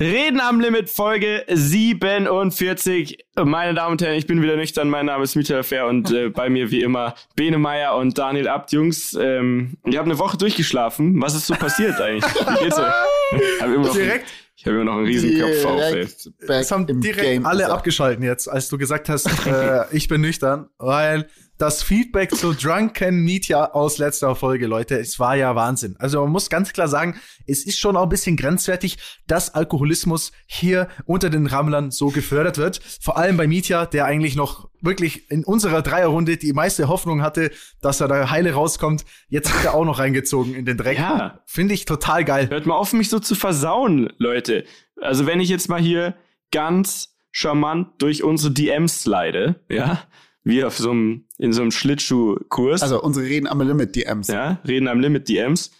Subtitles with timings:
[0.00, 3.18] Reden am Limit, Folge 47.
[3.44, 4.88] Meine Damen und Herren, ich bin wieder nüchtern.
[4.88, 8.48] Mein Name ist Michael Fair und äh, bei mir wie immer Bene Meyer und Daniel
[8.48, 8.72] Abt.
[8.72, 11.20] Jungs, ähm, ich habe eine Woche durchgeschlafen.
[11.20, 12.24] Was ist so passiert eigentlich?
[12.24, 13.92] Wie geht's euch?
[13.92, 14.24] Direkt?
[14.56, 16.08] Ich habe immer noch einen riesen Kopf auf, ey.
[16.48, 21.28] Es haben direkt alle abgeschalten jetzt, als du gesagt hast, äh, ich bin nüchtern, weil
[21.60, 25.94] das Feedback zu Drunken Media aus letzter Folge, Leute, es war ja Wahnsinn.
[25.98, 30.32] Also man muss ganz klar sagen, es ist schon auch ein bisschen grenzwertig, dass Alkoholismus
[30.46, 32.80] hier unter den Rammlern so gefördert wird.
[33.02, 37.50] Vor allem bei Mietja, der eigentlich noch wirklich in unserer Dreierrunde die meiste Hoffnung hatte,
[37.82, 39.04] dass er da heile rauskommt.
[39.28, 40.98] Jetzt wird er auch noch reingezogen in den Dreck.
[40.98, 41.40] Ja.
[41.44, 42.48] Finde ich total geil.
[42.48, 44.64] Hört mal auf, mich so zu versauen, Leute.
[44.98, 46.14] Also wenn ich jetzt mal hier
[46.52, 50.02] ganz charmant durch unsere DMs slide, ja,
[50.42, 52.82] wie auf so einem, in so einem Schlittschuhkurs.
[52.82, 54.28] Also unsere Reden am Limit DMs.
[54.28, 55.70] Ja, Reden am Limit DMs.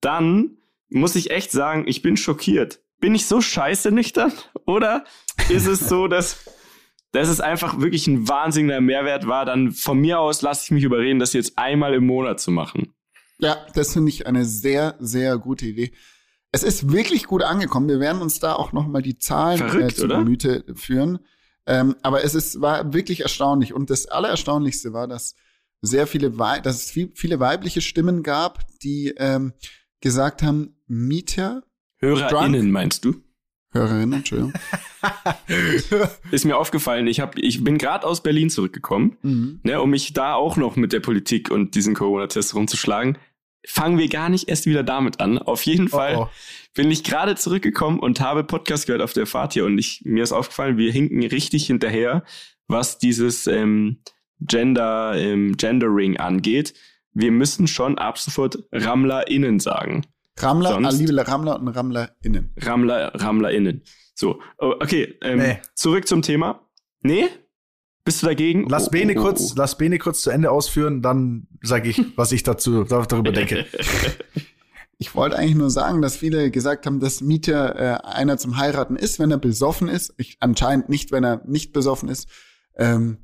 [0.00, 2.80] Dann muss ich echt sagen, ich bin schockiert.
[3.00, 4.32] Bin ich so scheiße nüchtern?
[4.66, 5.04] Oder
[5.48, 6.44] ist es so, dass,
[7.12, 9.44] dass es einfach wirklich ein wahnsinniger Mehrwert war?
[9.44, 12.94] Dann von mir aus lasse ich mich überreden, das jetzt einmal im Monat zu machen.
[13.38, 15.92] Ja, das finde ich eine sehr, sehr gute Idee.
[16.50, 17.88] Es ist wirklich gut angekommen.
[17.88, 20.08] Wir werden uns da auch noch mal die Zahlen Verrückt, äh, zu?
[20.08, 21.20] Gemüte führen.
[21.68, 23.74] Ähm, aber es ist, war wirklich erstaunlich.
[23.74, 25.36] Und das Allererstaunlichste war, dass
[25.82, 29.52] sehr viele, Wei dass es viel, viele weibliche Stimmen gab, die ähm,
[30.00, 31.62] gesagt haben, Mieter,
[31.98, 33.22] HörerInnen meinst du?
[33.72, 34.54] Hörerinnen, Entschuldigung.
[36.30, 39.60] Ist mir aufgefallen, ich, hab, ich bin gerade aus Berlin zurückgekommen, mhm.
[39.62, 43.18] ne, um mich da auch noch mit der Politik und diesen Corona-Tests rumzuschlagen.
[43.66, 45.36] Fangen wir gar nicht erst wieder damit an.
[45.36, 46.30] Auf jeden Fall Oh, oh.
[46.78, 50.22] Bin ich gerade zurückgekommen und habe Podcast gehört auf der Fahrt hier und ich, mir
[50.22, 52.22] ist aufgefallen, wir hinken richtig hinterher,
[52.68, 53.98] was dieses ähm,
[54.40, 56.74] Gender, ähm, Gendering angeht.
[57.12, 60.06] Wir müssen schon ab sofort RammlerInnen sagen.
[60.38, 60.94] Rammler, Sonst?
[60.94, 62.50] ah, liebe Rammler und RammlerInnen.
[62.58, 63.82] Rammler, RammlerInnen.
[64.14, 65.58] So, oh, okay, ähm, Nee.
[65.74, 66.60] zurück zum Thema.
[67.02, 67.24] Nee?
[68.04, 68.68] Bist du dagegen?
[68.68, 72.00] Lass Oh, Bene oh, oh, kurz, lass Bene kurz zu Ende ausführen, dann sage ich,
[72.16, 73.66] was ich dazu da- darüber denke.
[75.00, 78.96] Ich wollte eigentlich nur sagen, dass viele gesagt haben, dass Mieter äh, einer zum Heiraten
[78.96, 80.12] ist, wenn er besoffen ist.
[80.18, 82.28] Ich, anscheinend nicht, wenn er nicht besoffen ist.
[82.76, 83.18] Ähm,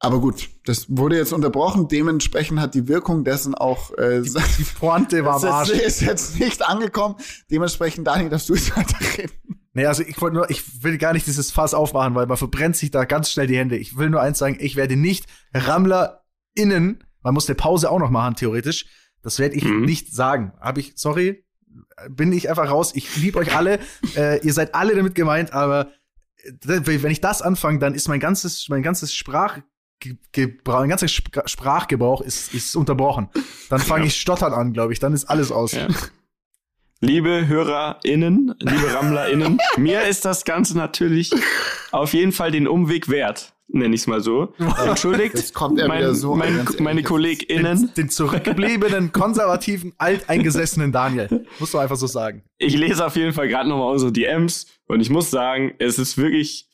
[0.00, 1.86] aber gut, das wurde jetzt unterbrochen.
[1.86, 5.70] Dementsprechend hat die Wirkung dessen auch äh, Die Pointe war am Arsch.
[5.70, 7.16] ist, jetzt nicht angekommen.
[7.50, 9.60] Dementsprechend, Daniel, darfst du jetzt weiterreden.
[9.74, 12.76] Nee, also ich wollte nur, ich will gar nicht dieses Fass aufmachen, weil man verbrennt
[12.76, 13.76] sich da ganz schnell die Hände.
[13.76, 18.10] Ich will nur eins sagen, ich werde nicht RammlerInnen, man muss eine Pause auch noch
[18.10, 18.86] machen, theoretisch.
[19.22, 19.82] Das werde ich Mhm.
[19.82, 20.52] nicht sagen.
[20.60, 21.44] Habe ich, sorry,
[22.08, 22.92] bin ich einfach raus.
[22.94, 23.78] Ich liebe euch alle.
[24.16, 25.90] äh, ihr seid alle damit gemeint, aber
[26.44, 29.58] äh, wenn ich das anfange, dann ist mein ganzes, mein ganzes Sprach,
[30.32, 33.28] Gebrauch, mein ganzer Spr- Sprachgebrauch ist, ist unterbrochen.
[33.68, 34.98] Dann fange ich stottern an, glaube ich.
[34.98, 35.72] Dann ist alles aus.
[35.72, 35.88] Ja.
[37.02, 41.30] Liebe HörerInnen, liebe RammlerInnen, mir ist das Ganze natürlich
[41.92, 44.54] auf jeden Fall den Umweg wert, nenne ich es mal so.
[44.86, 46.34] Entschuldigt Jetzt kommt er mein, wieder so.
[46.34, 47.78] mein, meine KollegInnen.
[47.78, 51.46] Den, den zurückgebliebenen, konservativen, alteingesessenen Daniel.
[51.58, 52.42] Musst du einfach so sagen.
[52.58, 56.18] Ich lese auf jeden Fall gerade nochmal unsere DMs und ich muss sagen, es ist
[56.18, 56.68] wirklich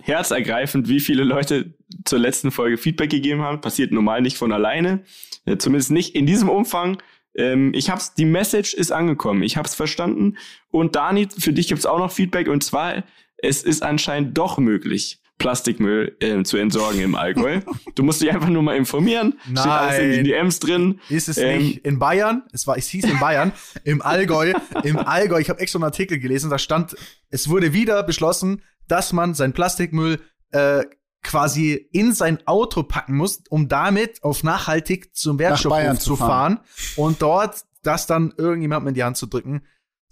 [0.00, 1.74] herzergreifend, wie viele Leute
[2.04, 3.60] zur letzten Folge Feedback gegeben haben.
[3.60, 5.04] Passiert normal nicht von alleine,
[5.46, 6.98] äh, zumindest nicht in diesem Umfang.
[7.36, 10.36] Ähm, ich hab's, die Message ist angekommen, ich hab's verstanden.
[10.70, 13.04] Und Dani, für dich gibt's auch noch Feedback und zwar,
[13.36, 17.60] es ist anscheinend doch möglich, Plastikmüll äh, zu entsorgen im Allgäu.
[17.94, 19.34] du musst dich einfach nur mal informieren.
[19.44, 20.24] Steht alles in den Nein.
[20.24, 21.00] DMs drin.
[21.08, 22.42] Ist es Ähm, nicht in Bayern?
[22.52, 23.52] Es war, es hieß in Bayern,
[23.84, 24.52] im Allgäu,
[24.84, 25.40] im Allgäu.
[25.40, 26.96] Ich habe extra einen Artikel gelesen, da stand,
[27.30, 30.20] es wurde wieder beschlossen, dass man sein Plastikmüll
[30.52, 30.84] äh,
[31.22, 36.60] quasi in sein Auto packen muss, um damit auf nachhaltig zum Wertstoffhof zu zu fahren
[36.96, 39.62] und dort das dann irgendjemandem in die Hand zu drücken.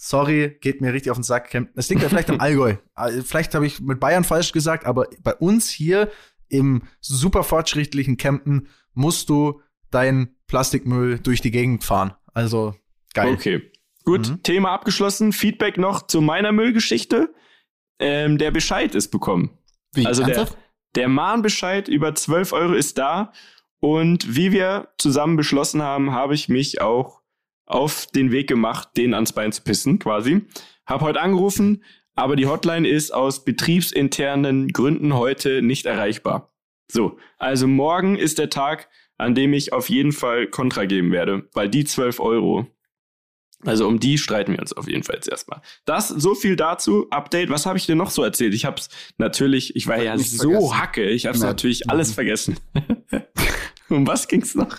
[0.04, 1.56] Sorry, geht mir richtig auf den Sack.
[1.76, 2.74] Das liegt ja vielleicht am Allgäu.
[2.92, 6.10] Also Vielleicht habe ich mit Bayern falsch gesagt, aber bei uns hier
[6.48, 9.60] im super fortschrittlichen Campen musst du
[9.92, 12.14] dein Plastikmüll durch die Gegend fahren.
[12.34, 12.74] Also
[13.14, 13.32] geil.
[13.34, 13.70] Okay.
[14.04, 14.42] Gut, Mhm.
[14.42, 15.32] Thema abgeschlossen.
[15.32, 17.32] Feedback noch zu meiner Müllgeschichte.
[18.00, 19.56] Ähm, der Bescheid ist bekommen.
[19.94, 20.48] Wie, Also der,
[20.96, 23.32] der Mahnbescheid über 12 Euro ist da.
[23.78, 27.21] Und wie wir zusammen beschlossen haben, habe ich mich auch
[27.72, 30.42] auf den Weg gemacht, den ans Bein zu pissen, quasi.
[30.86, 31.82] Hab heute angerufen,
[32.14, 36.52] aber die Hotline ist aus betriebsinternen Gründen heute nicht erreichbar.
[36.90, 41.48] So, also morgen ist der Tag, an dem ich auf jeden Fall Kontra geben werde,
[41.54, 42.66] weil die 12 Euro,
[43.64, 45.62] also um die streiten wir uns auf jeden Fall jetzt erstmal.
[45.84, 47.06] Das, so viel dazu.
[47.10, 48.52] Update, was habe ich denn noch so erzählt?
[48.52, 50.78] Ich habe es natürlich, ich war ja Nichts so vergessen.
[50.78, 52.56] hacke, ich habe es natürlich alles vergessen.
[53.88, 54.78] um was ging's noch?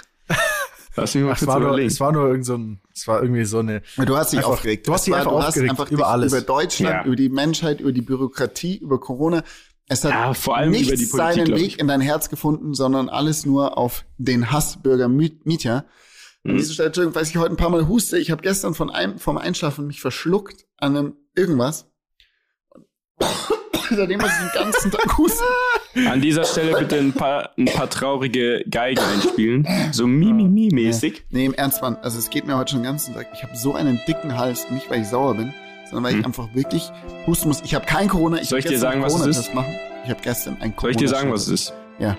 [0.96, 3.22] Lass mich mal Ach, es, war nur, es war nur irgend so ein, es war
[3.22, 3.82] irgendwie so eine.
[3.98, 4.88] Du hast dich einfach, aufgeregt.
[4.88, 6.32] Du hast dich einfach du aufgeregt einfach über alles.
[6.32, 7.06] Über Deutschland, ja.
[7.06, 9.44] über die Menschheit, über die Bürokratie, über Corona.
[9.88, 12.74] Es hat ja, vor allem nichts über die Politik, seinen Weg in dein Herz gefunden,
[12.74, 15.86] sondern alles nur auf den Hassbürger Mietja.
[16.46, 16.58] An hm.
[16.58, 18.18] dieser Stelle, Entschuldigung, weiß ich heute ein paar Mal huste.
[18.18, 21.92] Ich habe gestern von einem, vom Einschlafen mich verschluckt an einem irgendwas.
[23.90, 25.44] Seitdem muss ich den ganzen Tag husten.
[25.96, 29.68] An dieser Stelle bitte ein paar, ein paar traurige Geigen einspielen.
[29.92, 31.22] So Mimimi-mäßig.
[31.30, 31.98] Nee, im Ernst, Mann.
[32.02, 33.28] Also es geht mir heute schon den ganzen Tag.
[33.34, 34.70] Ich habe so einen dicken Hals.
[34.72, 35.54] Nicht, weil ich sauer bin,
[35.86, 36.20] sondern weil hm.
[36.20, 36.90] ich einfach wirklich
[37.28, 37.62] husten muss.
[37.62, 38.42] Ich habe kein Corona.
[38.42, 39.54] Ich Soll ich dir sagen, was es ist?
[39.54, 39.74] Machen.
[40.04, 40.82] Ich habe gestern ein Corona.
[40.82, 41.74] Soll ich dir sagen, was es ist?
[42.00, 42.18] Ja.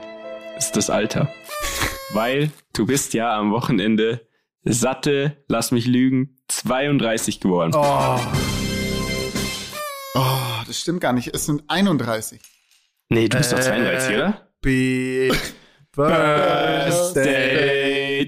[0.57, 1.29] Es ist das Alter.
[2.13, 4.27] weil du bist ja am Wochenende
[4.63, 7.73] satte, lass mich lügen, 32 geworden.
[7.75, 8.21] Oh.
[10.15, 11.35] Oh, das stimmt gar nicht.
[11.35, 12.41] Es sind 31.
[13.15, 14.41] Nee, du bist äh, doch 32, oder?
[14.65, 15.31] Happy
[15.95, 17.13] Birthday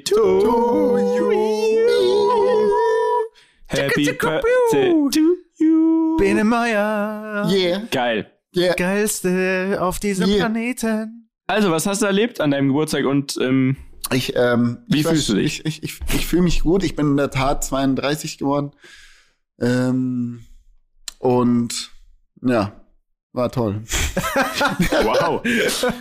[0.04, 1.32] to you.
[3.66, 6.16] Happy Birthday to you.
[6.18, 7.48] Bene Meyer.
[7.50, 7.82] Yeah.
[7.90, 8.30] Geil.
[8.54, 8.74] Yeah.
[8.74, 10.38] Geilste auf diesem yeah.
[10.38, 11.28] Planeten.
[11.48, 13.76] Also, was hast du erlebt an deinem Geburtstag und ähm,
[14.12, 15.64] ich, ähm, Wie ich fühlst du dich?
[15.64, 16.84] Ich, ich, ich, ich fühle mich gut.
[16.84, 18.70] Ich bin in der Tat 32 geworden.
[19.60, 20.44] Ähm,
[21.18, 21.90] und
[22.40, 22.80] ja,
[23.32, 23.82] war toll.
[24.16, 25.40] Wow.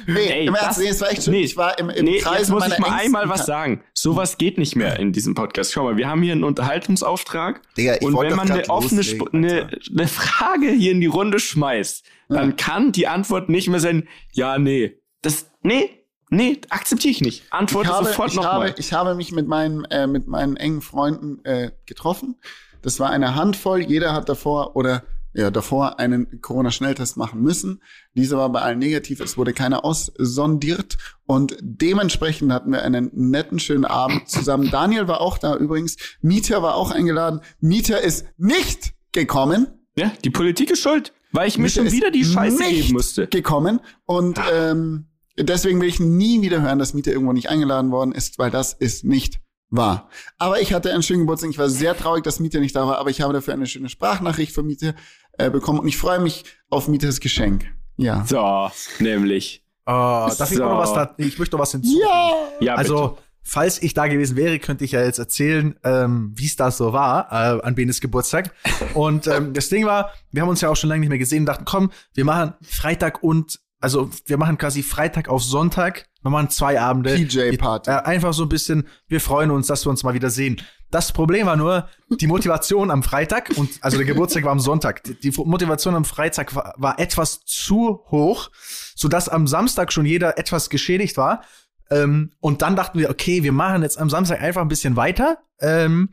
[0.08, 1.34] nee, Ey, im Ernst, nee, es war echt schön.
[1.34, 3.84] Nee, ich war im, im nee, Kreis jetzt muss ich mal einmal was sagen.
[3.94, 5.74] Sowas geht nicht mehr in diesem Podcast.
[5.74, 7.62] Schau mal, wir haben hier einen Unterhaltungsauftrag.
[7.78, 9.02] Digga, ich und wenn man eine offene
[9.34, 12.36] eine, eine Frage hier in die Runde schmeißt, ja.
[12.38, 15.00] dann kann die Antwort nicht mehr sein, ja, nee.
[15.22, 15.90] Das, nee,
[16.32, 17.44] Nee, akzeptiere ich nicht.
[17.52, 18.74] Antworte ich habe, sofort nochmal.
[18.78, 22.36] Ich habe mich mit meinen, äh, mit meinen engen Freunden äh, getroffen.
[22.82, 23.82] Das war eine Handvoll.
[23.82, 25.04] Jeder hat davor oder
[25.36, 27.82] ja, davor einen Corona-Schnelltest machen müssen.
[28.14, 29.20] Dieser war bei allen negativ.
[29.20, 30.98] Es wurde keiner aussondiert.
[31.26, 34.72] Und dementsprechend hatten wir einen netten, schönen Abend zusammen.
[34.72, 35.98] Daniel war auch da übrigens.
[36.22, 37.42] Mieter war auch eingeladen.
[37.60, 39.68] Mieter ist nicht gekommen.
[39.98, 43.28] Ja, die Politik ist schuld, weil ich mir schon wieder die Scheiße geben musste.
[43.28, 43.80] Gekommen.
[44.06, 45.08] Und ähm,
[45.38, 48.72] Deswegen will ich nie wieder hören, dass Mieter irgendwo nicht eingeladen worden ist, weil das
[48.72, 50.10] ist nicht wahr.
[50.38, 51.50] Aber ich hatte einen schönen Geburtstag.
[51.50, 53.90] Ich war sehr traurig, dass Mieter nicht da war, aber ich habe dafür eine schöne
[53.90, 54.96] Sprachnachricht von Mieter
[55.38, 57.66] äh, bekommen und ich freue mich auf Mieters Geschenk.
[57.98, 58.26] Ja.
[58.26, 58.70] So,
[59.04, 59.64] nämlich.
[59.86, 60.54] Oh, darf so.
[60.54, 61.14] ich noch was da?
[61.18, 62.02] Ich möchte noch was hinzufügen.
[62.02, 62.48] Ja.
[62.60, 66.56] ja also, falls ich da gewesen wäre, könnte ich ja jetzt erzählen, ähm, wie es
[66.56, 68.52] da so war äh, an Benes Geburtstag.
[68.96, 71.44] Und ähm, das Ding war, wir haben uns ja auch schon lange nicht mehr gesehen
[71.44, 76.31] und dachten, komm, wir machen Freitag und also wir machen quasi Freitag auf Sonntag, wir
[76.31, 77.14] machen zwei Abende.
[77.16, 77.92] PJ-Party.
[77.92, 80.60] Äh, einfach so ein bisschen, wir freuen uns, dass wir uns mal wieder sehen.
[80.95, 85.03] Das Problem war nur, die Motivation am Freitag und also der Geburtstag war am Sonntag.
[85.03, 88.50] Die Motivation am Freitag war, war etwas zu hoch,
[88.95, 91.44] sodass am Samstag schon jeder etwas geschädigt war.
[91.92, 95.39] Ähm, und dann dachten wir, okay, wir machen jetzt am Samstag einfach ein bisschen weiter.
[95.59, 96.12] Ähm,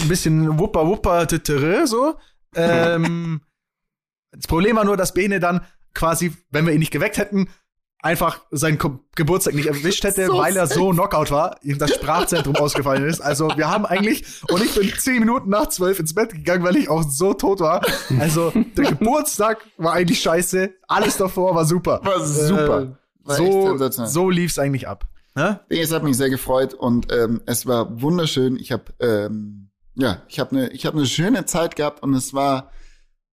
[0.00, 1.24] ein bisschen wuppa wuppa
[1.86, 2.16] so.
[2.56, 3.40] Ähm,
[4.32, 5.64] das Problem war nur, dass Bene dann
[5.94, 7.50] quasi, wenn wir ihn nicht geweckt hätten,
[8.02, 11.94] einfach seinen Ko Geburtstag nicht erwischt hätte, so weil er so Knockout war, ihm das
[11.94, 13.20] Sprachzentrum ausgefallen ist.
[13.20, 16.76] Also wir haben eigentlich, und ich bin zehn Minuten nach zwölf ins Bett gegangen, weil
[16.76, 17.82] ich auch so tot war.
[18.18, 22.00] Also der Geburtstag war eigentlich scheiße, alles davor war super.
[22.04, 22.82] War super.
[22.82, 22.88] Äh,
[23.24, 25.06] war so so lief's eigentlich ab.
[25.34, 25.60] Ne?
[25.68, 28.56] Es hat mich sehr gefreut und ähm, es war wunderschön.
[28.56, 32.34] Ich habe ähm, ja, ich habe eine ich habe eine schöne Zeit gehabt und es
[32.34, 32.70] war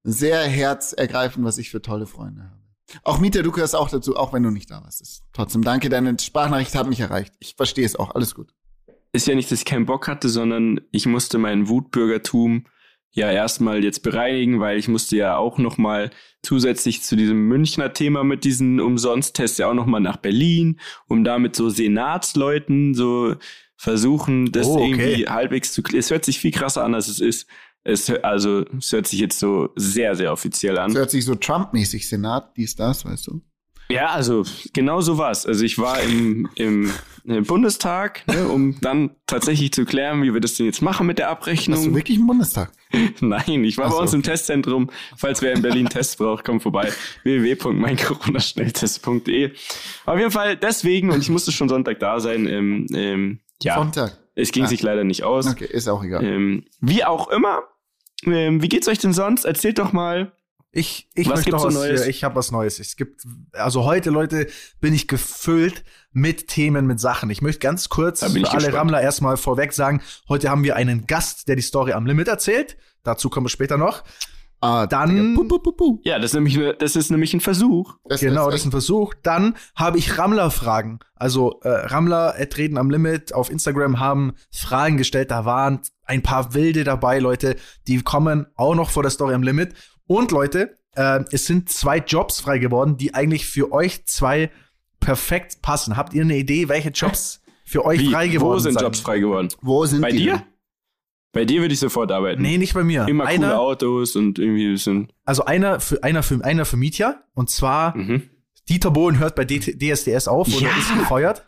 [0.04, 2.59] sehr herzergreifend, was ich für tolle Freunde habe.
[3.04, 5.24] Auch Mieter, du gehörst auch dazu, auch wenn du nicht da warst.
[5.34, 7.34] Trotzdem danke, deine Sprachnachricht hat mich erreicht.
[7.40, 8.54] Ich verstehe es auch, alles gut.
[9.12, 12.66] Ist ja nicht, dass ich keinen Bock hatte, sondern ich musste mein Wutbürgertum
[13.12, 16.12] ja erstmal jetzt bereinigen, weil ich musste ja auch noch mal
[16.44, 21.24] zusätzlich zu diesem Münchner Thema mit diesen Umsonsttests ja auch noch mal nach Berlin, um
[21.24, 23.36] da mit so Senatsleuten so
[23.76, 24.90] versuchen, das oh, okay.
[24.90, 25.82] irgendwie halbwegs zu.
[25.94, 27.48] Es hört sich viel krasser an, als es ist.
[27.84, 30.92] Es, also, es hört sich jetzt so sehr, sehr offiziell an.
[30.92, 33.42] Es hört sich so Trump-mäßig, Senat, dies, das, weißt du?
[33.92, 35.48] Ja, also genau so war's.
[35.48, 36.94] Also ich war im, im,
[37.24, 41.18] im Bundestag, ne, um dann tatsächlich zu klären, wie wir das denn jetzt machen mit
[41.18, 41.80] der Abrechnung.
[41.80, 42.72] Hast du wirklich im Bundestag?
[43.20, 44.18] Nein, ich war Ach bei uns okay.
[44.18, 44.92] im Testzentrum.
[45.18, 46.94] Falls wer in Berlin Tests braucht, kommt vorbei.
[47.24, 49.54] www.meincoronaschnelltest.de
[50.06, 53.74] Auf jeden Fall deswegen, und ich musste schon Sonntag da sein, ähm, ähm, ja.
[53.74, 54.20] Sonntag.
[54.40, 54.68] Es ging ah.
[54.68, 55.48] sich leider nicht aus.
[55.48, 56.24] Okay, ist auch egal.
[56.24, 57.64] Ähm, wie auch immer.
[58.26, 59.46] Ähm, wie geht's euch denn sonst?
[59.46, 60.32] Erzählt doch mal.
[60.72, 62.06] Ich, ich was gibt's was, Neues?
[62.06, 62.80] Ich habe was Neues.
[62.80, 64.48] Es gibt, also heute, Leute,
[64.80, 67.30] bin ich gefüllt mit Themen, mit Sachen.
[67.32, 68.74] Ich möchte ganz kurz für alle gespannt.
[68.74, 72.78] Rammler erstmal vorweg sagen, heute haben wir einen Gast, der die Story am Limit erzählt.
[73.04, 74.04] Dazu kommen wir später noch.
[74.62, 75.36] Ah, dann.
[75.36, 77.96] Puh, puh, puh, ja, das ist, nämlich, das ist nämlich ein Versuch.
[78.06, 79.14] Das genau, das ist ein Versuch.
[79.24, 81.00] Dann habe ich Rammler-Fragen.
[81.16, 85.32] Also äh, Rammler Reden am Limit auf Instagram haben Fragen gestellt.
[85.32, 87.56] Da waren ein paar Wilde dabei, Leute.
[87.88, 89.74] Die kommen auch noch vor der Story am Limit.
[90.08, 94.52] Und Leute, äh, es sind zwei Jobs frei geworden, die eigentlich für euch zwei
[95.00, 95.96] perfekt passen.
[95.96, 98.12] Habt ihr eine Idee, welche Jobs für euch Wie?
[98.12, 98.74] frei geworden sind?
[98.76, 99.50] Wo sind Jobs frei geworden?
[99.62, 100.18] Wo sind Bei die?
[100.18, 100.44] dir?
[101.32, 102.42] Bei dir würde ich sofort arbeiten.
[102.42, 103.08] Nee, nicht bei mir.
[103.08, 105.12] Immer einer, coole Autos und irgendwie ein bisschen.
[105.26, 108.30] Also einer für einer für einer für Mietja und zwar mhm.
[108.68, 110.78] Dieter Bohlen hört bei DSDS auf oder ja.
[110.78, 111.46] ist gefeuert.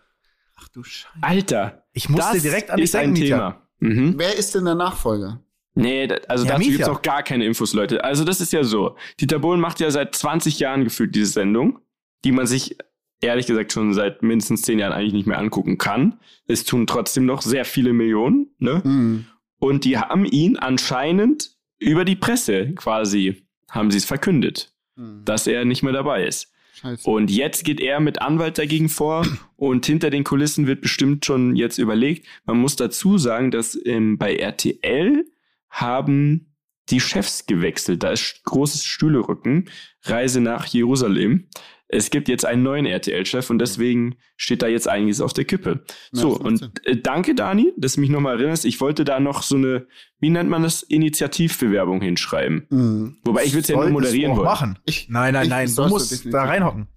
[0.58, 1.18] Ach du Scheiße.
[1.22, 3.62] Alter, ich musste das direkt an dich denken, Thema.
[3.80, 4.16] Mhm.
[4.18, 5.42] Wer ist denn der Nachfolger?
[5.74, 8.04] Nee, also ja, dazu gibt es noch gar keine Infos, Leute.
[8.04, 8.98] Also das ist ja so.
[9.20, 11.80] Dieter Bohlen macht ja seit 20 Jahren gefühlt diese Sendung,
[12.24, 12.78] die man sich
[13.22, 16.20] ehrlich gesagt schon seit mindestens 10 Jahren eigentlich nicht mehr angucken kann.
[16.48, 18.82] Es tun trotzdem noch sehr viele Millionen, ne?
[18.84, 19.26] Mhm.
[19.62, 25.22] Und die haben ihn anscheinend über die Presse quasi, haben sie es verkündet, mhm.
[25.24, 26.52] dass er nicht mehr dabei ist.
[26.74, 27.08] Scheiße.
[27.08, 29.28] Und jetzt geht er mit Anwalt dagegen vor
[29.58, 32.26] und hinter den Kulissen wird bestimmt schon jetzt überlegt.
[32.46, 35.26] Man muss dazu sagen, dass ähm, bei RTL
[35.70, 36.56] haben
[36.90, 38.02] die Chefs gewechselt.
[38.02, 39.70] Da ist großes Stühlerücken,
[40.02, 41.50] Reise nach Jerusalem
[41.92, 45.84] es gibt jetzt einen neuen RTL-Chef und deswegen steht da jetzt einiges auf der Kippe.
[46.14, 48.64] Ja, so, und äh, danke, Dani, dass du mich nochmal erinnerst.
[48.66, 49.88] Ich wollte da noch so eine,
[50.20, 52.66] wie nennt man das, Initiativbewerbung hinschreiben.
[52.70, 53.18] Mhm.
[53.26, 54.46] Wobei ich will es ja nur moderieren wollen.
[54.46, 54.80] machen.
[54.86, 56.88] Ich, nein, nein, nein, du musst da reinhocken.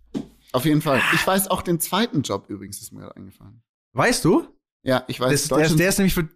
[0.53, 1.01] Auf jeden Fall.
[1.13, 3.63] Ich weiß auch den zweiten Job übrigens, ist mir gerade eingefallen.
[3.93, 4.47] Weißt du?
[4.85, 5.49] Ja, ich weiß.
[5.49, 6.29] Das, der, ist, der ist nämlich für,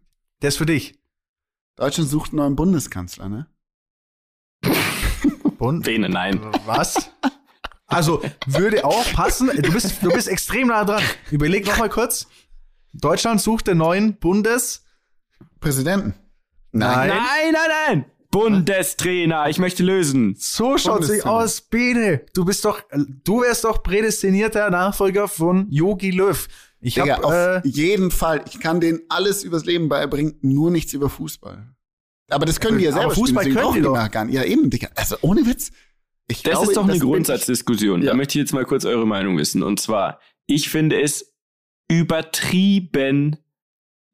[0.42, 0.98] der ist für dich.
[1.76, 3.46] Deutschland sucht einen neuen Bundeskanzler, ne?
[5.58, 5.86] Bund?
[5.86, 6.40] Denen, nein.
[6.66, 7.10] Was?
[7.88, 9.50] Also würde auch passen.
[9.56, 11.02] Du bist, du bist extrem nah dran.
[11.30, 12.26] Überleg noch mal kurz.
[12.92, 16.14] Deutschland sucht den neuen Bundespräsidenten.
[16.70, 17.08] Nein.
[17.08, 18.04] Nein, nein, nein.
[18.30, 20.36] Bundestrainer, ich möchte lösen.
[20.38, 22.26] So schaut sich aus, Bene.
[22.34, 22.82] Du bist doch,
[23.24, 26.46] du wärst doch prädestinierter Nachfolger von Yogi Löw.
[26.80, 28.44] Ich Digga, hab, auf äh, jeden Fall.
[28.46, 31.74] Ich kann denen alles übers Leben beibringen, nur nichts über Fußball.
[32.28, 33.56] Aber das können die ja selber Fußball spielen.
[33.56, 34.10] können die doch.
[34.10, 34.34] Gar nicht.
[34.34, 34.88] Ja, eben, Digga.
[34.94, 35.72] Also ohne Witz.
[36.30, 38.02] Ich das glaube, ist doch eine Grundsatzdiskussion.
[38.02, 38.10] Ja.
[38.10, 39.62] Da möchte ich jetzt mal kurz eure Meinung wissen.
[39.62, 41.34] Und zwar, ich finde es
[41.88, 43.38] übertrieben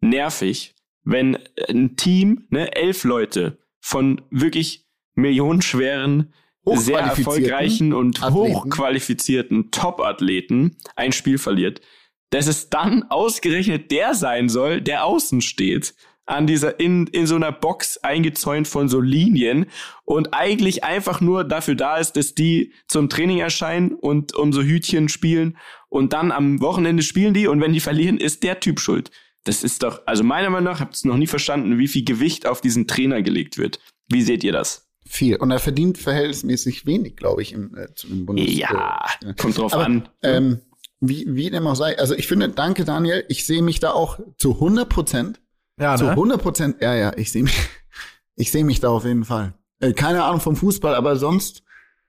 [0.01, 6.33] nervig, wenn ein Team, ne, elf Leute von wirklich millionenschweren,
[6.65, 8.35] sehr erfolgreichen und Athleten.
[8.35, 11.83] hochqualifizierten Top-Athleten ein Spiel verliert,
[12.31, 15.95] dass es dann ausgerechnet der sein soll, der außen steht
[16.27, 19.67] an dieser, in, in so einer Box eingezäunt von so Linien
[20.05, 24.63] und eigentlich einfach nur dafür da ist, dass die zum Training erscheinen und um so
[24.63, 28.81] Hütchen spielen und dann am Wochenende spielen die und wenn die verlieren, ist der Typ
[28.81, 29.11] schuld.
[29.45, 32.47] Das ist doch, also meiner Meinung nach, habt ihr noch nie verstanden, wie viel Gewicht
[32.47, 33.79] auf diesen Trainer gelegt wird.
[34.09, 34.89] Wie seht ihr das?
[35.07, 35.37] Viel.
[35.37, 38.57] Und er verdient verhältnismäßig wenig, glaube ich, im, äh, zum Bundes.
[38.57, 40.09] Ja, äh, kommt drauf Aber, an.
[40.23, 40.61] Ähm,
[41.01, 41.99] wie, wie dem auch sei.
[41.99, 45.41] Also ich finde, danke Daniel, ich sehe mich da auch zu 100 Prozent
[45.79, 46.11] ja, Zu ne?
[46.11, 47.57] 100 Prozent, ja, ja, ich sehe mich,
[48.37, 49.55] ich sehe mich da auf jeden Fall.
[49.81, 51.63] Äh, keine Ahnung vom Fußball, aber sonst.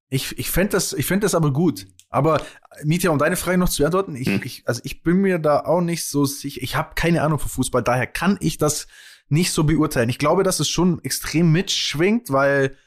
[0.10, 1.88] Ich, ich fände das, ich fänd das aber gut.
[2.10, 2.42] Aber
[2.84, 4.42] Mietja, um deine Frage noch zu beantworten, ich, hm.
[4.44, 6.62] ich, also ich bin mir da auch nicht so sicher.
[6.62, 8.88] Ich habe keine Ahnung vom Fußball, daher kann ich das
[9.28, 10.10] nicht so beurteilen.
[10.10, 12.78] Ich glaube, dass es schon extrem mitschwingt, weil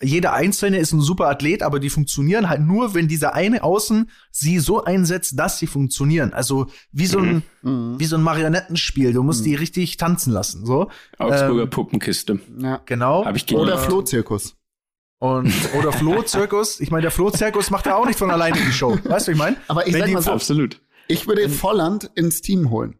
[0.00, 4.10] jeder Einzelne ist ein super Athlet, aber die funktionieren halt nur, wenn dieser eine Außen
[4.30, 6.32] sie so einsetzt, dass sie funktionieren.
[6.32, 7.98] Also wie so ein, mhm.
[7.98, 9.12] wie so ein Marionettenspiel.
[9.12, 9.46] Du musst mhm.
[9.46, 10.88] die richtig tanzen lassen, so.
[11.18, 12.38] Augsburger ähm, Puppenkiste.
[12.58, 12.80] Ja.
[12.86, 13.24] Genau.
[13.24, 14.54] Hab ich Oder Flohzirkus.
[15.20, 16.78] Und, oder Flohzirkus.
[16.78, 18.96] Ich meine, der Flohzirkus macht ja auch nicht von alleine die Show.
[19.02, 19.56] Weißt du, ich meine?
[19.66, 20.80] Aber ich Wenn sag mal so, absolut.
[21.08, 22.98] Ich würde Volland ins Team holen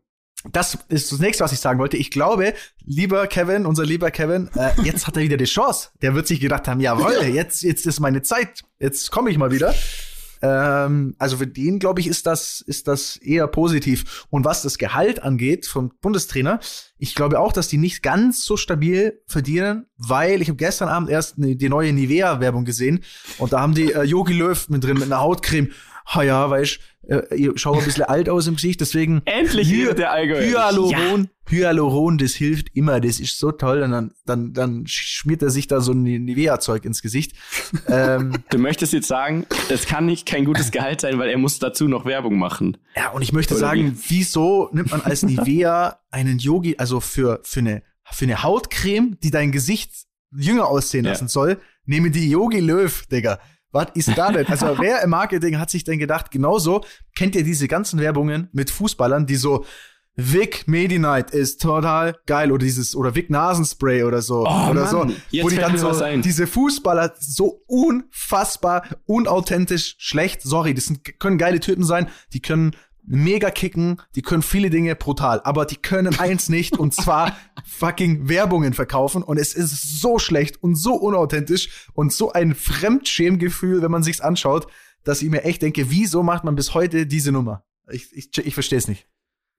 [0.52, 1.96] das ist das nächste, was ich sagen wollte.
[1.96, 2.54] Ich glaube,
[2.84, 5.88] lieber Kevin, unser lieber Kevin, äh, jetzt hat er wieder die Chance.
[6.00, 8.62] Der wird sich gedacht haben, jawohl, jetzt, jetzt ist meine Zeit.
[8.78, 9.74] Jetzt komme ich mal wieder.
[10.40, 14.26] Ähm, also für den, glaube ich, ist das, ist das eher positiv.
[14.30, 16.60] Und was das Gehalt angeht vom Bundestrainer,
[16.98, 21.10] ich glaube auch, dass die nicht ganz so stabil verdienen, weil ich habe gestern Abend
[21.10, 23.02] erst die neue Nivea-Werbung gesehen
[23.38, 25.70] und da haben die äh, Yogi Löw mit drin mit einer Hautcreme
[26.08, 29.94] ha ja, weißt äh, ihr schaut ein bisschen alt aus im Gesicht, deswegen endlich Hy
[29.94, 30.40] der Allgäu.
[30.40, 31.50] Hyaluron, ja.
[31.50, 35.66] Hyaluron, das hilft immer, das ist so toll und dann dann dann schmiert er sich
[35.66, 37.32] da so ein Nivea Zeug ins Gesicht.
[37.88, 41.58] ähm, du möchtest jetzt sagen, es kann nicht kein gutes Gehalt sein, weil er muss
[41.58, 42.76] dazu noch Werbung machen.
[42.94, 44.18] Ja, und ich möchte Oder sagen, wie?
[44.18, 49.30] wieso nimmt man als Nivea einen Yogi, also für für eine für eine Hautcreme, die
[49.30, 49.92] dein Gesicht
[50.36, 51.28] jünger aussehen lassen ja.
[51.28, 53.38] soll, nehme die Yogi Löw, Digga.
[53.70, 54.46] Was ist da denn?
[54.46, 56.84] Also wer im Marketing hat sich denn gedacht, genauso
[57.14, 59.64] kennt ihr diese ganzen Werbungen mit Fußballern, die so
[60.20, 64.88] Vic Medi-Night ist total geil oder dieses oder Vic Nasenspray oder so Oh, oder Mann,
[64.88, 70.42] so, jetzt wo die dann so diese Fußballer so unfassbar unauthentisch schlecht.
[70.42, 72.74] Sorry, das sind, können geile Typen sein, die können
[73.08, 78.28] mega kicken, die können viele Dinge brutal, aber die können eins nicht und zwar fucking
[78.28, 83.90] Werbungen verkaufen und es ist so schlecht und so unauthentisch und so ein Fremdschämgefühl, wenn
[83.90, 84.66] man sich's anschaut,
[85.04, 87.64] dass ich mir echt denke, wieso macht man bis heute diese Nummer?
[87.90, 89.08] Ich, ich, ich verstehe es nicht.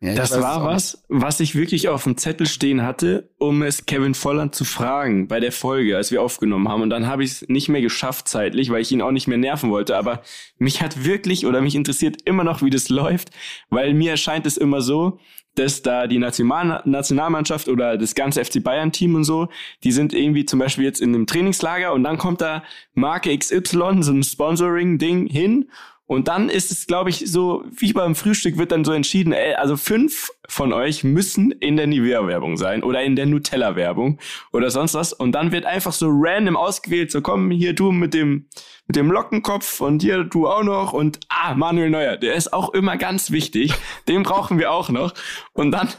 [0.01, 4.55] Ja, Das war was, was ich wirklich auf demZettel stehen hatte, um es Kevin Volland
[4.55, 6.81] zu fragen bei der Folge, als wir aufgenommen haben.
[6.81, 9.37] Und dann habe ich es nicht mehr geschafft zeitlich, weil ich ihn auch nicht mehr
[9.37, 9.97] nerven wollte.
[9.97, 10.21] Aber
[10.57, 13.31] mich hat wirklich oder mich interessiert immer noch, wie das läuft,
[13.69, 15.19] weil mir erscheint es immer so,
[15.55, 19.49] dass da die National Nationalmannschaft oder das ganze FC Bayern-Team und so,
[19.83, 22.63] die sind irgendwie zum Beispiel jetzt in einem Trainingslager und dann kommt da
[22.93, 25.69] Marke XY, so ein Sponsoring-Ding hin
[26.09, 29.53] und dann ist es, glaube ich, so, wie beim Frühstück wird dann so entschieden, ey,
[29.53, 34.17] also fünf von euch müssen in der Nivea-Werbung sein oder in der Nutella-Werbung
[34.51, 35.13] oder sonst was.
[35.13, 38.47] Und dann wird einfach so random ausgewählt, so komm, hier du mit dem,
[38.87, 42.73] mit dem Lockenkopf und hier du auch noch und ah, Manuel Neuer, der ist auch
[42.73, 43.71] immer ganz wichtig.
[44.07, 45.13] Den brauchen wir auch noch.
[45.53, 45.89] Und dann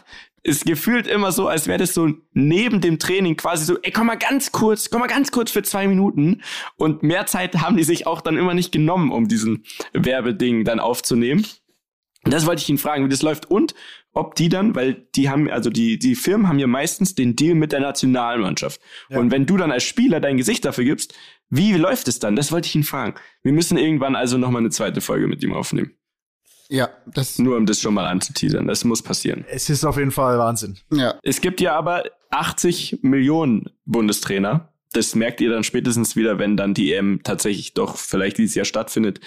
[0.43, 4.07] ist gefühlt immer so, als wäre das so neben dem Training quasi so, ey, komm
[4.07, 6.43] mal ganz kurz, komm mal ganz kurz für zwei Minuten.
[6.77, 10.81] Und mehr Zeit haben die sich auch dann immer nicht genommen, um diesen Werbeding dann
[10.81, 11.47] aufzunehmen.
[12.25, 13.75] Und das wollte ich ihn fragen, wie das läuft und
[14.13, 17.55] ob die dann, weil die haben, also die, die Firmen haben ja meistens den Deal
[17.55, 18.81] mit der Nationalmannschaft.
[19.09, 19.19] Ja.
[19.19, 21.15] Und wenn du dann als Spieler dein Gesicht dafür gibst,
[21.49, 22.37] wie läuft es dann?
[22.37, 23.15] Das wollte ich ihn fragen.
[23.43, 25.95] Wir müssen irgendwann also nochmal eine zweite Folge mit ihm aufnehmen.
[26.73, 28.69] Ja, das, Nur um das schon mal anzuteasern.
[28.69, 29.45] Das muss passieren.
[29.49, 30.79] Es ist auf jeden Fall Wahnsinn.
[30.93, 31.15] ja.
[31.23, 34.73] Es gibt ja aber 80 Millionen Bundestrainer.
[34.93, 38.65] Das merkt ihr dann spätestens wieder, wenn dann die EM tatsächlich doch vielleicht dieses Jahr
[38.65, 39.21] stattfindet.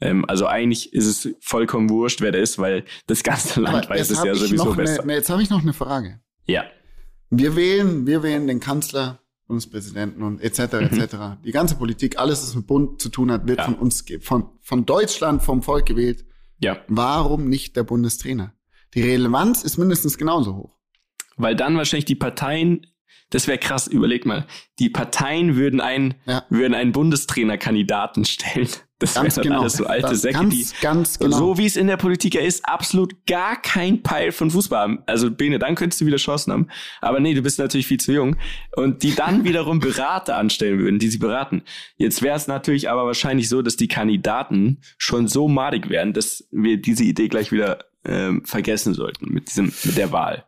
[0.00, 3.94] Ähm, also eigentlich ist es vollkommen wurscht, wer der ist, weil das ganze Land Aber
[3.96, 5.02] weiß es ja sowieso besser.
[5.02, 6.20] Eine, jetzt habe ich noch eine Frage.
[6.46, 6.64] Ja.
[7.30, 10.60] Wir wählen, wir wählen den Kanzler, Bundespräsidenten und etc.
[10.74, 11.16] etc.
[11.44, 13.64] Die ganze Politik, alles, was mit Bund zu tun hat, wird Ja.
[13.64, 16.24] von uns, von, von Deutschland, vom Volk gewählt.
[16.58, 16.78] Ja.
[16.88, 18.52] Warum nicht der Bundestrainer?
[18.94, 20.78] Die Relevanz ist mindestens genauso hoch.
[21.36, 22.86] Weil dann wahrscheinlich die Parteien,
[23.30, 24.46] das wäre krass, überleg mal,
[24.78, 26.44] die Parteien würden einen, Ja.
[26.48, 28.68] würden einen Bundestrainerkandidaten stellen.
[28.98, 29.60] Das wäre Ganz dann genau.
[29.60, 31.36] alles so alte Das- Säcke, ganz, die ganz genau.
[31.36, 34.98] so wie es in der Politik ja ist, absolut gar kein Peil von Fußball haben.
[35.04, 36.68] Also Bene, dann könntest du wieder Chancen haben.
[37.02, 38.36] Aber nee, du bist natürlich viel zu jung.
[38.74, 41.62] Und die dann wiederum Berater anstellen würden, die sie beraten.
[41.98, 46.48] Jetzt wäre es natürlich aber wahrscheinlich so, dass die Kandidaten schon so madig wären, dass
[46.50, 50.46] wir diese Idee gleich wieder ähm, vergessen sollten mit diesem, mit der Wahl.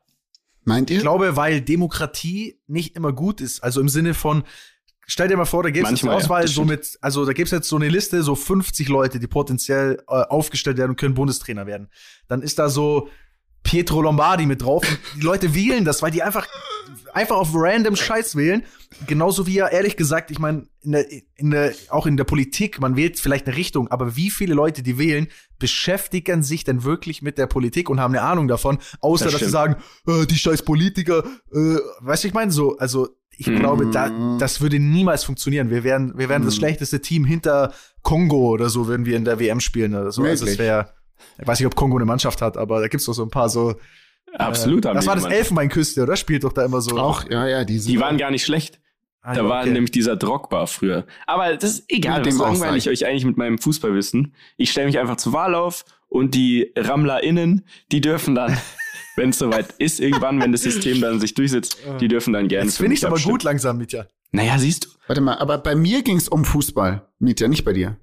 [0.64, 0.96] Meint ihr?
[0.96, 3.62] Ich glaube, weil Demokratie nicht immer gut ist.
[3.62, 4.44] Also im Sinne von,
[5.08, 7.32] stell dir mal vor, da jetzt eine Manchmal, ja, Auswahl das so mit, also da
[7.32, 11.14] gibt's jetzt so eine Liste, so 50 Leute, die potenziell äh, aufgestellt werden und können
[11.14, 11.88] Bundestrainer werden.
[12.28, 13.08] Dann ist da so
[13.62, 16.46] Pietro Lombardi mit drauf und die Leute wählen das, weil die einfach
[17.12, 18.62] einfach auf random Scheiß wählen.
[19.06, 22.80] Genauso wie ja ehrlich gesagt, ich meine, in der, in der, auch in der Politik,
[22.80, 27.20] man wählt vielleicht eine Richtung, aber wie viele Leute, die wählen, beschäftigen sich denn wirklich
[27.20, 30.36] mit der Politik und haben eine Ahnung davon, außer Das dass sie sagen, äh, die
[30.36, 33.58] scheiß Politiker, äh, weißt du, ich meine so, also ich Mhm.
[33.60, 35.70] glaube, da, das würde niemals funktionieren.
[35.70, 36.58] Wir wären, wir wären das Mhm.
[36.58, 37.72] schlechteste Team hinter
[38.02, 40.22] Kongo oder so, würden wir in der WM spielen oder so.
[40.24, 40.92] Also es wäre,
[41.40, 43.48] ich weiß nicht, ob Kongo eine Mannschaft hat, aber da gibt's doch so ein paar
[43.48, 43.76] so.
[44.34, 45.24] Absolut Äh, das war das.
[45.24, 46.16] Elfenbeinküste, oder?
[46.16, 46.98] Spielt doch da immer so.
[46.98, 48.78] Auch, ja, ja, die, sind Die waren gar nicht schlecht.
[49.22, 49.70] Ah, Da ja, war okay.
[49.72, 51.06] nämlich dieser Drogba früher.
[51.26, 54.34] Aber das ist egal, Mit was dem langweile ich euch eigentlich mit meinem Fußballwissen.
[54.56, 58.56] Ich stelle mich einfach zur Wahl auf und die RammlerInnen, die dürfen dann,
[59.18, 62.64] wenn es soweit ist, irgendwann, wenn das System dann sich durchsetzt, die dürfen dann gerne
[62.66, 63.34] Jetzt für finde ich aber abstimmen.
[63.34, 64.06] gut langsam, Mitja.
[64.32, 64.88] Naja, siehst du.
[65.06, 67.06] Warte mal, aber bei mir ging's um Fußball.
[67.18, 67.98] Mietja, nicht bei dir.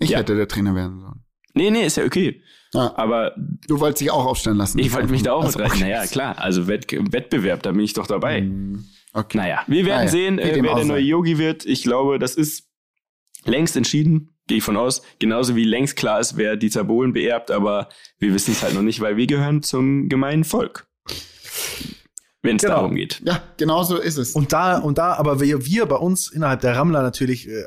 [0.00, 0.18] Ich Ja.
[0.18, 1.22] hätte der Trainer werden sollen.
[1.54, 2.42] Nee, nee, ist ja okay.
[2.74, 3.34] Ah, Aber
[3.66, 4.78] du wolltest dich auch aufstellen lassen.
[4.78, 5.58] ich wollte mich da auch Also.
[5.58, 8.40] Naja, klar, also Wett Wettbewerb, da bin ich doch dabei.
[8.40, 9.38] Hm, Okay.
[9.38, 11.64] Naja, wir werden Naja, sehen, wie äh, wer der neue Yogi wird.
[11.64, 12.68] Ich glaube, das ist
[13.46, 15.02] längst entschieden, gehe ich von aus.
[15.18, 18.82] Genauso wie längst klar ist, wer Dieter Bohlen beerbt, aber wir wissen es halt noch
[18.82, 20.86] nicht, weil wir gehören zum gemeinen Volk.
[22.42, 22.76] Wenn es Genau.
[22.76, 23.20] darum geht.
[23.24, 24.32] Ja, genau so ist es.
[24.32, 27.64] Und da, und da, aber wir, wir bei uns innerhalb der Rammler natürlich, äh,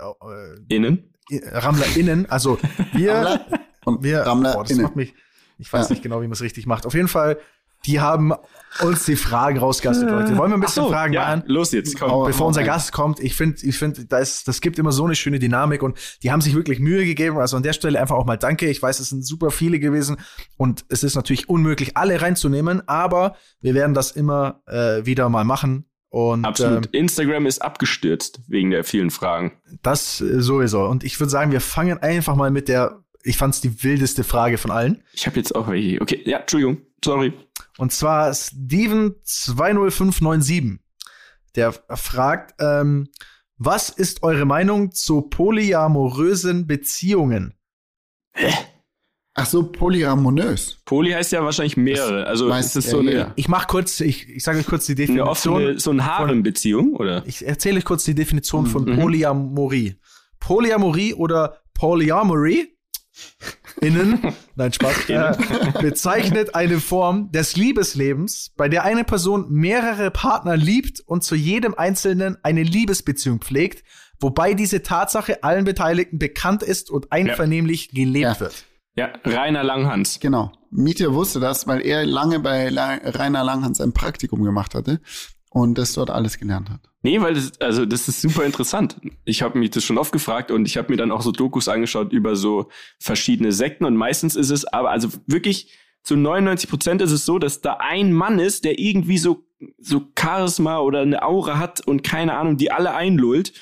[0.70, 1.14] Innen.
[1.30, 2.58] äh, RammlerInnen, also
[2.94, 3.46] wir, Rammler
[3.86, 4.84] und wir, Rammler boah, das innen.
[4.84, 5.14] macht mich,
[5.58, 5.94] ich weiß Ja.
[5.94, 6.86] nicht genau, wie man es richtig macht.
[6.86, 7.40] Auf jeden Fall,
[7.86, 8.34] die haben
[8.82, 10.38] uns die Fragen rausgeastet, Leute.
[10.38, 11.44] Wollen wir ein bisschen so, Fragen ja, machen?
[11.48, 12.12] los jetzt, komm.
[12.12, 12.64] Hau- bevor unser.
[12.64, 15.82] Gast kommt, ich finde, ich finde, da ist, das gibt immer so eine schöne Dynamik
[15.84, 17.38] und die haben sich wirklich Mühe gegeben.
[17.40, 18.70] Also an der Stelle einfach auch mal Danke.
[18.70, 20.18] Ich weiß, es sind super viele gewesen
[20.58, 25.44] und es ist natürlich unmöglich, alle reinzunehmen, aber wir werden das immer äh, wieder mal
[25.46, 26.86] machen und Absolut.
[26.88, 29.54] ähm, Instagram ist abgestürzt wegen der vielen Fragen.
[29.84, 30.86] das äh, sowieso.
[30.86, 34.58] Und ich würde sagen, wir fangen einfach mal mit der, ich fand's die wildeste Frage
[34.58, 35.04] von allen.
[35.14, 36.02] Ich habe jetzt auch welche.
[36.02, 36.78] Okay, ja, Entschuldigung.
[37.04, 37.32] Sorry.
[37.80, 40.80] Und zwar Steven20597.
[41.56, 43.08] Der fragt, ähm,
[43.58, 47.54] was ist eure Meinung zu polyamorösen Beziehungen?
[48.34, 48.54] Hä?
[49.34, 50.82] Ach so, polyamonös.
[50.84, 52.28] Poly heißt ja wahrscheinlich mehrere.
[52.28, 53.32] Also ist es so eine.
[53.38, 55.22] Ich mach kurz, ich, ich sage euch kurz die Definition.
[55.22, 57.26] Eine offene, so eine Harem-Beziehung, oder?
[57.26, 59.00] Ich erzähle euch kurz die Definition von mhm.
[59.00, 59.96] Polyamorie.
[60.42, 62.78] Polyamorie oder Polyamory
[63.82, 64.20] innen,
[64.56, 65.36] nein, Spaß, äh,
[65.82, 71.74] bezeichnet eine Form des Liebeslebens, bei der eine Person mehrere Partner liebt und zu jedem
[71.74, 73.84] Einzelnen eine Liebesbeziehung pflegt,
[74.20, 78.04] wobei diese Tatsache allen Beteiligten bekannt ist und einvernehmlich ja.
[78.04, 78.40] gelebt ja.
[78.40, 78.66] wird.
[78.96, 80.20] Ja, Rainer Langhans.
[80.20, 80.52] Genau.
[80.72, 85.00] Mietje wusste das, weil er lange bei Rainer Langhans ein Praktikum gemacht hatte
[85.50, 86.89] und das dort alles gelernt hat.
[87.02, 88.98] Nee, weil das, also das ist super interessant.
[89.24, 91.70] Ich habe mich das schon oft gefragt und ich habe mir dann auch so Dokus
[91.70, 95.72] angeschaut über so verschiedene Sekten und meistens ist es aber also wirklich
[96.04, 99.46] zu 99 Prozent ist es so, dass da ein Mann ist, der irgendwie so
[99.78, 103.54] so Charisma oder eine Aura hat und keine Ahnung, die alle einlullt.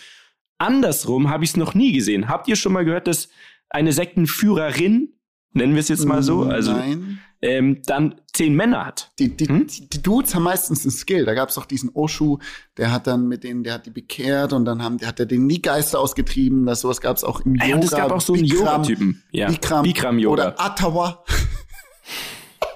[0.60, 2.30] Andersrum habe ich es noch nie gesehen.
[2.30, 3.30] Habt ihr schon mal gehört, dass
[3.70, 5.14] eine Sektenführerin,
[5.54, 9.12] nennen wir es jetzt mal so, also Nein ähm, dann zehn Männer hat.
[9.20, 9.68] Die, die, hm?
[9.68, 11.26] die Dudes haben meistens einen Skill.
[11.26, 12.40] Da gab es auch diesen Oshu,
[12.78, 15.26] der hat dann mit denen, der hat die bekehrt und dann haben, der hat er
[15.26, 16.66] den nie Geister ausgetrieben.
[16.66, 17.68] Das sowas gab es auch im Yoga.
[17.68, 19.24] Ja, und es gab auch so einen Yoga-Typen.
[19.32, 19.48] Ja.
[19.48, 20.34] Bikram, Bikram Yoga.
[20.34, 21.24] Oder Atawa.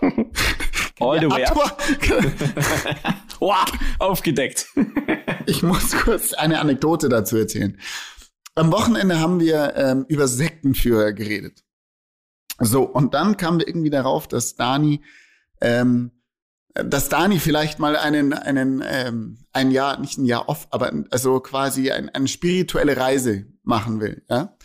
[1.00, 1.58] All the way up.
[3.40, 3.66] wow,
[3.98, 4.68] aufgedeckt.
[5.48, 7.78] ich muss kurz eine Anekdote dazu erzählen.
[8.54, 11.64] Am Wochenende haben wir ähm, über Sektenführer geredet.
[12.62, 15.02] So, und dann kamen wir irgendwie darauf, dass Dani,
[15.60, 16.12] ähm,
[16.74, 21.40] dass Dani vielleicht mal einen, einen, ähm, ein Jahr, nicht ein Jahr off, aber also
[21.40, 24.56] quasi ein, eine spirituelle Reise machen will, ja.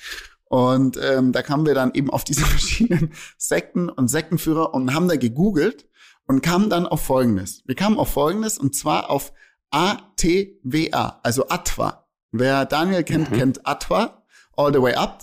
[0.49, 5.09] Und ähm, da kamen wir dann eben auf diese verschiedenen Sekten und Sektenführer und haben
[5.09, 5.89] da gegoogelt
[6.27, 7.63] und kamen dann auf Folgendes.
[7.67, 9.33] Wir kamen auf Folgendes und zwar auf
[9.71, 12.07] ATWA, also Atwa.
[12.31, 13.37] Wer Daniel kennt, mhm.
[13.37, 14.23] kennt Atwa,
[14.57, 15.23] All the Way Up.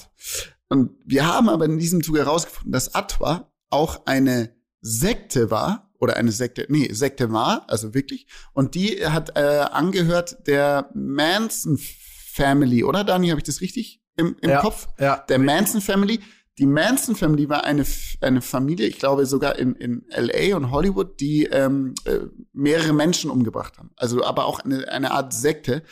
[0.73, 6.17] Und wir haben aber in diesem Zuge herausgefunden, dass Atwa auch eine Sekte war oder
[6.17, 8.25] eine Sekte, nee, Sekte war, also wirklich.
[8.53, 14.35] Und die hat äh, angehört der Manson Family, oder Dani, habe ich das richtig im,
[14.41, 14.87] im ja, Kopf?
[14.99, 15.17] Ja.
[15.29, 16.21] Der Manson Family.
[16.57, 17.85] Die Manson Family war eine,
[18.21, 22.17] eine Familie, ich glaube sogar in, in LA und Hollywood, die ähm, äh,
[22.51, 23.91] mehrere Menschen umgebracht haben.
[23.95, 25.83] Also aber auch eine, eine Art Sekte.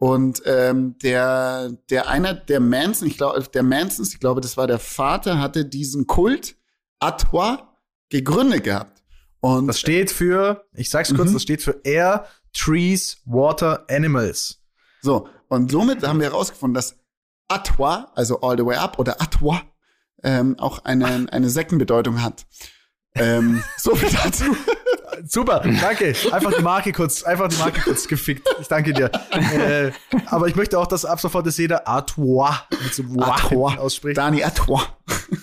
[0.00, 4.66] Und ähm, der, der einer der Manson, ich glaube, der Mansons, ich glaube, das war
[4.66, 6.56] der Vater, hatte diesen Kult
[7.00, 7.76] Atwa
[8.08, 9.02] gegründet gehabt.
[9.40, 11.34] Und das steht für, ich sag's kurz, mhm.
[11.34, 14.62] das steht für Air, Trees, Water, Animals.
[15.02, 16.96] So, und somit haben wir herausgefunden, dass
[17.48, 19.60] Atwa, also all the way up oder Atwa,
[20.22, 22.46] ähm, auch eine, eine Sektenbedeutung hat.
[23.16, 24.56] ähm, so viel dazu.
[25.26, 26.14] Super, danke.
[26.32, 28.46] Einfach die Marke kurz, einfach die Marke kurz gefickt.
[28.60, 29.10] Ich danke dir.
[29.30, 29.92] Äh,
[30.26, 34.16] aber ich möchte auch, dass ab sofort das jeder Artois mit so Artois ausspricht.
[34.16, 34.82] Dani Artois.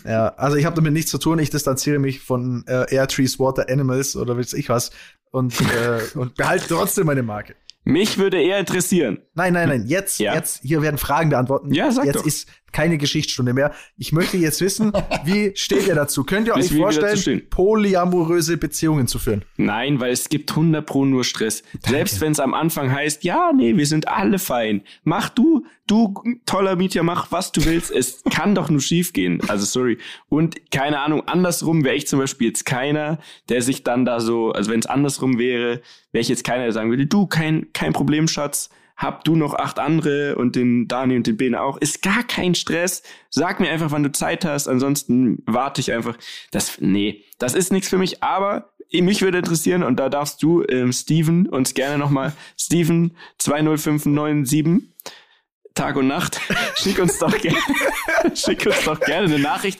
[0.05, 1.39] Ja, also ich habe damit nichts zu tun.
[1.39, 4.91] Ich distanziere mich von äh, Air Trees, Water Animals oder weiß ich was
[5.31, 7.55] und, äh, und behalte trotzdem meine Marke.
[7.83, 9.19] Mich würde eher interessieren.
[9.33, 9.85] Nein, nein, nein.
[9.87, 10.33] Jetzt, ja.
[10.33, 11.73] jetzt, hier werden Fragen beantworten.
[11.73, 12.25] Ja, sag jetzt doch.
[12.25, 13.73] ist keine Geschichtsstunde mehr.
[13.97, 14.91] Ich möchte jetzt wissen,
[15.23, 16.23] wie steht ihr dazu?
[16.23, 19.43] Könnt ihr euch vorstellen, polyamoröse Beziehungen zu führen?
[19.57, 21.63] Nein, weil es gibt 100 pro nur Stress.
[21.85, 24.81] Selbst wenn es am Anfang heißt, ja, nee, wir sind alle fein.
[25.03, 26.13] Mach du, du
[26.45, 27.91] toller Mieter, mach was du willst.
[27.91, 29.41] Es kann doch nur schief gehen.
[29.47, 29.97] Also sorry.
[30.29, 34.51] Und keine Ahnung, andersrum wäre ich zum Beispiel jetzt keiner, der sich dann da so,
[34.51, 37.93] also wenn es andersrum wäre, wäre ich jetzt keiner, der sagen würde, du, kein, kein
[37.93, 41.77] Problem, Schatz hab du noch acht andere und den Dani und den Bene auch.
[41.77, 43.03] Ist gar kein Stress.
[43.29, 44.67] Sag mir einfach, wann du Zeit hast.
[44.67, 46.17] Ansonsten warte ich einfach.
[46.51, 48.23] Das, nee, das ist nichts für mich.
[48.23, 54.89] Aber mich würde interessieren und da darfst du, ähm, Steven, uns gerne nochmal, Steven 20597,
[55.75, 56.41] Tag und Nacht,
[56.75, 57.59] schick uns doch gerne,
[58.33, 59.79] schick uns doch gerne eine Nachricht.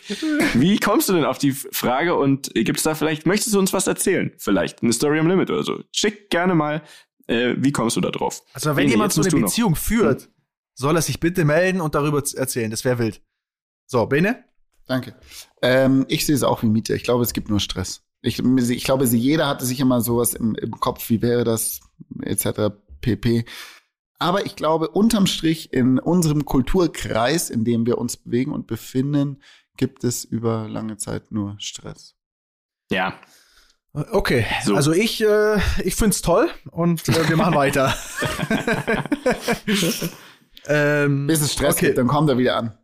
[0.54, 3.74] Wie kommst du denn auf die Frage und gibt es da vielleicht, möchtest du uns
[3.74, 4.32] was erzählen?
[4.38, 5.82] Vielleicht eine Story am Limit oder so.
[5.92, 6.84] Schick gerne mal
[7.28, 8.44] äh, wie kommst du da drauf?
[8.54, 9.78] Also wenn Bene, jemand so eine Beziehung noch.
[9.78, 10.30] führt, hm?
[10.74, 12.72] soll er sich bitte melden und darüber erzählen.
[12.72, 13.22] Das wäre wild.
[13.86, 14.44] So, Bene?
[14.86, 15.16] Danke.
[15.62, 16.96] Ähm, ich sehe es auch wie Miete.
[16.96, 18.02] Ich glaube, es gibt nur Stress.
[18.22, 21.82] Ich, ich glaube, jeder hatte sich immer sowas im, im Kopf, wie wäre das,
[22.22, 22.74] etc.
[23.02, 23.46] pp.
[24.20, 29.42] Aber ich glaube, unterm Strich in unserem Kulturkreis, in dem wir uns bewegen und befinden,
[29.78, 32.16] gibt es über lange Zeit nur Stress.
[32.90, 33.20] Ja,
[34.12, 34.76] Okay, so.
[34.76, 37.96] also ich, äh, ich find's toll und äh, wir machen weiter.
[40.68, 41.88] ähm, Bis es Stress okay.
[41.88, 42.78] gibt, dann kommt er wieder an.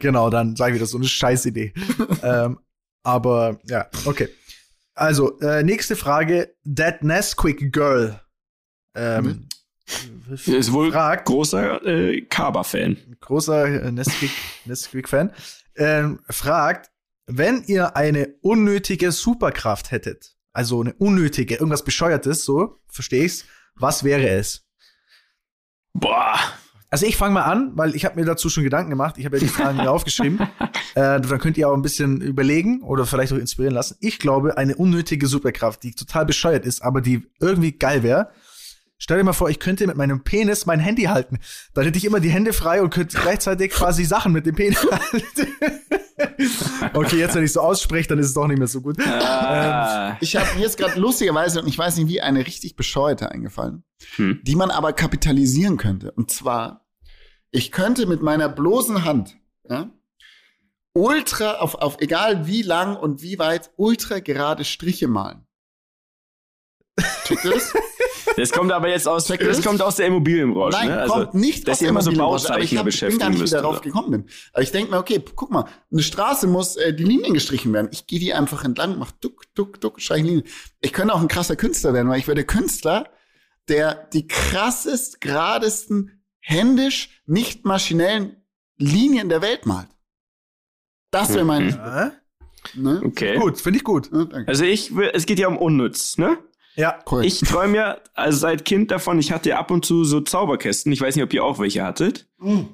[0.00, 1.72] Genau, dann sage ich wieder so eine Scheißidee.
[2.22, 2.58] ähm,
[3.04, 4.28] aber ja, okay.
[4.94, 6.54] Also, äh, nächste Frage.
[6.64, 8.20] That Nesquik Girl.
[8.94, 9.48] Ähm,
[10.46, 12.96] ist wohl fragt, großer äh, Kaba-Fan.
[13.20, 13.92] Großer äh,
[14.64, 15.32] Nesquik-Fan.
[15.76, 16.90] ähm, fragt,
[17.26, 24.04] wenn ihr eine unnötige Superkraft hättet, also eine unnötige, irgendwas Bescheuertes, so, verstehe ich's, was
[24.04, 24.64] wäre es?
[25.94, 26.38] Boah.
[26.90, 29.16] Also ich fange mal an, weil ich habe mir dazu schon Gedanken gemacht.
[29.16, 30.40] Ich habe ja die Fragen mir aufgeschrieben.
[30.94, 33.96] Äh, dann könnt ihr auch ein bisschen überlegen oder vielleicht auch inspirieren lassen.
[34.00, 38.30] Ich glaube, eine unnötige Superkraft, die total bescheuert ist, aber die irgendwie geil wäre.
[39.02, 41.40] Stell dir mal vor, ich könnte mit meinem Penis mein Handy halten.
[41.74, 44.78] Dann hätte ich immer die Hände frei und könnte gleichzeitig quasi Sachen mit dem Penis
[44.92, 45.48] halten.
[46.94, 49.04] okay, jetzt wenn ich so ausspreche, dann ist es doch nicht mehr so gut.
[49.04, 50.10] Ah.
[50.10, 53.82] Ähm, ich habe jetzt gerade lustigerweise, und ich weiß nicht wie, eine richtig bescheuerte eingefallen,
[54.14, 54.38] hm.
[54.44, 56.12] die man aber kapitalisieren könnte.
[56.12, 56.86] Und zwar,
[57.50, 59.36] ich könnte mit meiner bloßen Hand,
[59.68, 59.90] ja,
[60.94, 65.44] ultra, auf, auf egal wie lang und wie weit, ultra gerade Striche malen.
[67.24, 67.72] Checkt das?
[68.36, 70.78] Das kommt aber jetzt aus, das kommt aus der Immobilienbranche.
[70.78, 71.00] Nein, ne?
[71.00, 73.30] also, kommt nicht dass aus der immer so Bauzeichen aber ich, hab, ich bin gar
[73.30, 74.24] nicht, wie darauf gekommen bin.
[74.52, 77.88] Aber ich denke mir, okay, guck mal, eine Straße muss äh, die Linien gestrichen werden.
[77.92, 80.44] Ich gehe die einfach entlang, mach duck, duck, duck, streiche Linien.
[80.80, 83.10] Ich könnte auch ein krasser Künstler werden, weil ich werde Künstler,
[83.68, 88.36] der die krassest, geradesten, händisch, nicht maschinellen
[88.76, 89.88] Linien der Welt malt.
[91.10, 91.68] Das wäre mein.
[91.70, 92.12] Ja.
[92.74, 93.02] Ne?
[93.04, 93.38] Okay.
[93.38, 94.10] Gut, finde ich gut.
[94.46, 96.38] Also ich, es geht ja um Unnütz, ne?
[96.74, 97.24] Ja, cool.
[97.24, 100.90] Ich träume ja also seit Kind davon, ich hatte ja ab und zu so Zauberkästen.
[100.92, 102.26] Ich weiß nicht, ob ihr auch welche hattet.
[102.38, 102.68] Mhm.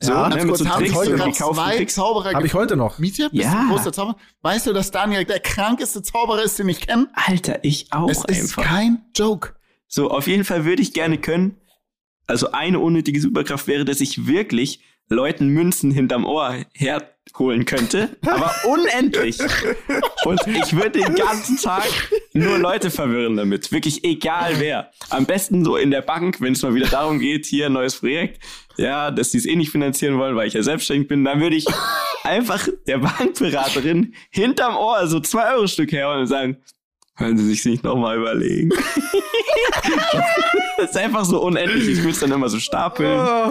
[0.00, 2.98] So, ja, ne, mit so Tricks, ich heute zwei Zauberer Habe ich heute noch.
[2.98, 3.66] Mietje, bist ja.
[3.70, 4.16] großer Zauberer?
[4.42, 7.08] Weißt du, dass Daniel der krankeste Zauberer ist, den ich kenne?
[7.14, 8.42] Alter, ich auch es einfach.
[8.42, 9.54] ist kein Joke.
[9.86, 11.56] So, auf jeden Fall würde ich gerne können.
[12.26, 16.56] Also eine unnötige Superkraft wäre, dass ich wirklich Leuten Münzen hinterm Ohr
[17.34, 19.38] herholen könnte, aber unendlich.
[20.24, 21.86] Und ich würde den ganzen Tag
[22.32, 23.72] nur Leute verwirren damit.
[23.72, 24.90] Wirklich egal wer.
[25.10, 27.96] Am besten so in der Bank, wenn es mal wieder darum geht, hier ein neues
[27.96, 28.40] Projekt,
[28.76, 31.56] ja, dass sie es eh nicht finanzieren wollen, weil ich ja selbstständig bin, dann würde
[31.56, 31.66] ich
[32.24, 36.56] einfach der Bankberaterin hinterm Ohr so zwei Euro Stück herholen und sagen,
[37.16, 38.70] Können Sie sich nicht nochmal überlegen.
[40.76, 41.86] das ist einfach so unendlich.
[41.88, 43.50] Ich würde es dann immer so stapeln.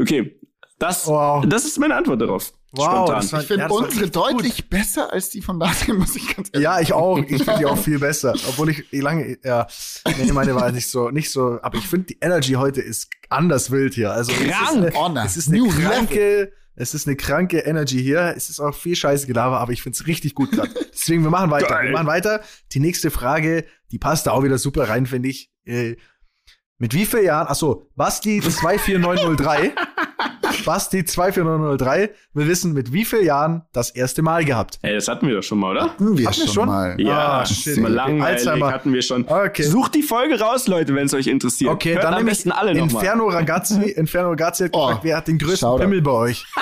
[0.00, 0.36] Okay,
[0.78, 1.44] das, wow.
[1.46, 2.52] das ist meine Antwort darauf.
[2.74, 3.40] Wow, Spontan.
[3.40, 4.70] ich finde ja, unsere deutlich gut.
[4.70, 6.62] besser als die von Daniel, muss ich ganz ehrlich sagen.
[6.62, 7.18] Ja, ich auch.
[7.18, 8.32] Ich finde die auch viel besser.
[8.48, 9.66] Obwohl ich lange, ja,
[10.18, 13.70] nee, meine war nicht so, nicht so, aber ich finde die Energy heute ist anders
[13.70, 14.12] wild hier.
[14.12, 14.46] Also, Krank.
[14.46, 18.32] Es ist eine, es ist eine kranke, es ist eine kranke Energy hier.
[18.36, 20.70] Es ist auch viel Scheiße Gelaber, aber ich finde es richtig gut gerade.
[20.92, 21.68] Deswegen, wir machen weiter.
[21.68, 21.88] Geil.
[21.88, 22.40] Wir machen weiter.
[22.72, 25.52] Die nächste Frage, die passt da auch wieder super rein, finde ich.
[25.66, 25.96] Äh,
[26.78, 27.46] mit wie vielen Jahren?
[27.46, 29.72] Achso, Basti 24903.
[30.64, 34.78] Basti 24903 will wissen, mit wie vielen Jahren das erste Mal gehabt.
[34.82, 35.82] Ey, das hatten wir doch schon mal, oder?
[35.82, 37.00] Hatten wir, hatten schon, schon, mal.
[37.00, 37.78] Ja, ah, shit.
[37.78, 38.72] mal langweilig Alzheimer.
[38.72, 39.26] hatten wir schon.
[39.28, 39.62] Okay.
[39.62, 41.70] Sucht die Folge raus, Leute, wenn es euch interessiert.
[41.70, 43.28] Okay, Hört dann am besten alle noch Inferno.
[43.28, 46.46] Ragazzi, Inferno Ragazzi hat oh, gefragt, wer hat den größten Pimmel bei euch?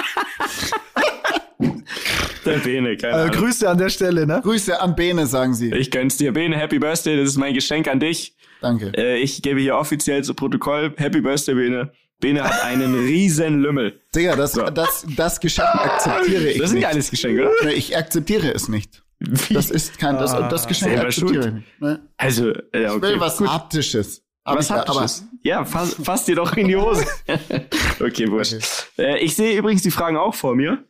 [2.45, 3.37] Der Bene, keine äh, Ahnung.
[3.37, 4.41] Grüße an der Stelle, ne?
[4.43, 5.73] Grüße an Bene, sagen sie.
[5.73, 6.57] Ich gönn's dir, Bene.
[6.57, 8.35] Happy Birthday, das ist mein Geschenk an dich.
[8.61, 8.93] Danke.
[8.97, 11.93] Äh, ich gebe hier offiziell zu Protokoll Happy Birthday, Bene.
[12.21, 14.01] Bene hat einen riesen Lümmel.
[14.15, 14.63] Digga, das, so.
[14.63, 16.59] das, das Geschenk akzeptiere ich.
[16.59, 17.73] Das ist nicht alles Geschenk, oder?
[17.73, 19.03] Ich akzeptiere es nicht.
[19.19, 19.55] Wie?
[19.55, 21.81] Das ist kein, das, das Geschenk ah, akzeptiere ich nicht.
[21.81, 22.09] Ne?
[22.17, 22.97] Also, ja, okay.
[22.97, 23.49] Ich will was Gut.
[23.49, 24.23] Haptisches.
[24.45, 25.21] Aber was Haptisches?
[25.23, 27.05] Aber, ja, fass, fass dir doch in die Hose.
[28.01, 28.55] okay, wurscht.
[28.95, 29.15] Okay.
[29.15, 30.85] Äh, ich sehe übrigens die Fragen auch vor mir.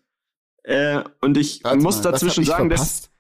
[0.63, 3.11] Äh, und ich Warte muss mal, dazwischen sagen, verpasst?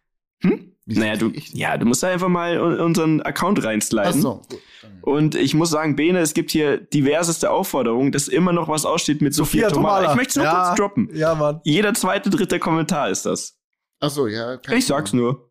[0.43, 0.51] dass.
[0.51, 0.77] Hm?
[0.99, 4.13] Naja, du, ja, du musst da einfach mal unseren Account reinsliden.
[4.15, 4.61] Ach so, gut.
[5.03, 9.23] Und ich muss sagen, Bene, es gibt hier diverseste Aufforderungen, dass immer noch was aussteht
[9.23, 10.11] mit Sophia, Sophia Tomala.
[10.11, 11.11] Ich möchte es nur ja, kurz droppen.
[11.15, 11.61] Ja, Mann.
[11.65, 13.59] Jeder zweite, dritte Kommentar ist das.
[14.01, 14.59] Ach so, ja.
[14.71, 15.51] Ich sag's nur.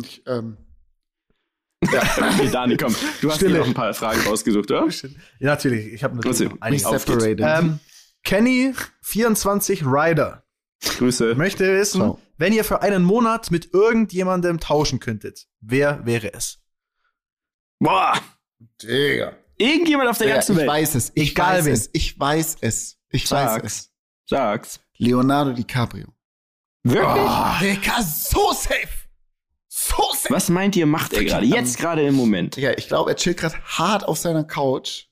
[0.00, 0.56] Ich, ähm.
[1.92, 2.94] Ja, okay, Dani, komm.
[3.20, 4.88] Du hast dir noch ein paar Fragen rausgesucht, oder?
[4.88, 5.08] Ja,
[5.40, 5.92] natürlich.
[5.92, 7.40] Ich habe natürlich also, einige separated.
[7.46, 7.78] Ähm,
[8.24, 10.44] Kenny24 Ryder.
[10.98, 11.34] Grüße.
[11.34, 12.18] Möchte wissen, Ciao.
[12.36, 16.60] Wenn ihr für einen Monat mit irgendjemandem tauschen könntet, wer wäre es?
[17.78, 18.18] Boah.
[18.82, 19.36] Digga.
[19.56, 20.66] Irgendjemand auf der ja, ganzen Welt.
[20.66, 21.12] Ich weiß es.
[21.14, 21.72] Ich Egal weiß wen.
[21.72, 21.90] es.
[21.92, 22.98] Ich weiß es.
[23.10, 23.54] Ich Sag's.
[23.54, 23.90] weiß es.
[24.28, 24.80] Sag's.
[24.96, 26.08] Leonardo DiCaprio.
[26.82, 27.06] Wirklich?
[27.06, 28.88] Oh, Digga, so safe.
[29.68, 30.32] So safe.
[30.32, 31.46] Was meint ihr, macht er gerade?
[31.46, 32.56] Jetzt gerade im Moment.
[32.56, 35.06] Ja, ich glaube, er chillt gerade hart auf seiner Couch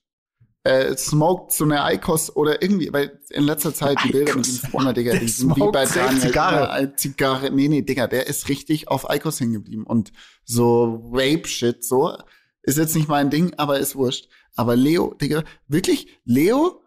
[0.63, 4.59] äh, smoked so eine Eikos oder irgendwie, weil in letzter Zeit die Bilder mit ihm
[4.73, 6.21] immer, Digga, die sind wie bei Daniel.
[6.21, 6.95] Zigarre.
[6.95, 7.51] Zigarre.
[7.51, 9.85] Nee, nee, Digga, der ist richtig auf Eikos hängen geblieben.
[9.85, 10.13] Und
[10.45, 12.15] so Rape-Shit, so,
[12.61, 14.29] ist jetzt nicht mein Ding, aber ist wurscht.
[14.55, 16.81] Aber Leo, Digga, wirklich, Leo,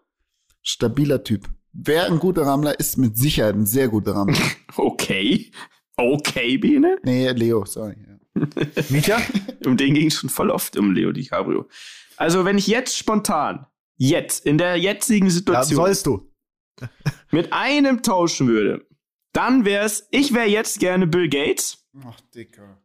[0.62, 1.50] stabiler Typ.
[1.72, 4.38] Wer ein guter Rammler ist, mit Sicherheit ein sehr guter Rammler.
[4.78, 5.50] Okay.
[5.96, 6.98] Okay, Biene?
[7.02, 7.96] Nee, Leo, sorry.
[8.90, 9.18] Mietja?
[9.64, 11.66] um den ging es schon voll oft um Leo DiCaprio.
[12.16, 16.30] Also, wenn ich jetzt spontan, jetzt, in der jetzigen Ja, Situation, sollst du.
[17.30, 18.86] mit einem tauschen würde,
[19.32, 21.86] dann wär's, ich wäre jetzt gerne Bill Gates.
[22.06, 22.78] Ach, Dicker.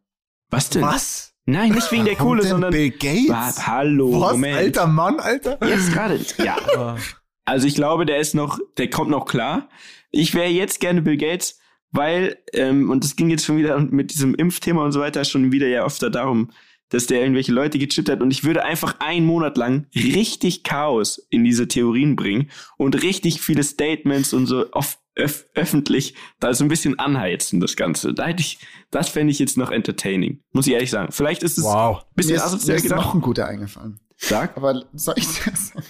[0.50, 0.82] Was denn?
[0.82, 1.34] Was?
[1.46, 2.72] Nein, nicht wegen der Kohle, sondern.
[2.72, 3.30] Bill Gates?
[3.30, 4.58] Wa- hallo, Was, Moment.
[4.58, 5.58] alter Mann, Alter?
[5.68, 6.20] Jetzt gerade.
[6.38, 6.98] Ja.
[7.44, 9.68] Also ich glaube, der ist noch, der kommt noch klar.
[10.12, 14.12] Ich wäre jetzt gerne Bill Gates, weil, ähm, und das ging jetzt schon wieder mit
[14.14, 16.52] diesem Impfthema und so weiter schon wieder ja öfter darum,
[16.92, 21.18] dass der irgendwelche Leute gechippt hat und ich würde einfach einen Monat lang richtig Chaos
[21.30, 26.64] in diese Theorien bringen und richtig viele Statements und so off öf öffentlich da so
[26.64, 28.14] ein bisschen anheizen, das Ganze.
[28.14, 28.60] Da hätte ich,
[28.92, 30.42] das fände ich jetzt noch entertaining.
[30.54, 31.12] Muss ich ehrlich sagen.
[31.12, 32.06] Vielleicht ist es ein Wow.
[32.16, 34.00] bisschen Mir ist, mir asozial ist noch ein guter eingefallen.
[34.16, 34.56] Sag.
[34.56, 35.86] Aber soll ich das sagen?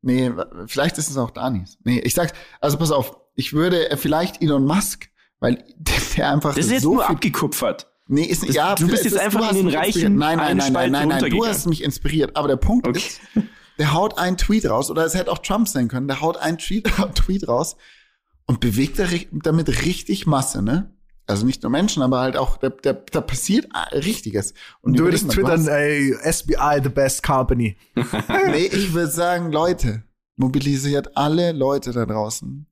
[0.00, 0.32] Nee,
[0.66, 1.76] vielleicht ist es auch Danis.
[1.84, 5.08] Nee, ich sag's, also pass auf, ich würde äh, vielleicht Elon Musk,
[5.40, 5.64] weil
[6.16, 7.90] der, einfach Das ist jetzt so nur abgekupfert.
[8.10, 10.12] Nee, ist Das- ja, du bist jetzt ist, einfach in den reichen inspiriert.
[10.18, 12.34] Nein, nein, nein, nein, Spalte nein, nein, du hast mich inspiriert.
[12.36, 12.98] Aber der Punkt Okay.
[12.98, 13.20] ist,
[13.78, 16.56] der haut einen Tweet raus, oder es hätte auch Trump sein können, der haut einen
[16.58, 17.76] Tweet, Tweet raus
[18.46, 18.98] und bewegt
[19.32, 20.90] damit richtig Masse, ne?
[21.26, 24.54] Also nicht nur Menschen, aber halt auch, da, da, da passiert äh, Richtiges.
[24.80, 27.76] Und Du würdest twittern, ey, SBI, the best company.
[28.46, 30.04] Nee, ich würde sagen, Leute,
[30.36, 32.66] mobilisiert alle Leute da draußen.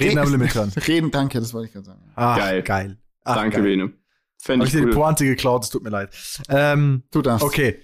[0.00, 0.72] Reden am Limit dran.
[0.86, 2.00] Reden, danke, das wollte ich gerade sagen.
[2.14, 2.62] Ach, Geil.
[2.62, 2.96] geil.
[3.24, 3.64] Ach, Danke, geil.
[3.64, 3.92] Bene.
[4.40, 5.02] Fände Hab ich ich dir die cool.
[5.02, 6.10] Pointe geklaut, es tut mir leid.
[6.48, 7.44] Ähm, Du darfst.
[7.44, 7.80] okay.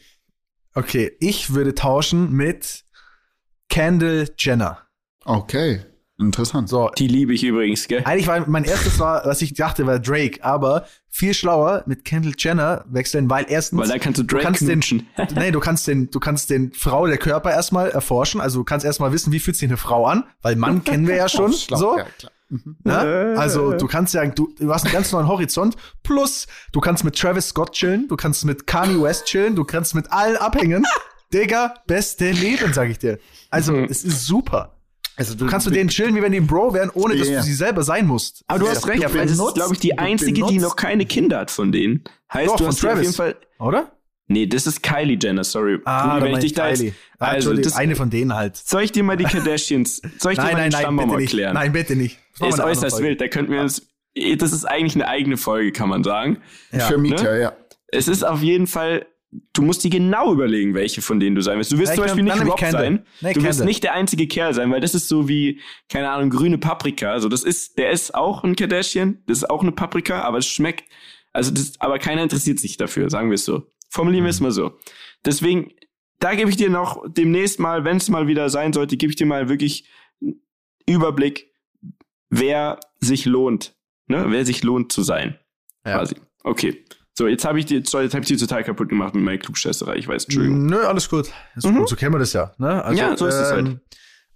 [0.75, 2.85] Okay, ich würde tauschen mit
[3.69, 4.79] Kendall Jenner.
[5.25, 5.81] Okay.
[6.19, 6.69] Interessant.
[6.69, 8.03] So, Die liebe ich übrigens, gell?
[8.05, 12.35] eigentlich war mein erstes war, was ich dachte, war Drake, aber viel schlauer mit Kendall
[12.39, 14.81] Jenner wechseln, weil erstens Weil da kannst du Drake kannst den,
[15.35, 18.87] nee, du kannst den, du kannst den Frau der Körper erstmal erforschen, also du kannst
[18.87, 21.57] erstmal wissen, wie fühlt sich eine Frau an, weil Mann kennen wir ja schon, Oh,
[21.57, 21.77] schlau.
[21.79, 21.99] so.
[21.99, 22.33] Ja, klar.
[22.65, 22.77] Mhm.
[22.85, 23.35] Ne?
[23.37, 25.77] Also du kannst ja, du, du hast einen ganz neuen Horizont.
[26.03, 29.95] Plus, du kannst mit Travis Scott chillen, du kannst mit Kanye West chillen, du kannst
[29.95, 30.85] mit allen abhängen.
[31.33, 33.19] Digga, beste Leben, sag ich dir.
[33.51, 33.85] Also, Mhm.
[33.91, 34.71] es ist super.
[35.17, 37.39] Also Du kannst mit denen chillen, wie wenn die ein Bro wären, ohne dass Ja.
[37.39, 38.43] du sie selber sein musst.
[38.49, 40.41] Aber du Ja, hast recht, du weil das ist, glaube ich, die du einzige, die
[40.43, 42.03] benutzt- noch keine Kinder hat von denen.
[42.33, 43.07] Heißt, Doch, du von hast dir auf Travis.
[43.07, 43.37] jeden Fall.
[43.61, 43.93] Oder?
[44.27, 45.79] Nee, das ist Kylie Jenner, sorry.
[45.85, 46.95] Ah, wenn ich dich da jetzt, Kylie.
[47.19, 48.57] Ah, also, das, eine von denen halt.
[48.57, 51.07] soll ich dir mal die Kardashians, soll ich dir Nein, mal nein, den nein, Stammbaum
[51.11, 51.31] bitte nicht.
[51.33, 51.55] erklären?
[51.55, 52.19] Nein, bitte nicht.
[52.41, 53.91] Ist äußerst wild, da könnten wir uns,
[54.39, 56.39] das ist eigentlich eine eigene Folge, kann man sagen.
[56.73, 56.81] Ja.
[56.81, 57.57] Für Mieter, ja.
[57.89, 59.07] Es ist auf jeden Fall,
[59.53, 61.73] du musst dir genau überlegen, welche von denen du sein willst.
[61.73, 63.07] Du wirst Ja, zum Beispiel nicht Rob sein.
[63.21, 66.31] Nee, du wirst nicht der einzige Kerl sein, weil das ist so wie, keine Ahnung,
[66.31, 67.13] grüne Paprika.
[67.13, 70.47] Also das ist, der ist auch ein Kardashian, das ist auch eine Paprika, aber es
[70.47, 70.85] schmeckt,
[71.33, 73.67] also das, aber keiner interessiert sich dafür, sagen wir es so.
[73.91, 74.79] Formulieren wir es mal so.
[75.25, 75.73] Deswegen,
[76.19, 79.17] da gebe ich dir noch demnächst mal, wenn es mal wieder sein sollte, gebe ich
[79.17, 79.89] dir mal wirklich
[80.21, 80.41] einen
[80.89, 81.53] Überblick,
[82.39, 84.25] wer sich lohnt, ne?
[84.29, 85.39] wer sich lohnt zu sein.
[85.87, 85.99] Ja.
[85.99, 86.17] Quasi.
[86.43, 86.85] Okay.
[87.17, 89.39] So, jetzt habe ich dir, sorry, jetzt habe ich dir total kaputt gemacht mit meiner
[89.39, 89.97] Klugscheißerei.
[89.97, 90.67] Ich weiß, Entschuldigung.
[90.67, 91.31] Nö, alles gut.
[91.63, 91.77] Mhm.
[91.77, 92.53] gut, so kennen wir das ja.
[92.59, 92.85] Ne?
[92.85, 93.79] Also, Ja, so ist es halt.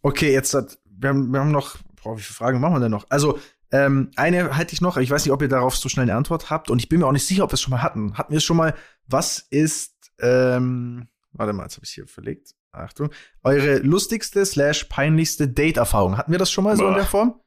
[0.03, 2.93] Okay, jetzt hat, wir haben, wir haben noch, boah, wie viele Fragen machen wir denn
[2.93, 3.07] noch?
[3.09, 3.41] Also,
[3.73, 6.51] ähm, eine halte ich noch, ich weiß nicht, ob ihr darauf so schnell eine Antwort
[6.51, 8.17] habt und ich bin mir auch nicht sicher, ob wir es schon mal hatten.
[8.17, 8.75] Hatten wir es schon mal,
[9.07, 12.55] was ist, ähm, warte mal, jetzt habe ich hier verlegt.
[12.71, 13.11] Achtung.
[13.43, 16.17] Eure lustigste slash peinlichste Date-Erfahrung.
[16.17, 16.97] Hatten wir das schon mal so in Boah.
[16.97, 17.41] der Form?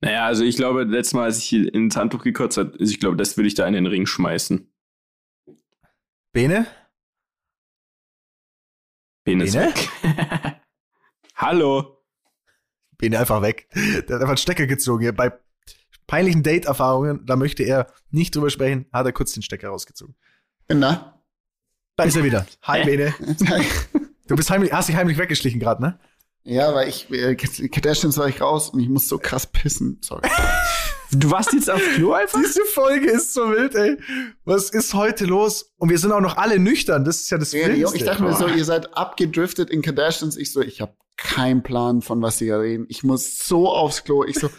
[0.00, 3.00] Naja, also ich glaube, letztes Mal, als ich hier ins Handtuch gekotzt habe, also ich
[3.00, 4.72] glaube, das würde ich da in den Ring schmeißen.
[6.32, 6.66] Bene?
[9.24, 9.52] Penis.
[9.52, 9.74] Bene?
[11.34, 12.04] Hallo.
[12.96, 13.68] Bene einfach weg.
[13.74, 15.02] Der hat einfach einen Stecker gezogen.
[15.02, 15.12] Hier.
[15.12, 15.32] Bei
[16.06, 20.14] peinlichen Date-Erfahrungen, da möchte er nicht drüber sprechen, hat er kurz den Stecker rausgezogen.
[20.66, 21.22] Bin da.
[21.96, 22.46] Da ist er wieder.
[22.62, 23.14] Hi, Bene.
[24.28, 25.98] Du bist heimlich, hast dich heimlich weggeschlichen gerade, ne?
[26.48, 29.98] Ja, weil ich, äh, Kardashians war ich raus und ich muss so krass pissen.
[30.00, 30.28] Sorry.
[31.10, 32.38] Du warst jetzt auf Klo einfach?
[32.38, 33.96] Diese Folge ist so wild, ey.
[34.44, 35.72] Was ist heute los?
[35.78, 37.04] Und wir sind auch noch alle nüchtern.
[37.04, 37.96] Das ist ja das Ja, Wildeste.
[37.96, 40.36] ich dachte mir so, ihr seid abgedriftet in Kardashians.
[40.36, 42.84] Ich so, ich habe keinen Plan, von was sie reden.
[42.90, 44.22] Ich muss so aufs Klo.
[44.24, 44.50] Ich so,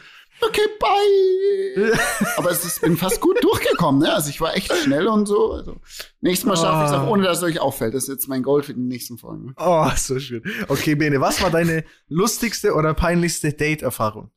[0.41, 1.99] okay, bye.
[2.38, 4.13] Aber es ist, bin fast gut durchgekommen, ne?
[4.13, 5.54] Also ich war echt schnell und so.
[5.54, 5.78] Also,
[6.21, 7.04] nächstes Mal schaffe ich es Ah.
[7.04, 7.93] auch, ohne dass es euch auffällt.
[7.93, 9.54] Das ist jetzt mein Goal für die nächsten Folgen.
[9.58, 10.43] Oh, so schön.
[10.67, 14.32] Okay, Bene, was war deine lustigste oder peinlichste Date-Erfahrung?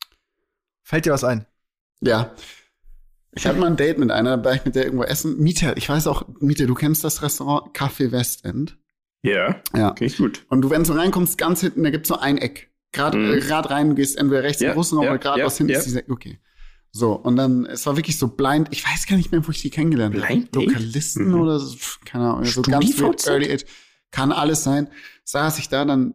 [0.82, 1.46] Fällt dir was ein?
[2.00, 2.34] Ja.
[3.34, 5.38] Ich hatte mal ein Date mit einer, da war ich mit der irgendwo essen.
[5.38, 8.76] Mieter, ich weiß auch, Mieter, du kennst das Restaurant Café Westend.
[9.22, 9.62] Ja.
[9.74, 9.92] Ja.
[9.92, 10.44] Okay, gut.
[10.48, 12.71] Und du, wenn du reinkommst, ganz hinten, da gibt's so ein Eck.
[12.92, 13.32] Gerade Mhm.
[13.34, 15.50] äh, grad rein, du gehst entweder rechts Ja, in den Russenraum ja, oder gerade ja,
[15.50, 15.78] hinten ja.
[15.78, 16.38] ist diese, okay.
[16.90, 19.62] So, und dann, es war wirklich so blind, ich weiß gar nicht mehr, wo ich
[19.62, 20.46] die kennengelernt habe.
[20.52, 21.40] Lokalisten Mhm.
[21.40, 21.74] oder so,
[22.04, 23.64] keine Ahnung, so ganz weird, early age.
[24.10, 24.88] Kann alles sein.
[25.24, 26.12] Saß ich da dann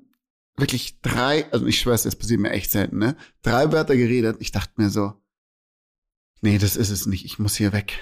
[0.55, 3.15] wirklich drei, also ich schwör's, das passiert mir echt selten, ne?
[3.41, 4.37] Drei Wörter geredet.
[4.39, 5.13] Ich dachte mir so,
[6.41, 7.25] Nee, das ist es nicht.
[7.25, 7.93] Ich muss hier weg.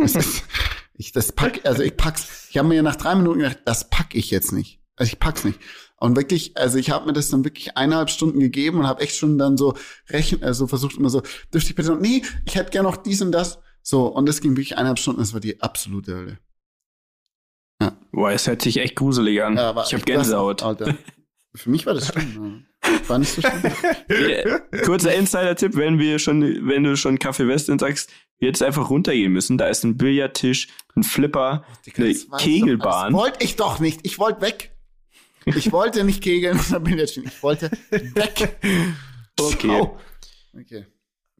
[0.00, 0.44] Das ist,
[0.94, 2.46] ich, das pack, also ich pack's.
[2.50, 4.77] Ich habe mir nach drei Minuten gedacht, das pack ich jetzt nicht.
[4.98, 5.58] Also ich pack's nicht.
[5.96, 9.16] Und wirklich, also ich habe mir das dann wirklich eineinhalb Stunden gegeben und habe echt
[9.16, 9.74] schon dann so
[10.08, 11.22] rechnen, also versucht immer so,
[11.52, 13.58] dürfte ich bitte noch, nee, ich hätte gerne noch dies und das.
[13.82, 16.38] So, und das ging wirklich eineinhalb Stunden, das war die absolute Hölle.
[17.80, 17.96] Ja.
[18.12, 19.56] Boah, es hört sich echt gruselig an.
[19.56, 20.62] Ja, ich habe Gänsehaut.
[20.62, 20.96] Alter.
[21.54, 22.66] Für mich war das schlimm.
[23.06, 24.82] War nicht so schlimm.
[24.84, 29.58] Kurzer Insider-Tipp, wenn wir schon, wenn du schon Kaffee Western sagst, jetzt einfach runtergehen müssen.
[29.58, 31.64] Da ist ein Billardtisch, ein Flipper,
[31.96, 33.12] eine Kegelbahn.
[33.12, 34.00] Das wollte ich doch nicht.
[34.04, 34.76] Ich wollte weg.
[35.56, 36.58] Ich wollte nicht kegeln.
[36.68, 38.58] Ich wollte weg.
[39.38, 39.68] Okay.
[39.70, 39.96] Oh.
[40.58, 40.86] okay.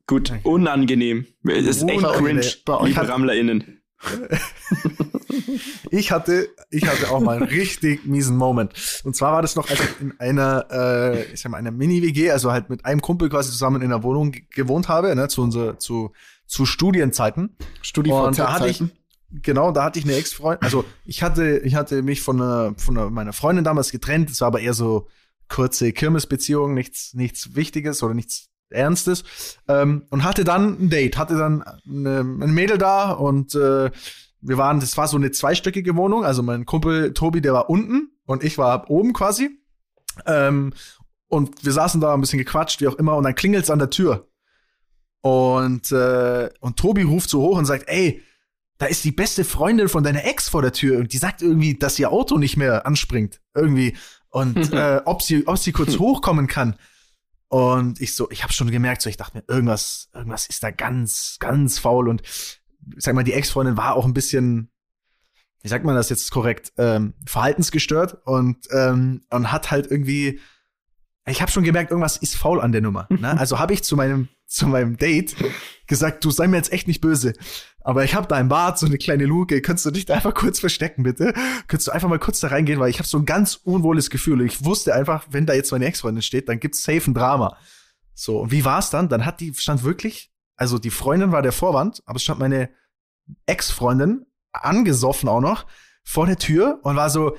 [0.07, 1.27] Gut, unangenehm.
[1.43, 3.83] Das ist echt cringe, liebe RammlerInnen.
[5.91, 8.73] ich hatte, ich hatte auch mal einen richtig miesen Moment.
[9.05, 12.31] Und zwar war das noch, als ich in einer, äh, ich sag mal, einer Mini-WG,
[12.31, 15.79] also halt mit einem Kumpel quasi zusammen in einer Wohnung gewohnt habe, ne, zu unser,
[15.79, 16.13] zu,
[16.47, 17.57] zu Studienzeiten.
[17.83, 18.11] Studi
[19.31, 22.97] Genau, da hatte ich eine Ex-Freundin, also ich hatte, ich hatte mich von einer, von
[22.97, 25.07] einer, meiner Freundin damals getrennt, es war aber eher so
[25.49, 29.25] kurze Kirmesbeziehung, nichts, nichts Wichtiges oder nichts Ernstes.
[29.67, 33.91] Ähm, und hatte dann ein Date, hatte dann eine, ein Mädel da und äh,
[34.41, 38.13] wir waren, das war so eine zweistöckige Wohnung, also mein Kumpel Tobi, der war unten
[38.25, 39.51] und ich war oben quasi.
[40.27, 40.73] Ähm,
[41.29, 43.91] und wir saßen da ein bisschen gequatscht, wie auch immer, und dann klingelt's an der
[43.91, 44.29] Tür.
[45.21, 48.23] Und, äh, und Tobi ruft so hoch und sagt, ey,
[48.79, 51.75] da ist die beste Freundin von deiner Ex vor der Tür und die sagt irgendwie,
[51.75, 53.41] dass ihr Auto nicht mehr anspringt.
[53.55, 53.97] Irgendwie.
[54.31, 56.77] Und äh, ob sie, ob sie kurz hochkommen kann.
[57.49, 60.71] Und ich so, ich habe schon gemerkt, so ich dachte mir, irgendwas, irgendwas ist da
[60.71, 62.09] ganz, ganz faul.
[62.09, 62.23] Und
[62.97, 64.71] sag mal, die Ex-Freundin war auch ein bisschen,
[65.63, 70.41] wie sagt man das jetzt korrekt, ähm, verhaltensgestört und ähm, und hat halt irgendwie,
[71.27, 73.07] ich habe schon gemerkt, irgendwas ist faul an der Nummer.
[73.11, 73.35] Ne?
[73.41, 75.37] Also habe ich zu meinem zu meinem Date
[75.87, 77.35] gesagt, du sei mir jetzt echt nicht böse,
[77.81, 80.35] aber ich habe da im Bad so eine kleine Luke, könntest du dich da einfach
[80.35, 81.33] kurz verstecken, bitte?
[81.69, 84.43] Könntest du einfach mal kurz da reingehen, weil ich habe so ein ganz unwohles Gefühl.
[84.43, 87.57] Ich wusste einfach, wenn da jetzt meine Ex-Freundin steht, dann gibt's safe ein Drama.
[88.15, 89.09] So, und wie war's dann?
[89.09, 92.69] Dann hat die, stand wirklich, also die Freundin war der Vorwand, aber es stand meine
[93.47, 95.67] Ex-Freundin, angesoffen auch noch,
[96.03, 97.37] vor der Tür und war so,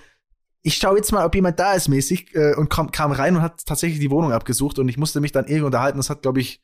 [0.62, 3.42] ich schau jetzt mal, ob jemand da ist mäßig äh, und kam, kam rein und
[3.42, 5.98] hat tatsächlich die Wohnung abgesucht und ich musste mich dann irgendwie unterhalten.
[5.98, 6.62] Das hat, glaube ich,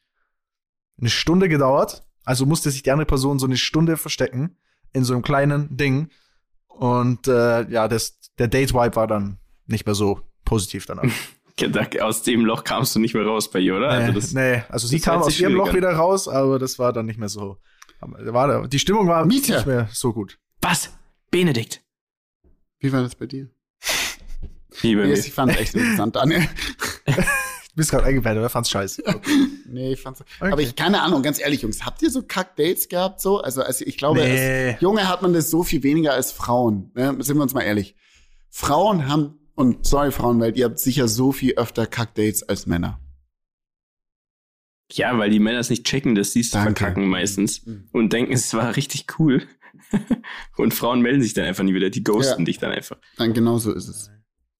[0.99, 2.05] eine Stunde gedauert.
[2.25, 4.57] Also musste sich die andere Person so eine Stunde verstecken
[4.93, 6.09] in so einem kleinen Ding.
[6.67, 11.03] Und äh, ja, das, der Date-Vibe war dann nicht mehr so positiv danach.
[12.01, 13.87] aus dem Loch kamst du nicht mehr raus bei ihr, oder?
[13.87, 14.63] Nee, also, das, nee.
[14.67, 17.57] also sie kam aus ihrem Loch wieder raus, aber das war dann nicht mehr so.
[18.01, 19.55] War, die Stimmung war Mieter.
[19.55, 20.37] nicht mehr so gut.
[20.61, 20.89] Was?
[21.31, 21.81] Benedikt.
[22.79, 23.49] Wie war das bei dir?
[24.81, 25.13] Wie bei mir.
[25.13, 26.47] Ich fand es echt interessant, Daniel.
[27.75, 28.49] Du bist gerade eingepennt, oder?
[28.49, 29.03] Fand's scheiße.
[29.15, 29.47] Okay.
[29.67, 30.21] nee, ich fand's.
[30.21, 30.51] Okay.
[30.53, 33.41] Aber ich, keine Ahnung, ganz ehrlich, Jungs, habt ihr so Kack-Dates gehabt, so?
[33.41, 34.71] Also, also ich glaube, nee.
[34.71, 36.91] als Junge hat man das so viel weniger als Frauen.
[36.95, 37.17] Ne?
[37.19, 37.95] Sind wir uns mal ehrlich.
[38.49, 43.01] Frauen haben, und sorry, Frauenwelt, ihr habt sicher so viel öfter Kack-Dates als Männer.
[44.93, 47.89] Ja, weil die Männer es nicht checken, dass sie es verkacken meistens mhm.
[47.91, 49.45] und denken, es war richtig cool.
[50.57, 52.45] und Frauen melden sich dann einfach nie wieder, die ghosten ja.
[52.45, 52.97] dich dann einfach.
[53.17, 54.11] Dann genau so ist es.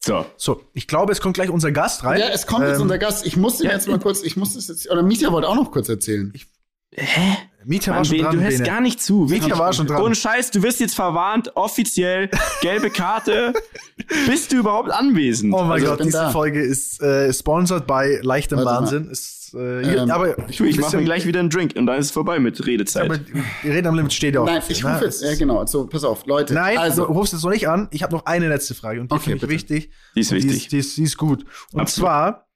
[0.05, 0.23] So.
[0.37, 2.19] So, ich glaube, es kommt gleich unser Gast rein.
[2.19, 3.25] Ja, es kommt ähm, jetzt unser Gast.
[3.25, 5.71] Ich musste ja, jetzt mal kurz, ich musste es jetzt, oder Mieter wollte auch noch
[5.71, 6.31] kurz erzählen.
[6.35, 6.45] Ich,
[6.91, 7.37] Hä?
[7.65, 8.37] Mieter war schon dran.
[8.37, 9.25] Du hörst gar nicht zu.
[9.27, 10.03] Mieter war schon dran.
[10.03, 12.29] Ohne Scheiß, du wirst jetzt verwarnt, offiziell,
[12.61, 13.53] gelbe Karte.
[14.27, 15.51] Bist du überhaupt anwesend?
[15.55, 16.29] Oh mein also, Gott, diese da.
[16.29, 19.09] Folge ist äh, sponsored bei leichtem Warte Wahnsinn.
[19.09, 22.07] Ist äh, ähm, aber ich, ich mache mir gleich wieder einen Drink und dann ist
[22.07, 23.05] es vorbei mit Redezeit.
[23.05, 24.45] Aber die Rede am Limit steht auch.
[24.45, 26.53] Nein, ich rufe jetzt, ja genau, also pass auf, Leute.
[26.53, 27.87] Nein, also, du rufst jetzt noch nicht an.
[27.91, 29.91] Ich habe noch eine letzte Frage und die okay, finde ich wichtig.
[30.15, 30.51] Die ist wichtig.
[30.51, 31.45] Die ist, die ist, die ist gut.
[31.71, 32.09] Und Absolut.
[32.09, 32.47] zwar,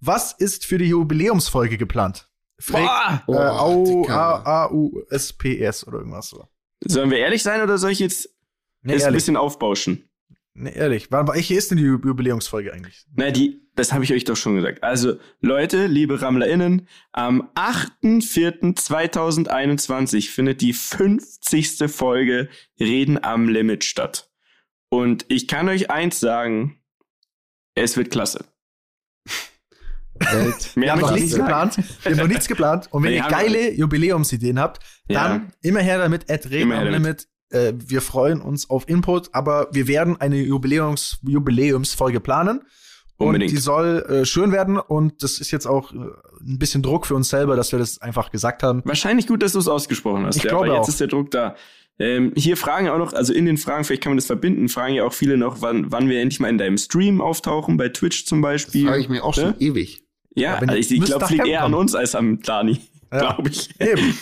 [0.00, 2.28] was ist für die Jubiläumsfolge geplant?
[2.60, 3.32] Frag, äh,
[4.10, 6.48] A-U-S-P-S oder irgendwas so.
[6.84, 8.28] Sollen wir ehrlich sein oder soll ich jetzt
[8.82, 10.07] nee, ein bisschen aufbauschen?
[10.60, 11.12] Nee, ehrlich.
[11.12, 13.06] Welche ist denn die Jubiläumsfolge eigentlich?
[13.14, 14.82] Na, die, das habe ich euch doch schon gesagt.
[14.82, 21.88] Also, Leute, liebe RammlerInnen, am 8.4.2021 findet die 50.
[21.88, 22.48] Folge
[22.80, 24.32] Reden am Limit statt.
[24.88, 26.80] Und ich kann euch eins sagen,
[27.76, 28.44] es wird klasse.
[30.74, 31.76] Wir haben noch nichts geplant.
[32.02, 32.88] Wir haben noch nichts geplant.
[32.90, 35.62] Und wenn ihr geile Jubiläumsideen habt, dann ja.
[35.62, 39.88] immer her damit, at Reden am Limit äh, wir freuen uns auf Input, aber wir
[39.88, 42.62] werden eine Jubiläums Jubiläumsfolge planen.
[43.18, 43.50] Unbedingt.
[43.50, 47.04] Und die soll äh, schön werden und das ist jetzt auch äh, ein bisschen Druck
[47.04, 48.80] für uns selber, dass wir das einfach gesagt haben.
[48.84, 50.36] Wahrscheinlich gut, dass du es ausgesprochen hast.
[50.36, 50.88] Ich ja, glaube aber jetzt auch.
[50.88, 51.56] ist der Druck da.
[51.98, 54.94] Ähm, hier fragen auch noch, also in den Fragen, vielleicht kann man das verbinden, fragen
[54.94, 58.24] ja auch viele noch, wann, wann wir endlich mal in deinem Stream auftauchen, bei Twitch
[58.24, 58.82] zum Beispiel.
[58.82, 60.04] Das frage ich mir auch schon ewig.
[60.36, 62.80] Ja, also ich, ich glaube, fliegt eher an uns als am Dani.
[63.12, 63.18] Ja.
[63.18, 63.68] glaube ich.
[63.80, 64.18] Eben.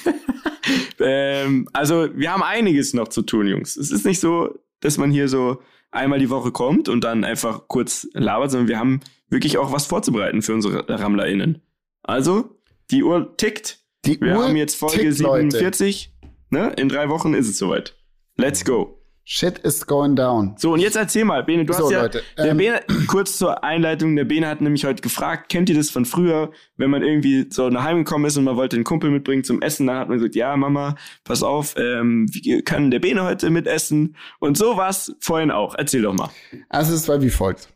[1.00, 3.76] ähm, also wir haben einiges noch zu tun, Jungs.
[3.76, 5.60] Es ist nicht so, dass man hier so
[5.90, 9.86] einmal die Woche kommt und dann einfach kurz labert, sondern wir haben wirklich auch was
[9.86, 11.62] vorzubereiten für unsere RammlerInnen.
[12.02, 12.56] Also,
[12.90, 13.80] die Uhr tickt.
[14.04, 16.14] Die wir Uhr haben jetzt Folge tickt, 47.
[16.50, 16.72] Ne?
[16.76, 17.96] In drei Wochen ist es soweit.
[18.36, 19.00] Let's go.
[19.28, 20.54] Shit is going down.
[20.56, 23.36] So, und jetzt erzähl mal, Bene, du so, hast ja, Leute, der ähm, Bene, kurz
[23.38, 27.02] zur Einleitung, der Bene hat nämlich heute gefragt, kennt ihr das von früher, wenn man
[27.02, 29.96] irgendwie so nach Hause gekommen ist und man wollte den Kumpel mitbringen zum Essen, dann
[29.96, 34.14] hat man gesagt, ja, Mama, pass auf, ähm, wie kann der Bene heute mitessen?
[34.38, 35.74] Und so war's vorhin auch.
[35.76, 36.30] Erzähl doch mal.
[36.68, 37.68] Also, es war wie folgt.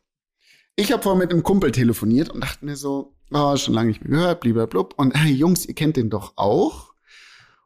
[0.76, 4.04] Ich habe vorhin mit einem Kumpel telefoniert und dachte mir so, oh, schon lange nicht
[4.04, 4.94] mehr gehört, blub.
[4.96, 6.92] Und hey, Jungs, ihr kennt den doch auch?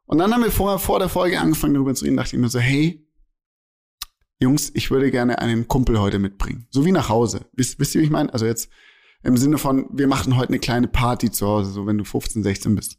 [0.06, 2.48] Und dann haben wir vorher vor der Folge angefangen darüber zu reden, dachte ich mir
[2.48, 3.03] so, hey,
[4.40, 6.66] Jungs, ich würde gerne einen Kumpel heute mitbringen.
[6.70, 7.46] So wie nach Hause.
[7.52, 8.32] Wisst, wisst ihr, wie ich meine?
[8.32, 8.68] Also jetzt
[9.22, 12.42] im Sinne von, wir machen heute eine kleine Party zu Hause, so wenn du 15,
[12.42, 12.98] 16 bist.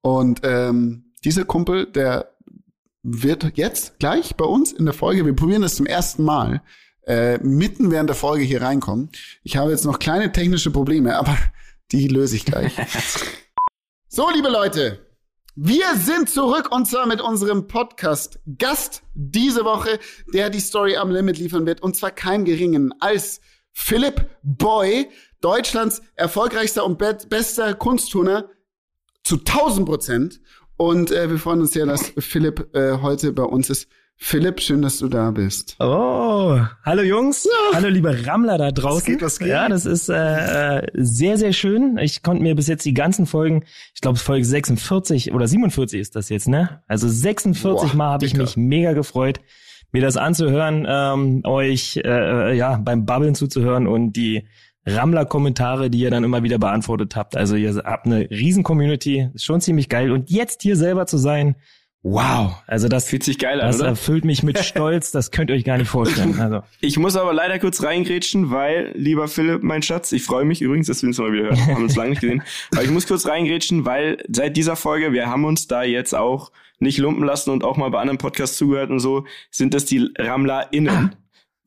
[0.00, 2.34] Und ähm, dieser Kumpel, der
[3.02, 6.62] wird jetzt gleich bei uns in der Folge, wir probieren das zum ersten Mal,
[7.06, 9.10] äh, mitten während der Folge hier reinkommen.
[9.42, 11.36] Ich habe jetzt noch kleine technische Probleme, aber
[11.90, 12.72] die löse ich gleich.
[14.08, 15.04] so, liebe Leute,
[15.54, 19.98] wir sind zurück und zwar mit unserem Podcast Gast diese Woche,
[20.32, 25.10] der die Story am Limit liefern wird und zwar keinem geringen als Philipp Boy,
[25.42, 28.48] Deutschlands erfolgreichster und be bester Kunstturner
[29.24, 30.40] zu 1000 Prozent.
[30.78, 33.88] Und äh, wir freuen uns sehr, dass Philipp äh, heute bei uns ist.
[34.24, 35.74] Philipp, schön, dass du da bist.
[35.80, 37.76] Oh, hallo Jungs, ja.
[37.76, 38.98] hallo liebe Rammler da draußen.
[38.98, 39.48] Was geht, was geht?
[39.48, 41.98] Ja, das ist äh, äh, sehr, sehr schön.
[41.98, 46.14] Ich konnte mir bis jetzt die ganzen Folgen, ich glaube Folge 46 oder 47 ist
[46.14, 46.82] das jetzt, ne?
[46.86, 49.40] Also 46 Boah, Mal habe ich mich mega gefreut,
[49.90, 54.46] mir das anzuhören, ähm, euch äh, äh, ja beim Babbeln zuzuhören und die
[54.86, 57.36] Rammler-Kommentare, die ihr dann immer wieder beantwortet habt.
[57.36, 60.12] Also ihr habt eine riesen Community, ist schon ziemlich geil.
[60.12, 61.56] Und jetzt hier selber zu sein,
[62.04, 63.68] Wow, also das fühlt sich geil an.
[63.68, 63.90] Das oder?
[63.90, 66.38] erfüllt mich mit Stolz, das könnt ihr euch gar nicht vorstellen.
[66.40, 66.62] Also.
[66.80, 70.88] Ich muss aber leider kurz reingrätschen, weil, lieber Philipp, mein Schatz, ich freue mich übrigens,
[70.88, 71.66] dass wir uns mal wieder hören.
[71.66, 72.42] Haben uns lange nicht gesehen.
[72.72, 76.50] Aber ich muss kurz reingrätschen, weil seit dieser Folge, wir haben uns da jetzt auch
[76.80, 80.10] nicht lumpen lassen und auch mal bei anderen Podcasts zugehört und so, sind das die
[80.18, 81.12] RammlerInnen.
[81.14, 81.21] Ah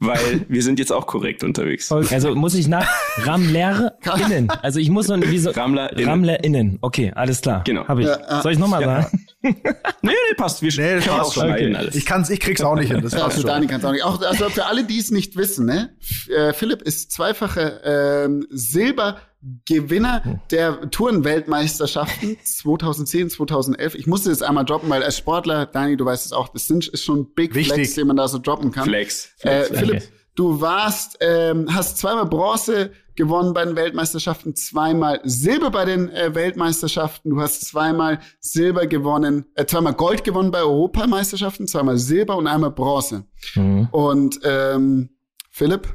[0.05, 1.91] weil wir sind jetzt auch korrekt unterwegs.
[1.91, 2.87] Also muss ich nach
[3.23, 4.51] RammlerInnen.
[4.61, 6.05] Also ich muss noch wie so RammlerInnen.
[6.05, 6.77] RammlerInnen.
[6.81, 7.63] Okay, alles klar.
[7.65, 7.87] Genau.
[7.87, 8.07] Hab ich.
[8.07, 9.01] Ja, Soll ich nochmal ja.
[9.03, 9.25] sagen?
[9.43, 9.53] nee,
[10.01, 10.61] nee, passt.
[10.61, 11.75] Wir nee, das passt schon okay.
[11.75, 11.95] alles.
[11.95, 13.01] Ich kann's, ich krieg's auch nicht hin.
[13.01, 14.03] Das passt ja, Dani kann's auch nicht.
[14.03, 15.95] Auch, also für alle, die es nicht wissen, ne?
[16.29, 19.17] Äh, Philipp ist zweifache ähm, Silber
[19.65, 20.39] Gewinner hm.
[20.51, 23.95] der Tourenweltmeisterschaften 2010, 2011.
[23.95, 27.03] Ich musste jetzt einmal droppen, weil als Sportler, Dani, du weißt es auch, das ist
[27.03, 27.73] schon ein Big Wichtig.
[27.73, 28.85] Flex, den man da so droppen kann.
[28.85, 29.33] Flex.
[29.37, 30.03] Flex äh, Philipp,
[30.35, 36.33] du warst, ähm, hast zweimal Bronze gewonnen bei den Weltmeisterschaften, zweimal Silber bei den äh,
[36.35, 37.29] Weltmeisterschaften.
[37.29, 42.71] Du hast zweimal Silber gewonnen, äh, zweimal Gold gewonnen bei Europameisterschaften, zweimal Silber und einmal
[42.71, 43.25] Bronze.
[43.55, 43.87] Mhm.
[43.91, 45.09] Und ähm,
[45.49, 45.87] Philipp,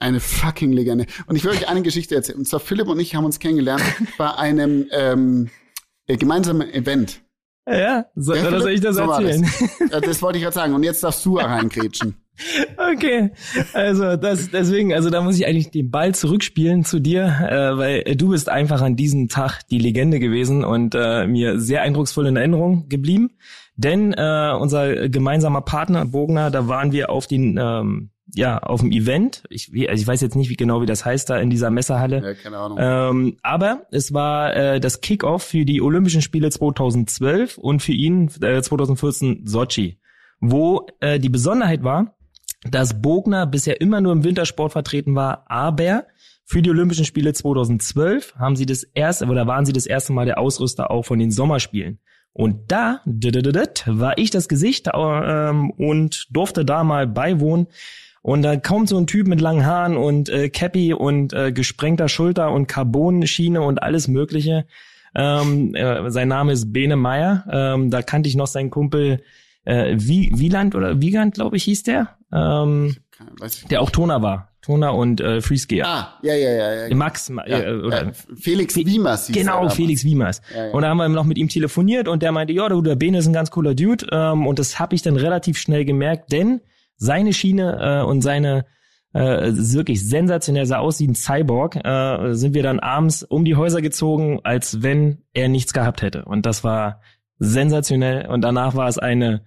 [0.00, 1.06] eine fucking Legende.
[1.26, 2.38] Und ich will euch eine Geschichte erzählen.
[2.38, 3.82] Und zwar Philipp und ich haben uns kennengelernt
[4.18, 5.50] bei einem ähm,
[6.06, 7.20] äh, gemeinsamen Event.
[7.68, 9.44] Ja, so, ja, soll ich das so erzählen?
[9.90, 10.00] Das.
[10.02, 10.74] das wollte ich gerade sagen.
[10.74, 12.14] Und jetzt darfst du reingrätschen.
[12.76, 13.30] Okay,
[13.72, 18.02] also das deswegen, also da muss ich eigentlich den Ball zurückspielen zu dir, äh, weil
[18.14, 22.36] du bist einfach an diesem Tag die Legende gewesen und äh, mir sehr eindrucksvoll in
[22.36, 23.30] Erinnerung geblieben.
[23.76, 28.90] Denn äh, unser gemeinsamer Partner Bogner, da waren wir auf den ähm, ja, auf dem
[28.90, 29.44] Event.
[29.50, 32.22] Ich, also ich weiß jetzt nicht wie genau, wie das heißt da in dieser Messerhalle.
[32.22, 32.78] Ja, keine Ahnung.
[32.80, 38.30] Ähm, aber es war äh, das Kickoff für die Olympischen Spiele 2012 und für ihn
[38.42, 40.00] äh, 2014 Sochi,
[40.40, 42.16] wo äh, die Besonderheit war,
[42.70, 46.06] dass Bogner bisher immer nur im Wintersport vertreten war, aber
[46.44, 50.26] für die Olympischen Spiele 2012 haben sie das erste oder waren sie das erste Mal
[50.26, 51.98] der Ausrüster auch von den Sommerspielen.
[52.32, 57.66] Und da war ich das Gesicht ähm, und durfte da mal beiwohnen.
[58.26, 62.08] Und da kommt so ein Typ mit langen Haaren und äh, Cappy und äh, gesprengter
[62.08, 64.66] Schulter und Carbon-Schiene und alles Mögliche.
[65.14, 67.44] Ähm, äh, sein Name ist Bene Meyer.
[67.48, 69.22] Ähm, da kannte ich noch seinen Kumpel
[69.64, 72.16] äh, Wieland oder Wiegand, glaube ich, hieß der.
[72.32, 72.96] Ähm,
[73.70, 74.48] der auch Toner war.
[74.60, 75.86] Toner und äh, Freeskier.
[75.86, 76.86] Ah, ja, ja, ja.
[76.88, 76.96] ja.
[76.96, 79.28] Max, ja, äh, oder, äh, Felix Wiemers.
[79.28, 80.42] Genau, Felix Wiemers.
[80.52, 80.72] Ja, ja.
[80.72, 83.18] Und da haben wir noch mit ihm telefoniert und der meinte, ja, du, der Bene
[83.18, 84.04] ist ein ganz cooler Dude.
[84.10, 86.60] Ähm, und das habe ich dann relativ schnell gemerkt, denn
[86.96, 88.64] seine Schiene äh, und seine
[89.12, 93.56] äh, wirklich sensationell sah aus wie ein Cyborg, äh, sind wir dann abends um die
[93.56, 96.24] Häuser gezogen, als wenn er nichts gehabt hätte.
[96.24, 97.00] Und das war
[97.38, 98.26] sensationell.
[98.26, 99.42] Und danach war es eine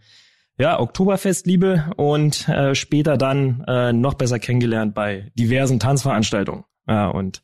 [0.58, 6.66] ja, Oktoberfestliebe und äh, später dann äh, noch besser kennengelernt bei diversen Tanzveranstaltungen.
[6.88, 7.44] Ja, und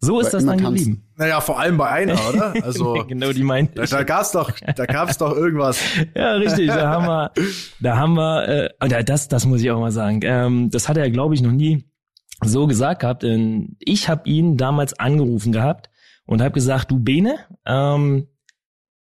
[0.00, 1.08] So ist das dann geblieben.
[1.16, 2.54] Naja, vor allem bei einer, oder?
[2.62, 5.80] Also, genau, die meinte da, da gab's doch, da gab's doch irgendwas.
[6.14, 6.68] Ja, richtig.
[6.68, 7.32] Da haben wir,
[7.80, 10.20] da haben wir, äh, das, das muss ich auch mal sagen.
[10.22, 11.84] Ähm, das hat er, glaube ich, noch nie
[12.42, 13.24] so gesagt gehabt.
[13.78, 15.90] Ich habe ihn damals angerufen gehabt
[16.26, 18.28] und habe gesagt, du Bene, ähm,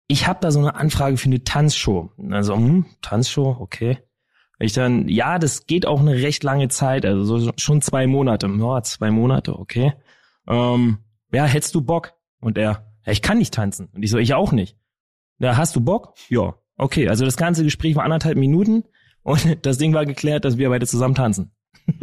[0.07, 2.11] ich habe da so eine Anfrage für eine Tanzshow.
[2.31, 3.99] Also, hm, Tanzshow, okay.
[4.59, 8.47] Ich dann, ja, das geht auch eine recht lange Zeit, also so, schon zwei Monate.
[8.47, 9.93] Ja, zwei Monate, okay.
[10.47, 10.97] Ähm,
[11.31, 12.13] ja, hättest du Bock?
[12.39, 13.89] Und er, ja, ich kann nicht tanzen.
[13.93, 14.77] Und ich so, ich auch nicht.
[15.39, 16.13] Ja, hast du Bock?
[16.29, 16.55] Ja.
[16.77, 18.83] Okay, also das ganze Gespräch war anderthalb Minuten
[19.23, 21.51] und das Ding war geklärt, dass wir beide zusammen tanzen.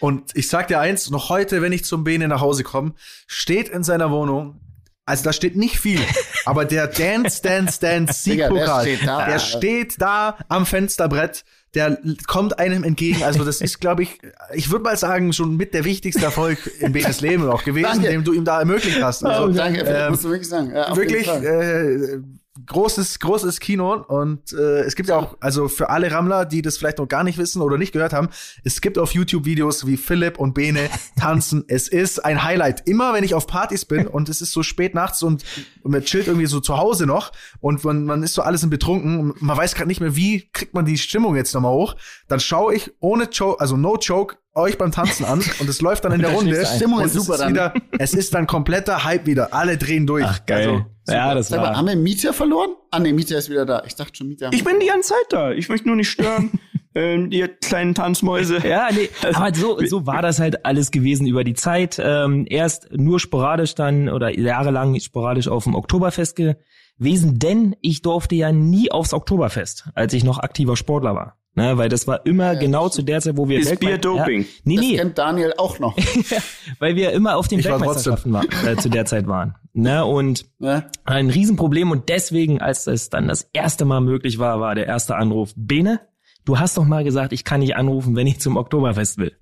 [0.00, 2.94] Und ich sag dir eins, noch heute, wenn ich zum Bene nach Hause komme,
[3.26, 4.60] steht in seiner Wohnung,
[5.04, 6.00] also da steht nicht viel,
[6.44, 9.26] aber der Dance, Dance, Dance Digga, der Siegpokal, steht da.
[9.26, 11.44] der steht da am Fensterbrett,
[11.74, 13.22] der kommt einem entgegen.
[13.22, 14.18] Also das ist, glaube ich,
[14.54, 18.08] ich würde mal sagen, schon mit der wichtigste Erfolg in Benes Leben auch gewesen, Danke.
[18.08, 19.24] den du ihm da ermöglicht hast.
[19.24, 20.72] Also, Danke, ähm, musst du wirklich sagen.
[20.74, 22.18] Ja, wirklich äh,
[22.66, 26.78] großes großes Kino und äh, es gibt ja auch also für alle Rammler, die das
[26.78, 28.28] vielleicht noch gar nicht wissen oder nicht gehört haben,
[28.64, 30.88] es gibt auf YouTube Videos wie Philipp und Bene
[31.18, 31.64] tanzen.
[31.68, 32.88] es ist ein Highlight.
[32.88, 35.44] Immer wenn ich auf Partys bin und es ist so spät nachts und
[35.82, 39.18] man chillt irgendwie so zu Hause noch und man, man ist so alles in betrunken
[39.18, 41.96] und man weiß gerade nicht mehr, wie kriegt man die Stimmung jetzt nochmal hoch,
[42.28, 46.04] dann schaue ich ohne Joke, also no joke euch beim Tanzen an und es läuft
[46.04, 46.66] dann in der Runde.
[46.66, 47.50] Stimmung und ist es super dann.
[47.50, 49.54] Wieder, es ist dann kompletter Hype wieder.
[49.54, 50.26] Alle drehen durch.
[50.50, 51.76] Also, ja, das Sag mal, war.
[51.76, 52.70] haben wir Mieter verloren?
[52.90, 53.82] Ah, nee, Mieter ist wieder da.
[53.86, 54.50] Ich dachte schon, Mieter.
[54.52, 55.52] Ich bin die ganze Zeit da.
[55.52, 56.52] Ich möchte nur nicht stören.
[56.94, 58.58] ähm, ihr kleinen Tanzmäuse.
[58.66, 62.00] Ja, nee, aber so, so war das halt alles gewesen über die Zeit.
[62.02, 68.34] Ähm, erst nur sporadisch dann oder jahrelang sporadisch auf dem Oktoberfest gewesen, denn ich durfte
[68.34, 71.36] ja nie aufs Oktoberfest, als ich noch aktiver Sportler war.
[71.58, 74.42] Ne, weil das war immer genau zu der Zeit, wo wir Ist Weltme- Bier Doping?
[74.42, 75.96] Ja, nee, das nee, kennt Daniel auch noch.
[76.78, 79.56] weil wir immer auf den Ich Weltmeisterschaften war, äh, zu der Zeit waren.
[79.72, 80.88] Ne, und ne?
[81.04, 85.16] ein Riesenproblem und deswegen, als es dann das erste Mal möglich war, war der erste
[85.16, 86.00] Anruf, Bene,
[86.44, 89.36] du hast doch mal gesagt, ich kann nicht anrufen, wenn ich zum Oktoberfest will.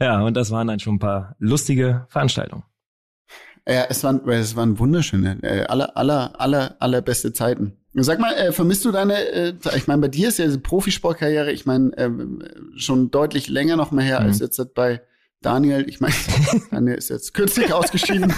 [0.00, 2.64] Ja, und das waren dann schon ein paar lustige Veranstaltungen.
[3.66, 7.76] Ja, es waren, es waren wunderschöne, äh, aller, aller, aller, allerbeste Zeiten.
[8.02, 11.52] Sag mal, äh, vermisst du deine, äh, ich meine, bei dir ist ja diese Profisportkarriere,
[11.52, 12.10] ich meine, äh,
[12.76, 14.26] schon deutlich länger noch mal her Mhm.
[14.26, 15.00] als jetzt bei
[15.40, 15.84] Daniel.
[15.88, 16.14] Ich meine,
[16.70, 18.30] Daniel ist jetzt kürzlich ausgeschieden.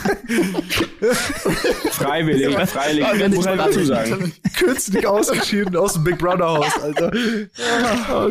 [1.92, 3.36] Freiwillig, freiwillig.
[3.36, 4.32] muss man dazu sagen.
[4.56, 7.10] kürzlich ausgeschieden aus dem Big Brother Haus, Alter.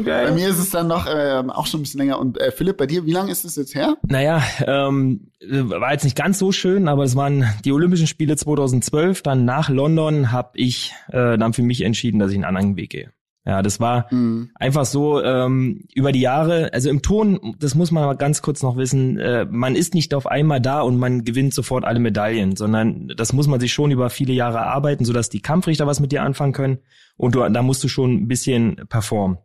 [0.03, 2.19] bei mir ist es dann noch äh, auch schon ein bisschen länger.
[2.19, 3.97] Und äh, Philipp, bei dir, wie lange ist es jetzt her?
[4.07, 9.23] Naja, ähm, war jetzt nicht ganz so schön, aber es waren die Olympischen Spiele 2012.
[9.23, 12.91] Dann nach London habe ich äh, dann für mich entschieden, dass ich einen anderen Weg
[12.91, 13.11] gehe.
[13.45, 14.49] Ja, das war Mhm.
[14.55, 18.61] einfach so ähm, über die Jahre, also im Ton, das muss man mal ganz kurz
[18.61, 22.55] noch wissen, äh, man ist nicht auf einmal da und man gewinnt sofort alle Medaillen,
[22.55, 26.11] sondern das muss man sich schon über viele Jahre erarbeiten, sodass die Kampfrichter was mit
[26.11, 26.79] dir anfangen können
[27.17, 29.37] und du, da musst du schon ein bisschen performen.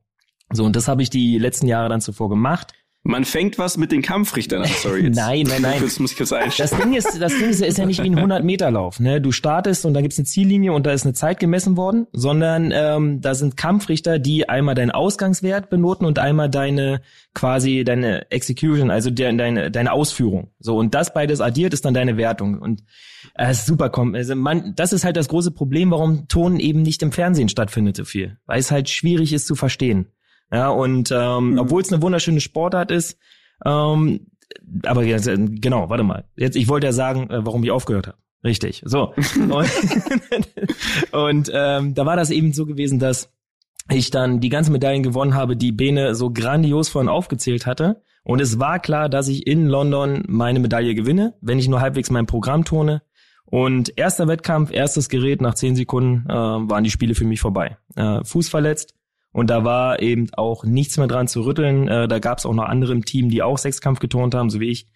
[0.53, 2.73] So, und das habe ich die letzten Jahre dann zuvor gemacht.
[3.07, 4.71] Man fängt was mit den Kampfrichtern an.
[4.83, 5.17] Sorry, jetzt.
[5.17, 5.75] Nein, nein, nein.
[5.83, 6.83] Das muss ich kurz Das einstellen.
[6.83, 8.99] Ding ist, das Ding ist, ist ja nicht wie ein 100-Meter-Lauf.
[8.99, 9.21] Ne?
[9.21, 12.73] Du startest und da gibt's eine Ziellinie und da ist eine Zeit gemessen worden, sondern
[12.75, 17.03] ähm, da sind Kampfrichter, die einmal deinen Ausgangswert benoten und einmal deine
[17.35, 20.53] quasi deine Execution, also de deine deine Ausführung.
[20.59, 22.85] So und das beides addiert ist dann deine Wertung und
[23.35, 26.83] äh, ist super kom also man, das ist halt das große Problem, warum Ton eben
[26.83, 30.07] nicht im Fernsehen stattfindet so viel, weil es halt schwierig ist zu verstehen.
[30.53, 33.19] Ja und ähm, obwohl es eine wunderschöne Sportart ist,
[33.65, 34.27] ähm,
[34.85, 36.25] aber jetzt, genau, warte mal.
[36.37, 38.19] Jetzt, ich wollte ja sagen, äh, warum ich aufgehört habe.
[38.45, 38.83] Richtig.
[38.85, 39.15] So.
[39.37, 39.71] Und,
[41.13, 43.33] und ähm, da war das eben so gewesen, dass
[43.91, 48.03] ich dann die ganzen Medaillen gewonnen habe, die Bene so grandios vorhin aufgezählt hatte.
[48.23, 52.11] Und es war klar, dass ich in London meine Medaille gewinne, wenn ich nur halbwegs
[52.11, 53.03] mein Programm tone.
[53.47, 57.77] Und erster Wettkampf, erstes Gerät, nach zehn Sekunden äh, waren die Spiele für mich vorbei.
[57.95, 58.95] Äh, Fuß verletzt.
[59.35, 61.89] Und da war eben auch nichts mehr dran zu rütteln.
[61.89, 64.61] Äh, da gab es auch noch andere im Team, die auch Sechskampf getont haben, so
[64.61, 64.87] wie ich.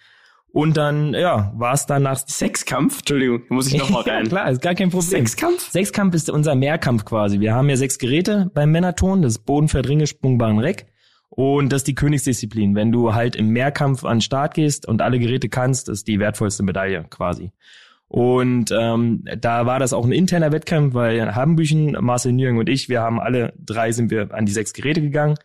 [0.53, 3.01] Und dann, ja, war es dann nach Sechskampf?
[3.01, 4.29] Entschuldigung, muss ich noch mal ja, rein.
[4.29, 5.27] klar, ist gar kein Problem.
[5.27, 5.73] Sechskampf?
[5.73, 7.41] Sechskampf ist unser Mehrkampf quasi.
[7.41, 10.87] Wir haben ja sechs Geräte beim Männerton, das ist Bodenfeld, Ringe, Sprungbahn, Reck.
[11.31, 12.77] Und das ist die Königsdisziplin.
[12.77, 16.21] Wenn du halt im Mehrkampf an den Start gehst und alle Geräte kannst, ist die
[16.21, 17.51] wertvollste Medaille quasi.
[18.09, 22.89] Und ähm, da war das auch ein interner Wettkampf, weil Habenbüchen, Marcel Nürnberg und ich,
[22.89, 25.37] wir haben alle drei sind wir an die sechs Geräte gegangen.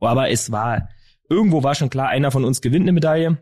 [0.00, 0.88] Aber es war,
[1.28, 3.38] irgendwo war schon klar, einer von uns gewinnt eine Medaille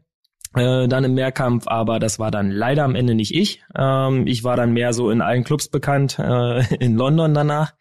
[0.56, 3.62] äh, dann im Mehrkampf, aber das war dann leider am Ende nicht ich.
[3.76, 7.74] Ähm, ich war dann mehr so in allen Clubs bekannt, äh, in London danach.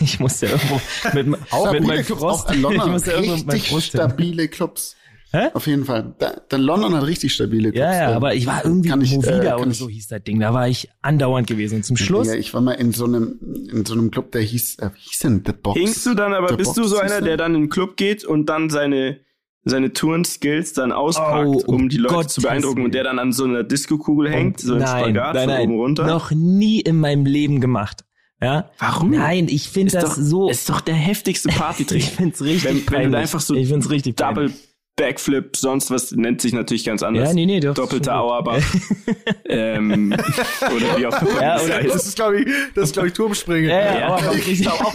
[0.00, 0.80] Ich musste irgendwo
[1.14, 2.82] mit, Auch mit meinem Frost, auch in London.
[2.86, 3.80] ich musste irgendwo mit meinem hin.
[3.80, 4.96] stabile Clubs.
[5.36, 5.50] Hä?
[5.52, 6.14] Auf jeden Fall.
[6.18, 7.78] Da, dann London hat richtig stabile Clubs.
[7.78, 10.40] Ja, ja, aber ich war irgendwie kann ich, Movida äh, oder so hieß das Ding.
[10.40, 11.76] Da war ich andauernd gewesen.
[11.76, 12.28] Und zum Schluss.
[12.28, 13.38] Ja, ich war mal in so einem,
[13.70, 15.78] in so einem Club, der hieß, äh, wie hieß denn The Box?
[15.78, 17.98] Hingst du dann, aber The bist Box du so einer, der dann in den Club
[17.98, 19.20] geht und dann seine,
[19.64, 23.32] seine Touren-Skills dann auspackt, oh, um die Leute Gott zu beeindrucken und der dann an
[23.32, 26.06] so einer Disco-Kugel hängt, so ein Spagat nein, nein, von oben runter?
[26.06, 28.04] Noch nie in meinem Leben gemacht.
[28.40, 28.70] Ja.
[28.78, 29.10] Warum?
[29.10, 30.48] Nein, ich finde das doch, so.
[30.48, 31.98] Ist doch der heftigste Partytrick.
[32.02, 32.90] ich find's richtig.
[32.90, 34.50] Wenn, wenn du einfach so ich find's richtig Double
[34.96, 37.28] Backflip, sonst was nennt sich natürlich ganz anders.
[37.28, 37.74] Ja, nee, nee, doch.
[37.74, 38.62] Doppelter Auerbach.
[39.44, 41.42] ähm, oder wie auch immer.
[41.42, 43.68] Ja, oder das ist, glaube ich, das ist, glaube ich, Turmspringen.
[43.68, 44.70] Ja, ja, ja.
[44.70, 44.94] Auch.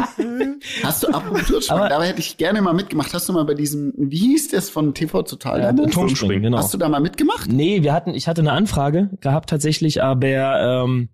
[0.83, 1.89] Hast du apropos Turmspringen?
[1.89, 3.13] Da hätte ich gerne mal mitgemacht.
[3.13, 5.61] Hast du mal bei diesem, wie hieß das von TV Total?
[5.61, 6.57] Ja, Turmspringen, genau.
[6.57, 7.51] Hast du da mal mitgemacht?
[7.51, 11.09] Nee, wir hatten, ich hatte eine Anfrage gehabt tatsächlich, aber ähm,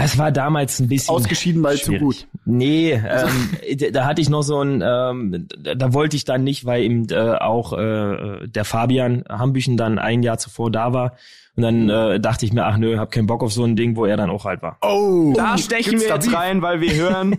[0.00, 1.98] es war damals ein bisschen ausgeschieden, weil schwierig.
[1.98, 2.28] zu gut.
[2.44, 6.82] Nee, ähm, da hatte ich noch so ein, ähm, da wollte ich dann nicht, weil
[6.82, 11.16] eben äh, auch äh, der Fabian Hambüchen dann ein Jahr zuvor da war.
[11.56, 13.96] Und dann äh, dachte ich mir, ach nö, hab keinen Bock auf so ein Ding,
[13.96, 14.78] wo er dann auch halt war.
[14.82, 17.36] Oh, da stechen wir jetzt rein, weil wir hören,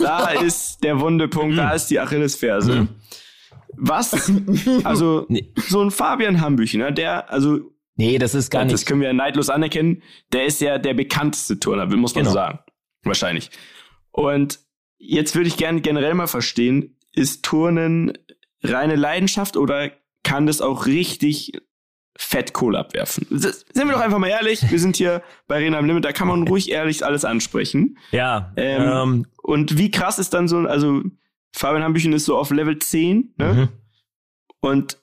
[0.00, 2.80] da ist der Wundepunkt, da ist die Achillesferse.
[2.80, 2.88] Mhm.
[3.78, 4.32] Was?
[4.82, 5.52] Also nee.
[5.68, 7.60] so ein Fabian Hambüchen, ne, der, also
[7.96, 8.74] Nee, das ist gar nicht.
[8.74, 10.02] Das können wir neidlos anerkennen.
[10.32, 12.34] Der ist ja der bekannteste Turner, muss man genau.
[12.34, 12.58] sagen.
[13.02, 13.50] Wahrscheinlich.
[14.10, 14.60] Und
[14.98, 18.12] jetzt würde ich gerne generell mal verstehen, ist Turnen
[18.62, 19.90] reine Leidenschaft oder
[20.22, 21.52] kann das auch richtig
[22.18, 23.26] Fettkohle abwerfen?
[23.30, 26.28] Sind wir doch einfach mal ehrlich, wir sind hier bei Rena am Limit, da kann
[26.28, 27.98] man ruhig ehrlich alles ansprechen.
[28.10, 28.52] Ja.
[28.56, 31.02] Ähm, ähm, und wie krass ist dann so, also
[31.52, 33.52] Fabian Hambüchen ist so auf Level 10, ne?
[33.52, 33.68] Mhm.
[34.60, 34.98] Und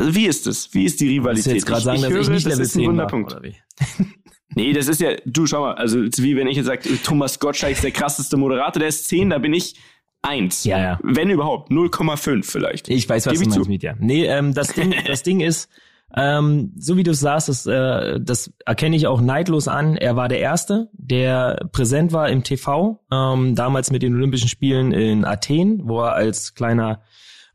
[0.00, 0.72] wie ist es?
[0.72, 1.52] Wie ist die Rivalität?
[1.52, 3.56] Du jetzt gerade sagen, ich dass höre, ich nicht Level 10 war, oder wie?
[4.54, 7.72] nee, das ist ja, du schau mal, also wie wenn ich jetzt sage, Thomas Gottschalk
[7.72, 9.76] ist der krasseste Moderator, der ist 10, da bin ich
[10.22, 10.64] 1.
[10.64, 10.98] Ja, ja.
[11.02, 12.88] Wenn überhaupt, 0,5 vielleicht.
[12.88, 13.96] Ich weiß, was Gib du meinst mit dir.
[13.98, 15.70] Nee, ähm, das Ding, das Ding ist,
[16.14, 19.96] ähm, so wie du es sagst, das, äh, das erkenne ich auch neidlos an.
[19.96, 24.92] Er war der Erste, der präsent war im TV, ähm, damals mit den Olympischen Spielen
[24.92, 27.02] in Athen, wo er als kleiner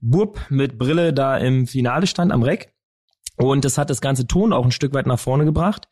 [0.01, 2.73] Bub mit Brille da im Finale stand am Reck.
[3.37, 5.87] Und das hat das ganze Ton auch ein Stück weit nach vorne gebracht.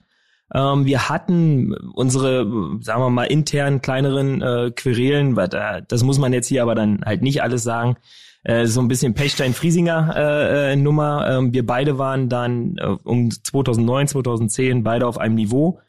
[0.53, 2.45] Ähm, wir hatten unsere,
[2.81, 6.75] sagen wir mal, internen kleineren äh, Querelen, weil da, das muss man jetzt hier aber
[6.75, 7.97] dann halt nicht alles sagen.
[8.43, 10.73] Äh, so ein bisschen Pechstein-Friesinger äh, äh.
[10.73, 15.79] Ähm, wir beide waren dann äh, um 2009, 2010 beide auf einem Niveau.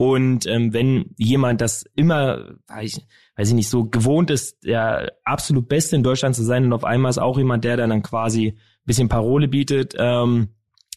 [0.00, 3.02] Und ähm, wenn jemand das immer, weiß
[3.36, 7.10] ich nicht, so gewohnt ist, der absolut Beste in Deutschland zu sein und auf einmal
[7.10, 10.48] ist auch jemand, der dann, dann quasi ein bisschen Parole bietet, ähm,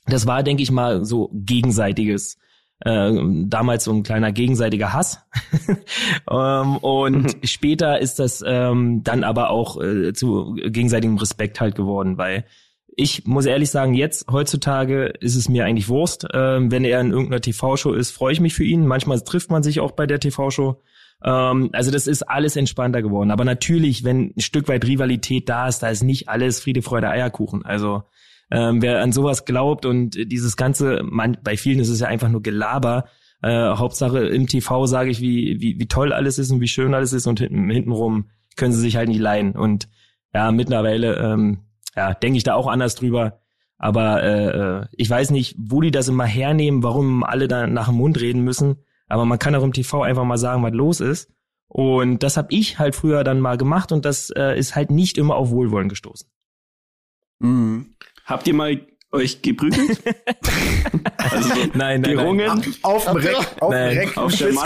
[0.06, 2.38] das war, denke ich mal, so gegenseitiges
[2.86, 3.12] äh,
[3.45, 5.20] damals so ein kleiner gegenseitiger Hass.
[6.32, 12.18] ähm, und später ist das ähm, dann aber auch äh, zu gegenseitigem Respekt halt geworden,
[12.18, 12.45] weil
[12.96, 16.28] ich muss ehrlich sagen, jetzt heutzutage ist es mir eigentlich Wurst.
[16.34, 18.86] Ähm, wenn er in irgendeiner TV-Show ist, freue ich mich für ihn.
[18.86, 20.82] Manchmal trifft man sich auch bei der TV-Show.
[21.24, 23.32] Ähm, also das ist alles entspannter geworden.
[23.32, 27.10] Aber natürlich, wenn ein Stück weit Rivalität da ist, da ist nicht alles Friede, Freude,
[27.10, 27.66] Eierkuchen.
[27.66, 28.04] Also
[28.52, 32.30] ähm, wer an sowas glaubt und dieses ganze, man, bei vielen ist es ja einfach
[32.30, 33.06] nur Gelaber.
[33.41, 36.94] Äh, Hauptsache im TV sage ich, wie, wie, wie toll alles ist und wie schön
[36.94, 39.54] alles ist und hinten, hintenrum können sie sich halt nicht leihen.
[39.54, 39.88] Und
[40.34, 41.60] ja, mittlerweile ähm,
[41.96, 43.39] ja, denke ich da auch anders drüber.
[43.78, 47.88] Aber äh, äh, ich weiß nicht, wo die das immer hernehmen, warum alle da nach
[47.88, 48.78] dem Mund reden müssen.
[49.08, 51.30] Aber man kann auch im TV einfach mal sagen, was los ist.
[51.68, 55.18] Und das habe ich halt früher dann mal gemacht und das äh, ist halt nicht
[55.18, 56.30] immer auf Wohlwollen gestoßen.
[57.39, 57.96] Mhm.
[58.26, 58.80] Habt ihr mal
[59.12, 60.02] euch geprügelt?
[61.18, 62.46] also so nein, nein, gerungen?
[62.46, 62.76] Nein.
[62.84, 64.58] Auf dem Reck, auf dem Reck, auf dem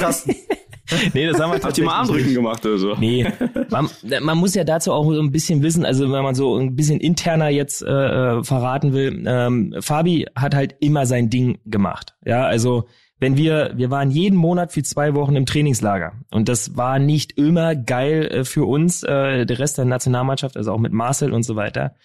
[1.14, 2.96] nee, das haben wir Habt ihr mal Armdrücken gemacht oder so?
[2.96, 3.26] Nee.
[3.70, 3.90] Man,
[4.22, 7.00] man, muss ja dazu auch so ein bisschen wissen, also wenn man so ein bisschen
[7.00, 12.16] interner jetzt äh, äh, verraten will, ähm, Fabi hat halt immer sein Ding gemacht.
[12.26, 12.86] Ja, also
[13.20, 17.38] wenn wir, wir waren jeden Monat für zwei Wochen im Trainingslager und das war nicht
[17.38, 21.44] immer geil äh, für uns, äh, der Rest der Nationalmannschaft, also auch mit Marcel und
[21.44, 21.96] so weiter.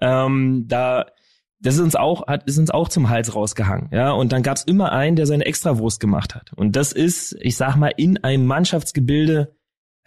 [0.00, 1.06] Ähm, da
[1.60, 4.12] das ist uns auch, hat, ist uns auch zum Hals rausgehangen, ja.
[4.12, 6.52] Und dann gab's immer einen, der seine Extrawurst gemacht hat.
[6.54, 9.56] Und das ist, ich sag mal, in einem Mannschaftsgebilde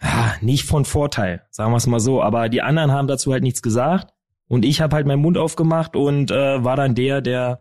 [0.02, 2.22] ja, nicht von Vorteil, sagen wir es mal so.
[2.22, 4.12] Aber die anderen haben dazu halt nichts gesagt.
[4.48, 7.60] Und ich habe halt meinen Mund aufgemacht und äh, war dann der, der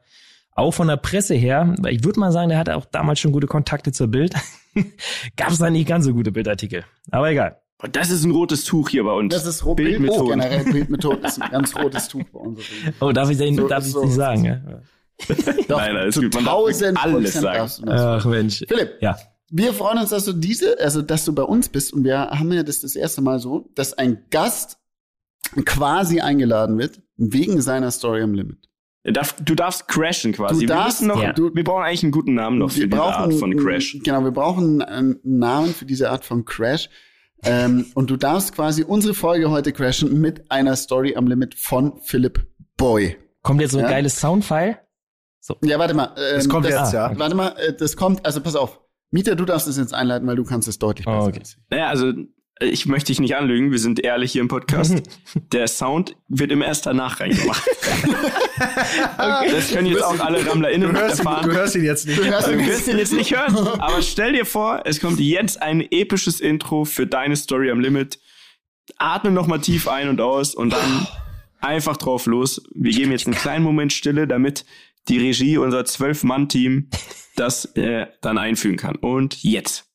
[0.56, 3.32] auch von der Presse her, weil ich würde mal sagen, der hatte auch damals schon
[3.32, 4.34] gute Kontakte zur Bild,
[5.38, 6.86] gab es da nicht ganz so gute Bildartikel.
[7.12, 7.62] Aber egal.
[7.92, 9.34] Das ist ein rotes Tuch hier bei uns.
[9.34, 10.22] Das ist rot Bildmethoden.
[10.22, 12.60] Oh, generell Bildmethoden ist ein ganz rotes Tuch bei uns.
[13.00, 14.46] Oh, darf ich das so, darf ich so, nicht sagen?
[14.46, 14.62] Ja?
[15.68, 16.80] Doch, Nein, nein, es gibt man alles
[17.34, 17.70] sagen.
[17.88, 18.64] Ach Mensch.
[18.68, 18.98] Philipp.
[19.02, 19.18] Ja.
[19.52, 22.52] Wir freuen uns, dass du diese, also dass du bei uns bist und wir haben
[22.52, 24.78] ja das das erste Mal so, dass ein Gast
[25.66, 28.70] quasi eingeladen wird wegen seiner Story am Limit.
[29.04, 30.62] Du darfst crashen quasi.
[30.62, 31.34] Du darfst, wir, noch, ja.
[31.34, 33.98] du, wir brauchen eigentlich einen guten Namen noch für diese Art von Crash.
[34.04, 36.90] Genau, wir brauchen einen Namen für diese Art von Crash.
[37.44, 42.00] Ähm, und du darfst quasi unsere Folge heute crashen mit einer Story am Limit von
[42.02, 42.46] Philip
[42.78, 43.18] Boy.
[43.42, 43.90] Kommt jetzt so ein ja?
[43.90, 44.80] geiles Soundfile?
[45.40, 45.56] So.
[45.64, 46.14] Ja, warte mal.
[46.18, 47.18] Ähm, das kommt das, jetzt, ja.
[47.18, 48.82] Warte mal, äh, das kommt, also pass auf.
[49.12, 51.24] Mieter, du darfst es jetzt einleiten, weil du kannst es deutlich besser.
[51.24, 51.42] Oh, okay.
[51.70, 52.14] Naja, also
[52.62, 55.02] ich möchte dich nicht anlügen, wir sind ehrlich hier im Podcast.
[55.54, 57.64] Der Sound wird im erst danach reingemacht.
[59.18, 59.52] okay.
[59.52, 61.50] Das können jetzt auch alle RammlerInnen du hörst erfahren.
[61.50, 62.20] Du hörst ihn jetzt nicht.
[62.20, 63.56] Du hörst, ihn jetzt nicht hören.
[63.80, 68.20] Aber stell dir vor, es kommt jetzt ein episches Intro für deine Story am Limit.
[68.98, 71.08] Atme nochmal tief ein und aus und dann
[71.62, 72.62] einfach drauf los.
[72.74, 74.66] Wir geben jetzt einen kleinen Moment Stille, damit
[75.08, 76.90] die Regie, unser Zwölf-Mann-Team,
[77.36, 78.96] das äh, dann einfügen kann.
[78.96, 79.89] Und jetzt.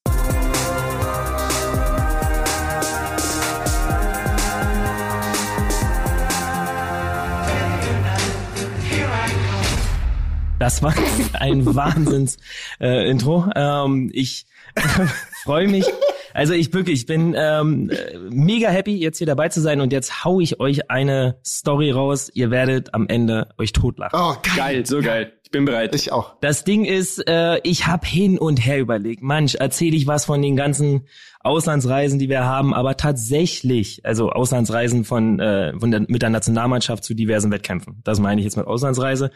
[10.65, 10.95] Das war
[11.35, 13.51] ein Wahnsinns-Intro.
[13.55, 14.47] Äh, ähm, ich
[15.45, 15.85] freue mich.
[16.33, 17.91] Also ich wirklich, ich bin ähm,
[18.31, 22.31] mega happy, jetzt hier dabei zu sein und jetzt hau ich euch eine Story raus.
[22.33, 24.19] Ihr werdet am Ende euch totlachen.
[24.19, 25.35] Oh, geil, geil so geil.
[25.43, 25.95] Ich bin bereit.
[25.95, 26.35] Ich auch.
[26.41, 29.23] Das Ding ist, äh, ich habe hin und her überlegt.
[29.23, 31.07] Manch, erzähle ich was von den ganzen
[31.41, 37.05] Auslandsreisen, die wir haben, aber tatsächlich, also Auslandsreisen von, äh, von der, mit der Nationalmannschaft
[37.05, 38.01] zu diversen Wettkämpfen.
[38.03, 39.31] Das meine ich jetzt mit Auslandsreise.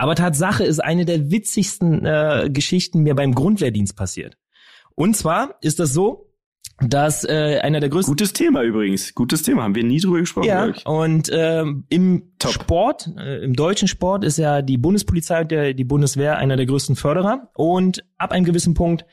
[0.00, 4.38] Aber Tatsache ist eine der witzigsten äh, Geschichten mir beim Grundwehrdienst passiert.
[4.94, 6.32] Und zwar ist das so,
[6.80, 9.14] dass äh, einer der größten gutes Thema übrigens.
[9.14, 9.64] Gutes Thema.
[9.64, 12.52] Haben wir nie drüber gesprochen ja und ähm, im Top.
[12.52, 16.64] Sport äh, im deutschen Sport ist ja die Bundespolizei und der, die Bundeswehr einer der
[16.64, 17.50] größten Förderer.
[17.52, 19.04] Und ab einem gewissen Punkt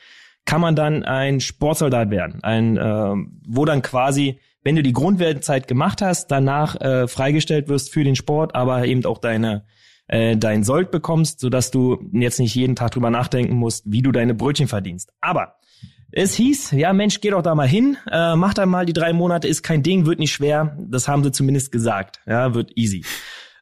[0.46, 2.42] kann man dann ein Sportsoldat werden.
[2.46, 3.14] Ein äh,
[3.46, 8.16] wo dann quasi wenn du die Grundwehrzeit gemacht hast danach äh, freigestellt wirst für den
[8.16, 9.66] Sport aber eben auch deine
[10.08, 14.12] äh, dein Sold bekommst, sodass du jetzt nicht jeden Tag drüber nachdenken musst, wie du
[14.12, 15.14] deine Brötchen verdienst.
[15.22, 15.56] Aber
[16.12, 19.14] es hieß, ja Mensch, geh doch da mal hin, äh, mach da mal die drei
[19.14, 20.78] Monate, ist kein Ding, wird nicht schwer.
[20.90, 22.22] Das haben sie zumindest gesagt.
[22.26, 23.04] Ja, wird easy.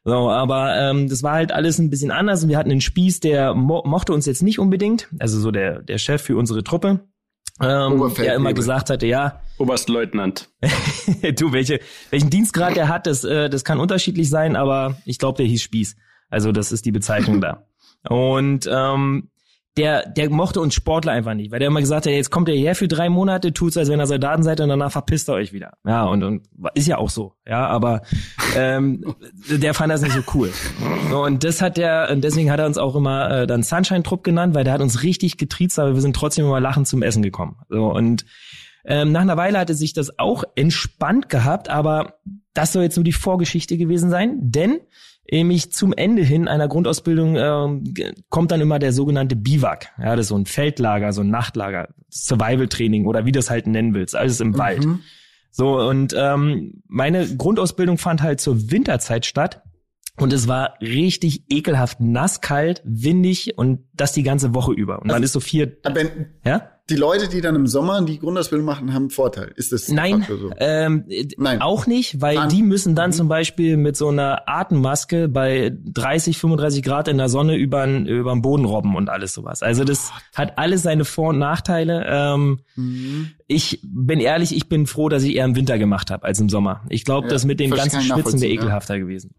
[0.04, 3.18] So, aber ähm, das war halt alles ein bisschen anders und wir hatten einen Spieß,
[3.18, 7.00] der mo mochte uns jetzt nicht unbedingt, also so der, der Chef für unsere Truppe,
[7.60, 9.40] ähm, der immer gesagt hatte, ja.
[9.58, 10.48] Oberstleutnant.
[11.36, 11.80] du, welche,
[12.10, 15.62] welchen Dienstgrad der hat, das, äh, das kann unterschiedlich sein, aber ich glaube, der hieß
[15.62, 15.96] Spieß.
[16.28, 17.66] Also das ist die Bezeichnung da.
[18.08, 19.30] Und ähm,
[19.76, 22.54] der, der mochte uns Sportler einfach nicht, weil der immer gesagt hat, jetzt kommt er
[22.54, 25.52] her für drei Monate, tut's, als wenn er Soldaten seid und danach verpisst er euch
[25.52, 25.74] wieder.
[25.86, 28.00] Ja, und, und ist ja auch so, ja, aber
[28.56, 29.14] ähm,
[29.50, 30.50] der fand das nicht so cool.
[31.14, 34.54] Und das hat der, und deswegen hat er uns auch immer äh, dann Sunshine-Trupp genannt,
[34.54, 37.56] weil der hat uns richtig getriezt, aber wir sind trotzdem immer lachend zum Essen gekommen.
[37.68, 38.24] So, und
[38.86, 42.14] ähm, nach einer Weile hatte sich das auch entspannt gehabt, aber
[42.54, 44.80] das soll jetzt nur die Vorgeschichte gewesen sein, denn
[45.30, 49.92] nämlich zum Ende hin einer Grundausbildung äh, kommt dann immer der sogenannte Biwak.
[49.98, 53.66] Ja, das ist so ein Feldlager, so ein Nachtlager, Survival-Training oder wie du das halt
[53.66, 54.58] nennen willst, alles im mhm.
[54.58, 54.86] Wald.
[55.50, 59.62] So, und ähm, meine Grundausbildung fand halt zur Winterzeit statt.
[60.18, 64.96] Und es war richtig ekelhaft nass, kalt, windig und das die ganze Woche über.
[64.96, 65.76] Und also, dann ist so vier.
[65.84, 66.00] Aber
[66.44, 66.70] ja?
[66.88, 69.52] Die Leute, die dann im Sommer die Grundausbildung machen, haben einen Vorteil.
[69.56, 70.50] Ist das Nein, so?
[70.58, 71.04] ähm,
[71.36, 71.60] Nein.
[71.60, 72.48] auch nicht, weil Nein.
[72.48, 73.14] die müssen dann mhm.
[73.14, 78.42] zum Beispiel mit so einer Atemmaske bei 30, 35 Grad in der Sonne über den
[78.42, 79.62] Boden robben und alles sowas.
[79.64, 82.06] Also das oh hat alles seine Vor- und Nachteile.
[82.08, 83.30] Ähm, mhm.
[83.48, 86.48] Ich bin ehrlich, ich bin froh, dass ich eher im Winter gemacht habe als im
[86.48, 86.82] Sommer.
[86.88, 89.00] Ich glaube, ja, das mit dem ganzen Schwitzen wäre ekelhafter ja.
[89.00, 89.34] gewesen.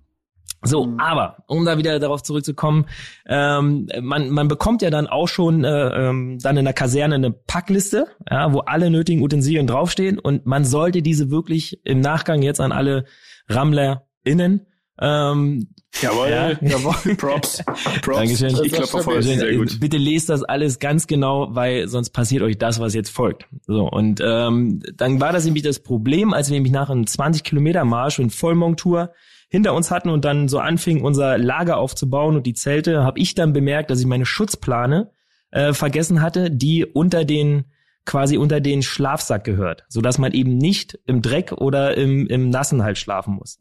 [0.63, 0.99] So, mhm.
[0.99, 2.85] aber um da wieder darauf zurückzukommen,
[3.27, 7.31] ähm, man, man bekommt ja dann auch schon äh, ähm, dann in der Kaserne eine
[7.31, 12.59] Packliste, ja, wo alle nötigen Utensilien draufstehen und man sollte diese wirklich im Nachgang jetzt
[12.59, 13.05] an alle
[13.49, 14.65] RammlerInnen
[14.99, 15.67] ähm,
[16.01, 16.51] Jawohl, ja.
[16.61, 17.63] jawohl, Props.
[17.63, 18.17] Props.
[18.17, 18.55] Dankeschön.
[18.63, 19.79] Ich glaube, voll sehr gut.
[19.79, 23.47] Bitte lest das alles ganz genau, weil sonst passiert euch das, was jetzt folgt.
[23.65, 27.43] So, und ähm, dann war das nämlich das Problem, als wir nämlich nach einem 20
[27.43, 29.11] Kilometer Marsch und Vollmontur
[29.49, 33.35] hinter uns hatten und dann so anfingen, unser Lager aufzubauen und die Zelte, habe ich
[33.35, 35.11] dann bemerkt, dass ich meine Schutzplane
[35.51, 37.65] äh, vergessen hatte, die unter den
[38.05, 42.49] quasi unter den Schlafsack gehört, so dass man eben nicht im Dreck oder im, im
[42.49, 43.59] Nassen halt schlafen muss.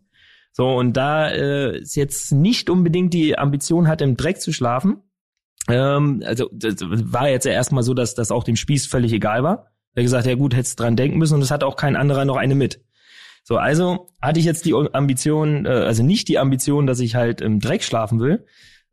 [0.53, 5.03] So und da äh, ist jetzt nicht unbedingt die Ambition hat, im Dreck zu schlafen.
[5.69, 9.43] Ähm, also das war jetzt ja erstmal so, dass das auch dem Spieß völlig egal
[9.43, 9.73] war.
[9.95, 12.37] Er gesagt, ja gut, hättest dran denken müssen und es hat auch kein anderer noch
[12.37, 12.85] eine mit.
[13.49, 17.41] So, also hatte ich jetzt die Ambition, äh, also nicht die Ambition, dass ich halt
[17.41, 18.45] im Dreck schlafen will.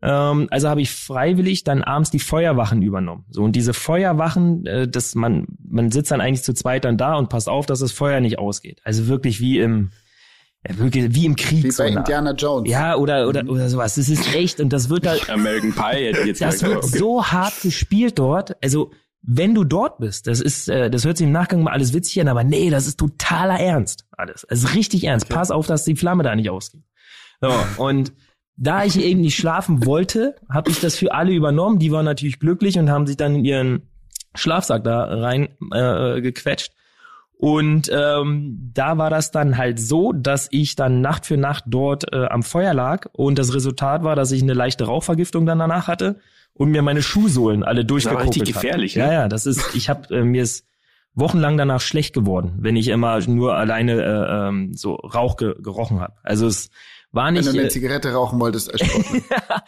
[0.04, 3.26] Ähm, also habe ich freiwillig dann abends die Feuerwachen übernommen.
[3.32, 7.16] So und diese Feuerwachen, äh, dass man man sitzt dann eigentlich zu zweit dann da
[7.16, 8.80] und passt auf, dass das Feuer nicht ausgeht.
[8.84, 9.90] Also wirklich wie im
[10.68, 11.64] Ja, wirklich, wie im Krieg.
[11.64, 12.02] Wie so bei nah.
[12.02, 12.70] Indiana Jones.
[12.70, 13.96] Ja, oder, oder, oder sowas.
[13.96, 16.98] Das ist echt, und das wird halt, American Pie jetzt das wird okay.
[17.00, 18.56] so hart gespielt dort.
[18.64, 18.92] Also,
[19.26, 22.20] wenn du dort bist, das ist, äh, das hört sich im Nachgang mal alles witzig
[22.22, 24.06] an, aber nee, das ist totaler Ernst.
[24.12, 24.46] Alles.
[24.50, 25.30] Es ist richtig ernst.
[25.30, 26.84] Pass auf, dass die Flamme da nicht ausgeht.
[27.40, 28.14] So, und
[28.58, 31.80] da ich eben nicht schlafen wollte, habe ich das für alle übernommen.
[31.80, 33.82] Die waren natürlich glücklich und haben sich dann in ihren
[34.36, 36.74] Schlafsack da rein äh, gequetscht.
[37.38, 42.14] Und ähm, da war das dann halt so, dass ich dann Nacht für Nacht dort
[42.14, 45.88] äh, am Feuer lag und das Resultat war, dass ich eine leichte Rauchvergiftung dann danach
[45.88, 46.20] hatte
[46.54, 49.14] und mir meine Schuhsohlen alle Das ist aber durchgekuppelt richtig gefährlich, Ja, ne?
[49.14, 50.66] ja, das ist, ich habe äh, mir ist
[51.16, 56.00] wochenlang danach schlecht geworden, wenn ich immer nur alleine äh, ähm, so Rauch ge gerochen
[56.00, 56.14] habe.
[56.24, 56.70] Also es
[57.12, 57.46] war Wenn nicht.
[57.46, 59.64] du eine Äh, Zigarette rauchen wolltest, Sportler.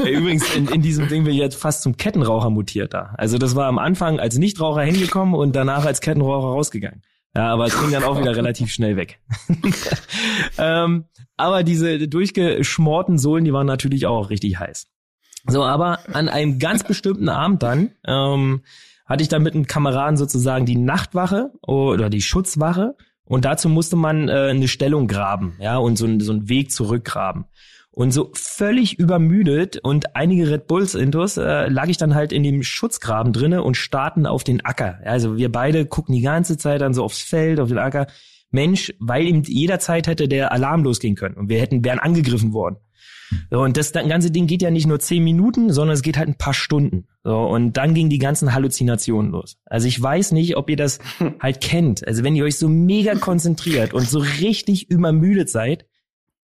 [0.10, 3.14] Übrigens, in, in diesem Ding bin ich jetzt fast zum Kettenraucher mutiert da.
[3.18, 7.02] Also das war am Anfang als Nichtraucher hingekommen und danach als Kettenraucher rausgegangen.
[7.36, 9.20] Ja, aber es ging dann auch wieder relativ schnell weg.
[10.58, 11.04] ähm,
[11.36, 14.88] aber diese durchgeschmorten Sohlen, die waren natürlich auch richtig heiß.
[15.46, 18.62] So, aber an einem ganz bestimmten Abend dann ähm,
[19.06, 22.94] hatte ich dann mit einem Kameraden sozusagen die Nachtwache oder die Schutzwache
[23.30, 27.44] und dazu musste man äh, eine Stellung graben, ja, und so, so einen Weg zurückgraben.
[27.92, 32.42] Und so völlig übermüdet und einige Red Bulls intus äh, lag ich dann halt in
[32.42, 34.98] dem Schutzgraben drinne und starten auf den Acker.
[35.04, 38.08] Also wir beide gucken die ganze Zeit dann so aufs Feld, auf den Acker.
[38.50, 42.78] Mensch, weil ihm jederzeit hätte der Alarm losgehen können und wir hätten wären angegriffen worden.
[43.50, 46.28] So, und das ganze Ding geht ja nicht nur zehn Minuten, sondern es geht halt
[46.28, 47.06] ein paar Stunden.
[47.24, 49.56] So, und dann gingen die ganzen Halluzinationen los.
[49.64, 50.98] Also ich weiß nicht, ob ihr das
[51.40, 52.06] halt kennt.
[52.06, 55.86] Also wenn ihr euch so mega konzentriert und so richtig übermüdet seid,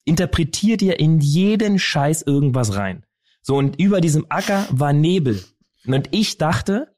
[0.05, 3.05] interpretiert ihr in jeden Scheiß irgendwas rein.
[3.43, 5.43] So, und über diesem Acker war Nebel.
[5.87, 6.89] Und ich dachte,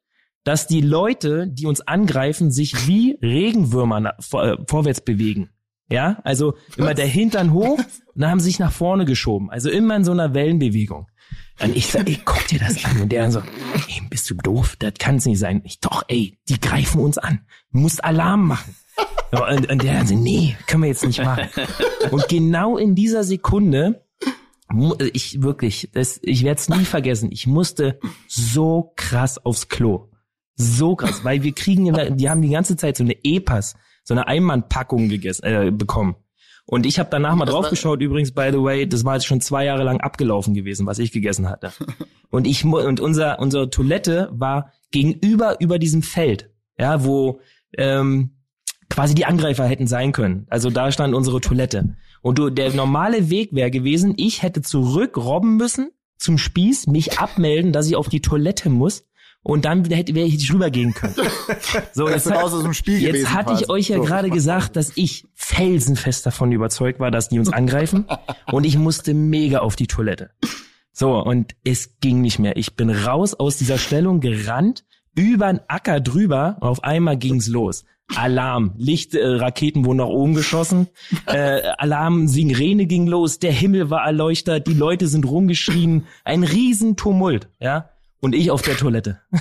[0.45, 5.51] dass die Leute, die uns angreifen, sich wie Regenwürmer vor, äh, vorwärts bewegen.
[5.91, 9.51] Ja, also immer der Hintern hoch und dann haben sie sich nach vorne geschoben.
[9.51, 11.07] Also immer in so einer Wellenbewegung.
[11.61, 13.01] Und ich sag, ey, guck dir das an.
[13.01, 14.77] Und der dann so, ey, bist du doof?
[14.79, 15.63] Das kann's nicht sein.
[15.65, 17.41] Ich, doch, ey, die greifen uns an.
[17.73, 18.75] Du musst Alarm machen.
[19.31, 21.49] Und, und der dann so, nee, können wir jetzt nicht machen.
[22.11, 24.05] Und genau in dieser Sekunde,
[24.71, 30.09] mu- ich wirklich, das, ich werde es nie vergessen, ich musste so krass aufs Klo.
[30.55, 33.75] So krass, weil wir kriegen, immer, die haben die ganze Zeit so eine E-Pass,
[34.09, 36.17] so eine Einmannpackung gegessen, äh, bekommen.
[36.65, 39.67] Und ich habe danach mal draufgeschaut, übrigens, by the way, das war jetzt schon zwei
[39.67, 41.73] Jahre lang abgelaufen gewesen, was ich gegessen hatte.
[42.31, 47.41] Und ich und unser unsere Toilette war gegenüber über diesem Feld, ja, wo
[47.75, 48.37] ähm,
[48.91, 50.47] quasi die Angreifer hätten sein können.
[50.51, 51.97] Also da stand unsere Toilette.
[52.21, 57.19] Und du, der normale Weg wäre gewesen, ich hätte zurück robben müssen zum Spieß, mich
[57.19, 59.09] abmelden, dass ich auf die Toilette muss.
[59.43, 61.15] Und dann hätte wäre ich rübergehen können.
[61.93, 63.35] So, Das jetzt, hat, aus dem Spiel jetzt gewesen.
[63.35, 63.73] hatte ich quasi.
[63.73, 64.03] euch ja So.
[64.05, 68.07] gerade gesagt, dass ich felsenfest davon überzeugt war, dass die uns angreifen.
[68.51, 70.31] Und ich musste mega auf die Toilette.
[70.93, 72.57] So, und es ging nicht mehr.
[72.57, 74.85] Ich bin raus aus dieser Stellung gerannt,
[75.15, 77.85] über den Acker drüber, und auf einmal ging's los.
[78.17, 80.89] Alarm, Licht, äh, Raketen wurden nach oben geschossen,
[81.27, 87.49] äh, Alarm, Sirene ging los, der Himmel war erleuchtet, die Leute sind rumgeschrien, ein Riesentumult,
[87.61, 89.21] ja, und ich auf der Toilette.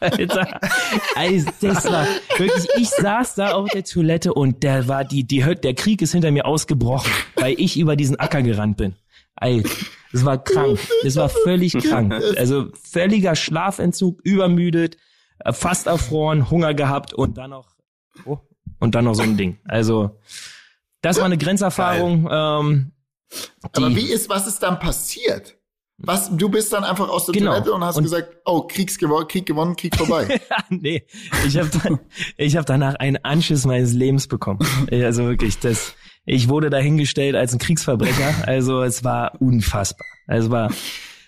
[0.00, 0.60] Alter,
[1.14, 2.06] also das war
[2.38, 6.12] wirklich, ich saß da auf der Toilette und der war die, die, der Krieg ist
[6.12, 8.94] hinter mir ausgebrochen, weil ich über diesen Acker gerannt bin.
[9.34, 9.68] Alter,
[10.12, 10.78] das war krank.
[11.02, 12.14] Das war völlig krank.
[12.36, 14.96] Also völliger Schlafentzug, übermüdet,
[15.40, 17.68] äh, fast erfroren, Hunger gehabt und dann noch,
[18.24, 18.38] oh,
[18.78, 19.58] und dann noch so ein Ding.
[19.64, 20.18] Also,
[21.02, 22.28] das war eine Grenzerfahrung.
[22.30, 22.92] Ähm,
[23.72, 25.59] Aber wie ist, was ist dann passiert?
[26.02, 27.52] Was, du bist dann einfach aus der Genau.
[27.52, 30.40] Toilette und hast Und- gesagt, oh, Kriegs gewonnen, Krieg gewonnen, Krieg vorbei.
[30.70, 31.04] nee,
[31.46, 32.00] ich habe dann,
[32.36, 34.60] ich habe danach einen Anschiss meines Lebens bekommen.
[34.90, 35.94] Also wirklich, das,
[36.24, 38.46] ich wurde dahingestellt als ein Kriegsverbrecher.
[38.46, 40.06] Also es war unfassbar.
[40.26, 40.70] Also es war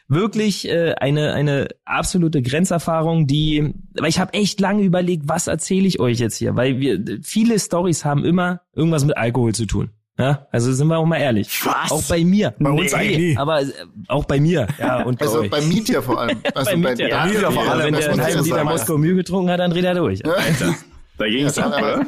[0.09, 5.87] wirklich äh, eine eine absolute Grenzerfahrung, die, weil ich habe echt lange überlegt, was erzähle
[5.87, 9.91] ich euch jetzt hier, weil wir viele Stories haben immer irgendwas mit Alkohol zu tun.
[10.23, 11.49] Ja, also sind wir auch mal ehrlich.
[11.67, 11.91] Was?
[11.91, 12.55] Auch bei mir.
[12.59, 13.37] Bei uns eigentlich nie.
[13.37, 13.67] Aber äh,
[14.09, 14.67] auch bei mir.
[14.79, 15.51] Ja, und bei Also euch.
[15.51, 16.41] bei Mietja vor allem.
[16.55, 17.09] Also bei Mietja.
[17.09, 18.65] ja, Mietja vor allem, Wenn der einen halben Liter.
[18.65, 20.25] Moskau Mühe getrunken hat, dann dreht er durch.
[20.25, 20.75] Alter.
[21.19, 22.07] Da ging es Ja, ab, aber- oder?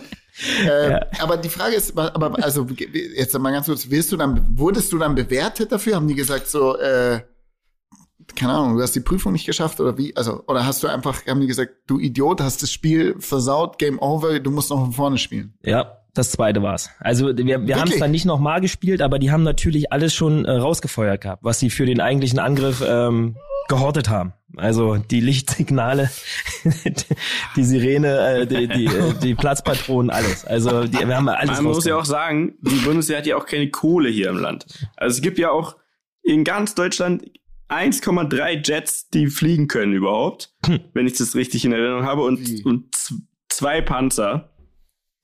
[0.97, 2.67] Äh, Aber die Frage ist, aber also
[3.15, 5.95] jetzt mal ganz kurz, wirst du dann, wurdest du dann bewertet dafür?
[5.97, 7.21] Haben die gesagt so, äh,
[8.35, 10.17] keine Ahnung, du hast die Prüfung nicht geschafft oder wie?
[10.17, 13.99] Also, oder hast du einfach, haben die gesagt, du Idiot, hast das Spiel versaut, Game
[14.01, 15.55] Over, du musst noch von vorne spielen.
[15.63, 16.91] Ja, das zweite war's.
[17.01, 20.45] Also wir, wir haben es dann nicht nochmal gespielt, aber die haben natürlich alles schon
[20.45, 23.37] äh, rausgefeuert gehabt, was sie für den eigentlichen Angriff ähm,
[23.69, 24.33] gehortet haben.
[24.57, 26.11] Also die Lichtsignale,
[27.57, 30.45] die Sirene, äh, die, die, äh, die Platzpatronen, alles.
[30.45, 31.61] Also die, wir haben alles.
[31.61, 34.67] Man muss ja auch sagen, die Bundeswehr hat ja auch keine Kohle hier im Land.
[34.97, 35.77] Also es gibt ja auch
[36.23, 37.25] in ganz Deutschland
[37.69, 40.81] 1,3 Jets, die fliegen können überhaupt, hm.
[40.93, 42.95] wenn ich das richtig in Erinnerung habe, und, und
[43.49, 44.54] zwei Panzer.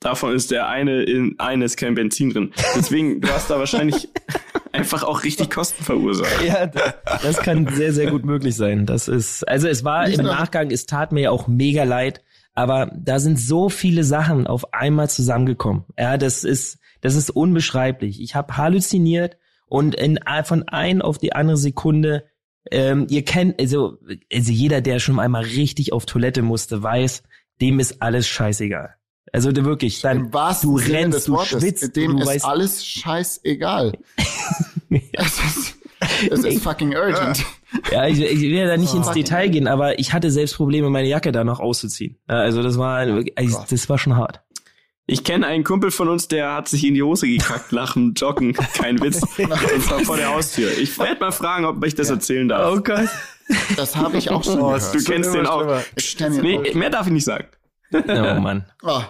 [0.01, 2.53] Davon ist der eine in eines kein Benzin drin.
[2.75, 4.09] Deswegen, du hast da wahrscheinlich
[4.73, 6.43] einfach auch richtig Kosten verursacht.
[6.43, 6.67] Ja,
[7.23, 8.87] das kann sehr, sehr gut möglich sein.
[8.87, 12.23] Das ist, also es war im Nachgang, es tat mir ja auch mega leid,
[12.55, 15.85] aber da sind so viele Sachen auf einmal zusammengekommen.
[15.99, 18.23] Ja, das ist, das ist unbeschreiblich.
[18.23, 19.37] Ich habe halluziniert
[19.67, 22.25] und in, von ein auf die andere Sekunde,
[22.71, 23.99] ähm, ihr kennt, also,
[24.33, 27.23] also jeder, der schon einmal richtig auf Toilette musste, weiß,
[27.61, 28.95] dem ist alles scheißegal.
[29.33, 33.93] Also wirklich, dann du Sinne rennst, du Wortes, schwitzt, dem du ist weißt, alles scheißegal.
[34.91, 35.77] es, ist,
[36.31, 37.45] es ist fucking urgent.
[37.93, 40.57] Ja, ich, ich will ja da nicht oh, ins Detail gehen, aber ich hatte selbst
[40.57, 42.17] Probleme, meine Jacke da noch auszuziehen.
[42.27, 43.07] Also das war,
[43.37, 44.41] also, das war schon hart.
[45.07, 48.15] Ich kenne einen Kumpel von uns, der hat sich in die Hose gekackt nach dem
[48.15, 48.53] Joggen.
[48.53, 49.23] Kein Witz.
[49.39, 50.71] Und zwar vor der Haustür.
[50.79, 52.15] Ich werde mal fragen, ob ich das ja.
[52.15, 52.77] erzählen darf.
[52.77, 53.09] Oh Gott.
[53.77, 54.95] Das habe ich auch schon oh, gehört.
[54.95, 55.81] Du kennst den auch.
[56.29, 57.47] Nee, mehr darf ich nicht sagen.
[57.93, 58.65] Oh Mann.
[58.85, 59.03] Oh,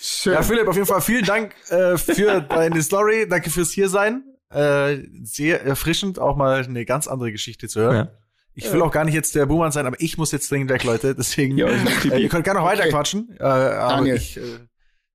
[0.00, 0.32] schön.
[0.34, 3.28] Ja, Philipp, auf jeden Fall vielen Dank äh, für deine Story.
[3.28, 4.24] Danke fürs Hiersein.
[4.50, 7.96] Äh, sehr erfrischend, auch mal eine ganz andere Geschichte zu hören.
[7.96, 8.08] Ja.
[8.54, 10.84] Ich will auch gar nicht jetzt der Boomer sein, aber ich muss jetzt dringend weg,
[10.84, 11.14] Leute.
[11.14, 12.90] Deswegen, ja, äh, ihr könnt gerne noch weiter okay.
[12.90, 13.36] quatschen.
[13.38, 14.58] Äh, aber ich, äh,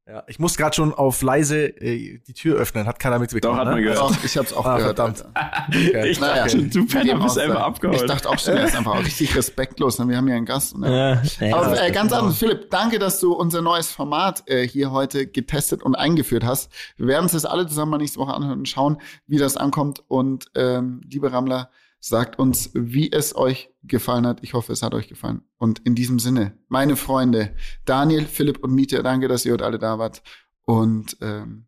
[0.08, 3.56] ja, ich muss gerade schon auf leise äh, die Tür öffnen, hat keiner mitbekommen.
[3.56, 3.82] Doch, hat man ne?
[3.82, 3.98] gehört.
[3.98, 4.98] Doch, ich hab's auch ah, gehört.
[4.98, 5.26] Verdammt.
[5.68, 6.10] Okay.
[6.12, 8.02] Ich naja, dachte, du Penner bist einfach abgeholt.
[8.02, 9.98] Ich dachte auch schon, er ist einfach richtig respektlos.
[9.98, 10.08] Ne?
[10.08, 10.78] Wir haben hier einen Gast.
[10.78, 11.24] Ne?
[11.40, 15.26] Ja, Aber äh, ganz anders, Philipp, danke, dass du unser neues Format äh, hier heute
[15.26, 16.72] getestet und eingeführt hast.
[16.98, 20.04] Wir werden uns das alle zusammen mal nächste Woche anhören und schauen, wie das ankommt.
[20.08, 21.72] Und ähm, liebe Rammler,
[22.08, 24.44] Sagt uns, wie es euch gefallen hat.
[24.44, 25.42] Ich hoffe, es hat euch gefallen.
[25.58, 29.80] Und in diesem Sinne, meine Freunde, Daniel, Philipp und Mieter, danke, dass ihr heute alle
[29.80, 30.22] da wart.
[30.66, 31.66] Und ähm,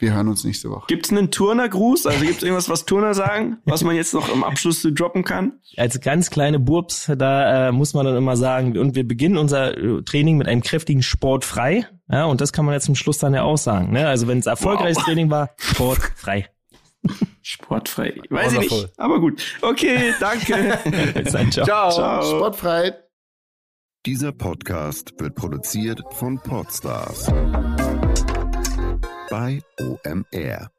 [0.00, 0.86] wir hören uns nächste Woche.
[0.88, 2.06] Gibt es einen Turner-Gruß?
[2.06, 5.60] Also gibt es irgendwas, was Turner sagen, was man jetzt noch im Abschluss droppen kann?
[5.76, 9.78] Als ganz kleine Burbs, da äh, muss man dann immer sagen, und wir beginnen unser
[9.78, 11.86] äh, Training mit einem kräftigen Sport frei.
[12.10, 13.92] Ja, und das kann man jetzt zum Schluss dann ja auch sagen.
[13.92, 14.08] Ne?
[14.08, 15.04] Also wenn es erfolgreiches wow.
[15.04, 16.48] Training war, Sport frei.
[17.42, 18.20] Sportfrei.
[18.30, 18.78] Weiß Wonderful.
[18.78, 19.42] ich nicht, aber gut.
[19.62, 20.78] Okay, danke.
[21.50, 21.64] Ciao.
[21.64, 21.90] Ciao.
[21.90, 22.22] Ciao.
[22.22, 22.94] Sportfrei.
[24.04, 27.26] Dieser Podcast wird produziert von Podstars
[29.30, 30.75] bei OMR.